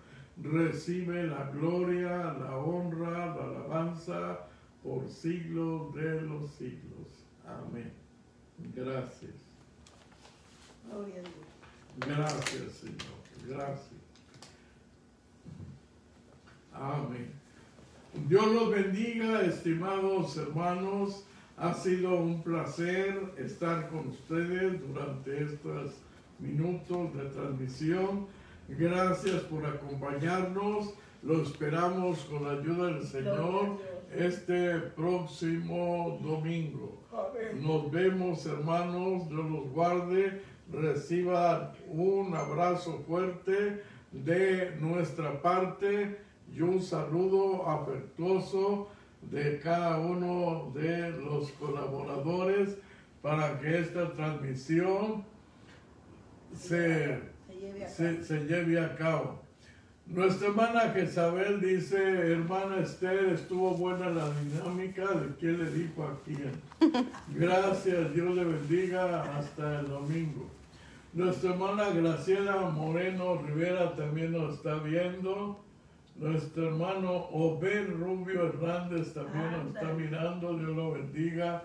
Recibe 0.42 1.28
la 1.28 1.48
gloria, 1.50 2.34
la 2.40 2.56
honra, 2.56 3.34
la 3.36 3.44
alabanza 3.44 4.40
por 4.82 5.08
siglos 5.08 5.94
de 5.94 6.20
los 6.22 6.50
siglos. 6.50 7.24
Amén. 7.46 7.92
Gracias. 8.74 9.34
Gloria 10.90 11.14
a 11.14 11.22
Dios. 11.22 11.53
Gracias, 11.98 12.72
Señor. 12.80 13.14
Gracias. 13.48 13.90
Amén. 16.72 17.30
Dios 18.28 18.46
los 18.46 18.70
bendiga, 18.70 19.42
estimados 19.42 20.36
hermanos. 20.36 21.24
Ha 21.56 21.72
sido 21.72 22.14
un 22.16 22.42
placer 22.42 23.32
estar 23.38 23.88
con 23.88 24.08
ustedes 24.08 24.80
durante 24.88 25.44
estos 25.44 25.92
minutos 26.40 27.14
de 27.14 27.24
transmisión. 27.26 28.26
Gracias 28.68 29.42
por 29.42 29.64
acompañarnos. 29.64 30.94
Lo 31.22 31.42
esperamos 31.42 32.20
con 32.24 32.44
la 32.44 32.60
ayuda 32.60 32.86
del 32.88 33.06
Señor 33.06 33.78
este 34.14 34.78
próximo 34.96 36.18
domingo. 36.22 37.00
Nos 37.60 37.90
vemos, 37.90 38.44
hermanos. 38.46 39.28
Dios 39.28 39.50
los 39.50 39.70
guarde. 39.70 40.42
Reciban 40.72 41.72
un 41.88 42.34
abrazo 42.34 43.02
fuerte 43.06 43.82
de 44.12 44.76
nuestra 44.80 45.40
parte 45.42 46.18
y 46.52 46.60
un 46.60 46.80
saludo 46.82 47.68
afectuoso 47.68 48.88
de 49.30 49.58
cada 49.60 49.98
uno 49.98 50.70
de 50.74 51.10
los 51.10 51.50
colaboradores 51.52 52.76
para 53.22 53.58
que 53.58 53.78
esta 53.78 54.12
transmisión 54.12 55.24
se, 56.54 57.20
Se 57.48 57.56
lleve 57.56 57.84
a 57.84 57.86
cabo. 57.86 57.94
se, 57.96 58.24
se 58.24 58.44
lleve 58.44 58.80
a 58.80 58.94
cabo. 58.96 59.44
Nuestra 60.06 60.48
hermana 60.48 60.80
Jezabel 60.92 61.60
dice, 61.60 61.96
hermana 61.96 62.80
Esther, 62.80 63.30
estuvo 63.30 63.74
buena 63.74 64.10
la 64.10 64.28
dinámica 64.40 65.06
de 65.14 65.34
quién 65.40 65.58
le 65.58 65.70
dijo 65.70 66.04
a 66.04 66.20
quién. 66.24 66.52
Gracias, 67.28 68.12
Dios 68.12 68.34
le 68.34 68.44
bendiga 68.44 69.22
hasta 69.38 69.80
el 69.80 69.88
domingo. 69.88 70.50
Nuestra 71.14 71.50
hermana 71.50 71.90
Graciela 71.90 72.56
Moreno 72.70 73.36
Rivera 73.36 73.94
también 73.94 74.32
nos 74.32 74.54
está 74.54 74.74
viendo. 74.80 75.60
Nuestro 76.16 76.66
hermano 76.66 77.28
Obed 77.30 77.88
Rubio 77.88 78.48
Hernández 78.48 79.14
también 79.14 79.52
nos 79.52 79.76
está 79.76 79.92
mirando. 79.92 80.58
Dios 80.58 80.70
lo 80.70 80.90
bendiga. 80.90 81.62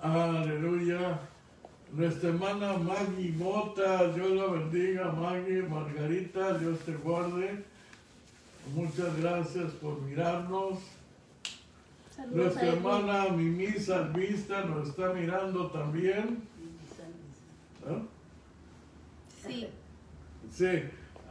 Aleluya. 0.00 1.18
Nuestra 1.92 2.28
hermana 2.28 2.74
Maggie 2.74 3.32
Mota, 3.32 4.12
Dios 4.12 4.30
la 4.30 4.46
bendiga. 4.46 5.10
Maggie, 5.10 5.62
Margarita, 5.62 6.56
Dios 6.58 6.78
te 6.80 6.92
guarde. 6.94 7.64
Muchas 8.76 9.20
gracias 9.20 9.72
por 9.72 10.00
mirarnos. 10.02 10.78
Saludos 12.14 12.36
Nuestra 12.36 12.68
hermana 12.68 13.28
Mimi 13.30 13.72
Salvista 13.72 14.64
nos 14.66 14.90
está 14.90 15.12
mirando 15.12 15.66
también. 15.66 16.42
¿Ah? 17.84 18.02
Sí. 19.48 19.68
Sí, 20.50 20.82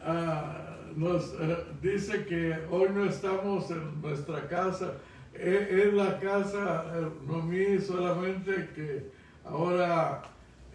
ah, 0.04 0.76
nos 0.96 1.34
eh, 1.40 1.58
dice 1.82 2.26
que 2.26 2.56
hoy 2.70 2.90
no 2.94 3.06
estamos 3.06 3.70
en 3.72 4.02
nuestra 4.02 4.48
casa. 4.48 4.94
E- 5.34 5.68
Es, 5.88 5.94
la 5.94 6.20
casa, 6.20 6.86
eh, 6.96 7.08
no 7.28 7.42
mí 7.44 7.80
solamente 7.80 8.70
que 8.76 9.10
ahora 9.46 10.22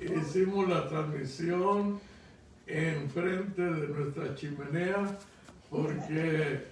hicimos 0.01 0.69
la 0.69 0.89
transmisión 0.89 2.01
enfrente 2.67 3.63
de 3.63 3.89
nuestra 3.89 4.35
chimenea 4.35 5.19
porque 5.71 6.65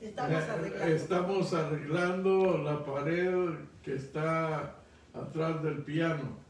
Estamos 0.00 0.32
eh, 0.42 0.50
arreglando. 0.50 0.94
estamos 0.94 1.54
arreglando 1.54 2.58
la 2.58 2.84
pared 2.84 3.50
que 3.82 3.94
está 3.94 4.74
atrás 5.14 5.62
del 5.62 5.78
piano. 5.78 6.42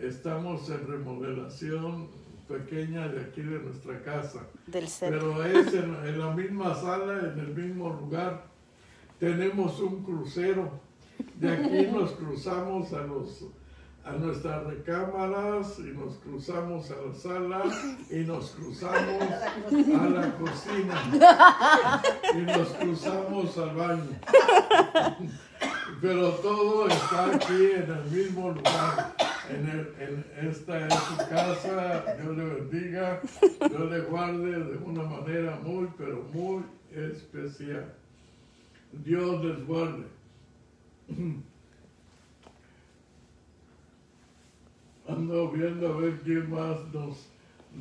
Estamos 0.00 0.68
en 0.70 0.86
remodelación 0.86 2.08
pequeña 2.48 3.08
de 3.08 3.20
aquí 3.20 3.42
de 3.42 3.58
nuestra 3.58 4.02
casa. 4.02 4.46
Del. 4.66 4.88
Pero 5.00 5.44
es 5.44 5.74
en, 5.74 5.94
en 6.04 6.18
la 6.18 6.30
misma 6.32 6.74
sala, 6.74 7.32
en 7.32 7.38
el 7.38 7.54
mismo 7.54 7.90
lugar. 7.90 8.46
Tenemos 9.20 9.78
un 9.80 10.02
crucero. 10.02 10.80
De 11.34 11.50
aquí 11.50 11.86
nos 11.92 12.12
cruzamos 12.12 12.92
a 12.92 13.02
los 13.02 13.44
a 14.08 14.12
nuestras 14.12 14.64
recámaras 14.64 15.78
y 15.80 15.92
nos 15.92 16.14
cruzamos 16.16 16.90
a 16.90 16.96
la 16.96 17.14
sala 17.14 17.62
y 18.10 18.20
nos 18.20 18.50
cruzamos 18.52 19.22
a 20.00 20.08
la 20.08 20.34
cocina 20.38 20.94
y 22.34 22.38
nos 22.38 22.68
cruzamos 22.68 23.58
al 23.58 23.76
baño. 23.76 24.18
Pero 26.00 26.30
todo 26.34 26.88
está 26.88 27.34
aquí 27.34 27.70
en 27.74 27.90
el 27.90 28.04
mismo 28.10 28.50
lugar. 28.50 29.14
En, 29.50 30.24
esta 30.48 30.86
es 30.86 30.94
su 30.94 31.16
casa. 31.16 32.16
Dios 32.20 32.36
le 32.36 32.44
bendiga. 32.44 33.20
Dios 33.40 33.90
le 33.90 34.00
guarde 34.00 34.64
de 34.64 34.76
una 34.78 35.02
manera 35.04 35.58
muy, 35.62 35.88
pero 35.96 36.24
muy 36.32 36.62
especial. 36.94 37.94
Dios 39.04 39.44
les 39.44 39.66
guarde. 39.66 40.04
Ando 45.08 45.50
viendo 45.50 45.94
a 45.94 45.96
ver 45.96 46.20
quién 46.20 46.50
más 46.50 46.76
nos, 46.92 47.28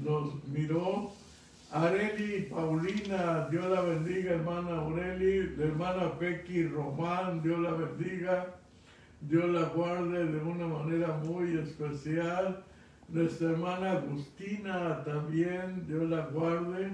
nos 0.03 0.43
miró. 0.45 1.11
Areli 1.71 2.43
Paulina, 2.43 3.49
Dios 3.51 3.65
la 3.65 3.81
bendiga, 3.81 4.31
hermana 4.35 4.77
Aureli, 4.77 5.53
la 5.57 5.65
hermana 5.65 6.17
Pequi 6.17 6.65
Román, 6.67 7.43
Dios 7.43 7.59
la 7.59 7.71
bendiga, 7.71 8.55
Dios 9.21 9.49
la 9.49 9.63
guarde 9.69 10.25
de 10.25 10.39
una 10.39 10.67
manera 10.67 11.19
muy 11.25 11.57
especial. 11.57 12.63
Nuestra 13.09 13.51
hermana 13.51 13.91
Agustina 13.93 15.03
también, 15.03 15.85
Dios 15.87 16.09
la 16.09 16.27
guarde. 16.27 16.91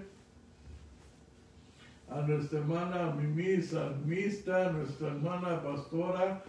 A 2.10 2.22
nuestra 2.22 2.60
hermana 2.60 3.16
Mimi 3.18 3.62
Salmista, 3.62 4.72
nuestra 4.72 5.08
hermana 5.10 5.62
pastora 5.64 6.44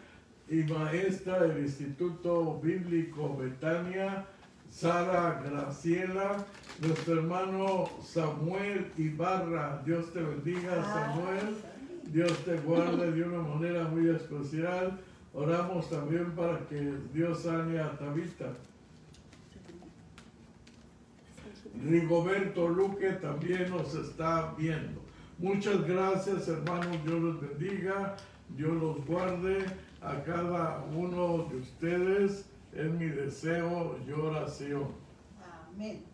y 0.48 0.62
maestra 0.64 1.40
del 1.40 1.64
Instituto 1.64 2.60
Bíblico 2.62 3.36
Betania, 3.36 4.26
Sara 4.70 5.40
Graciela, 5.44 6.44
nuestro 6.80 7.14
hermano 7.14 7.88
Samuel 8.02 8.90
Ibarra, 8.98 9.80
Dios 9.86 10.12
te 10.12 10.20
bendiga 10.20 10.84
Samuel, 10.84 11.56
Dios 12.12 12.36
te 12.44 12.56
guarde 12.58 13.12
de 13.12 13.22
una 13.22 13.42
manera 13.48 13.84
muy 13.84 14.10
especial. 14.10 14.98
Oramos 15.34 15.90
también 15.90 16.30
para 16.32 16.60
que 16.68 16.94
Dios 17.12 17.42
sane 17.42 17.80
a 17.80 17.98
Tabita. 17.98 18.52
Rigoberto 21.84 22.68
Luque 22.68 23.10
también 23.14 23.68
nos 23.70 23.94
está 23.96 24.54
viendo. 24.56 25.02
Muchas 25.38 25.84
gracias 25.86 26.46
hermanos, 26.46 27.04
Dios 27.04 27.20
los 27.20 27.40
bendiga, 27.40 28.14
Dios 28.56 28.74
los 28.74 29.04
guarde 29.04 29.66
a 30.00 30.22
cada 30.22 30.84
uno 30.94 31.48
de 31.50 31.56
ustedes. 31.56 32.44
Es 32.72 32.90
mi 32.92 33.06
deseo 33.06 33.98
y 34.06 34.12
oración. 34.12 34.88
Amén. 35.74 36.13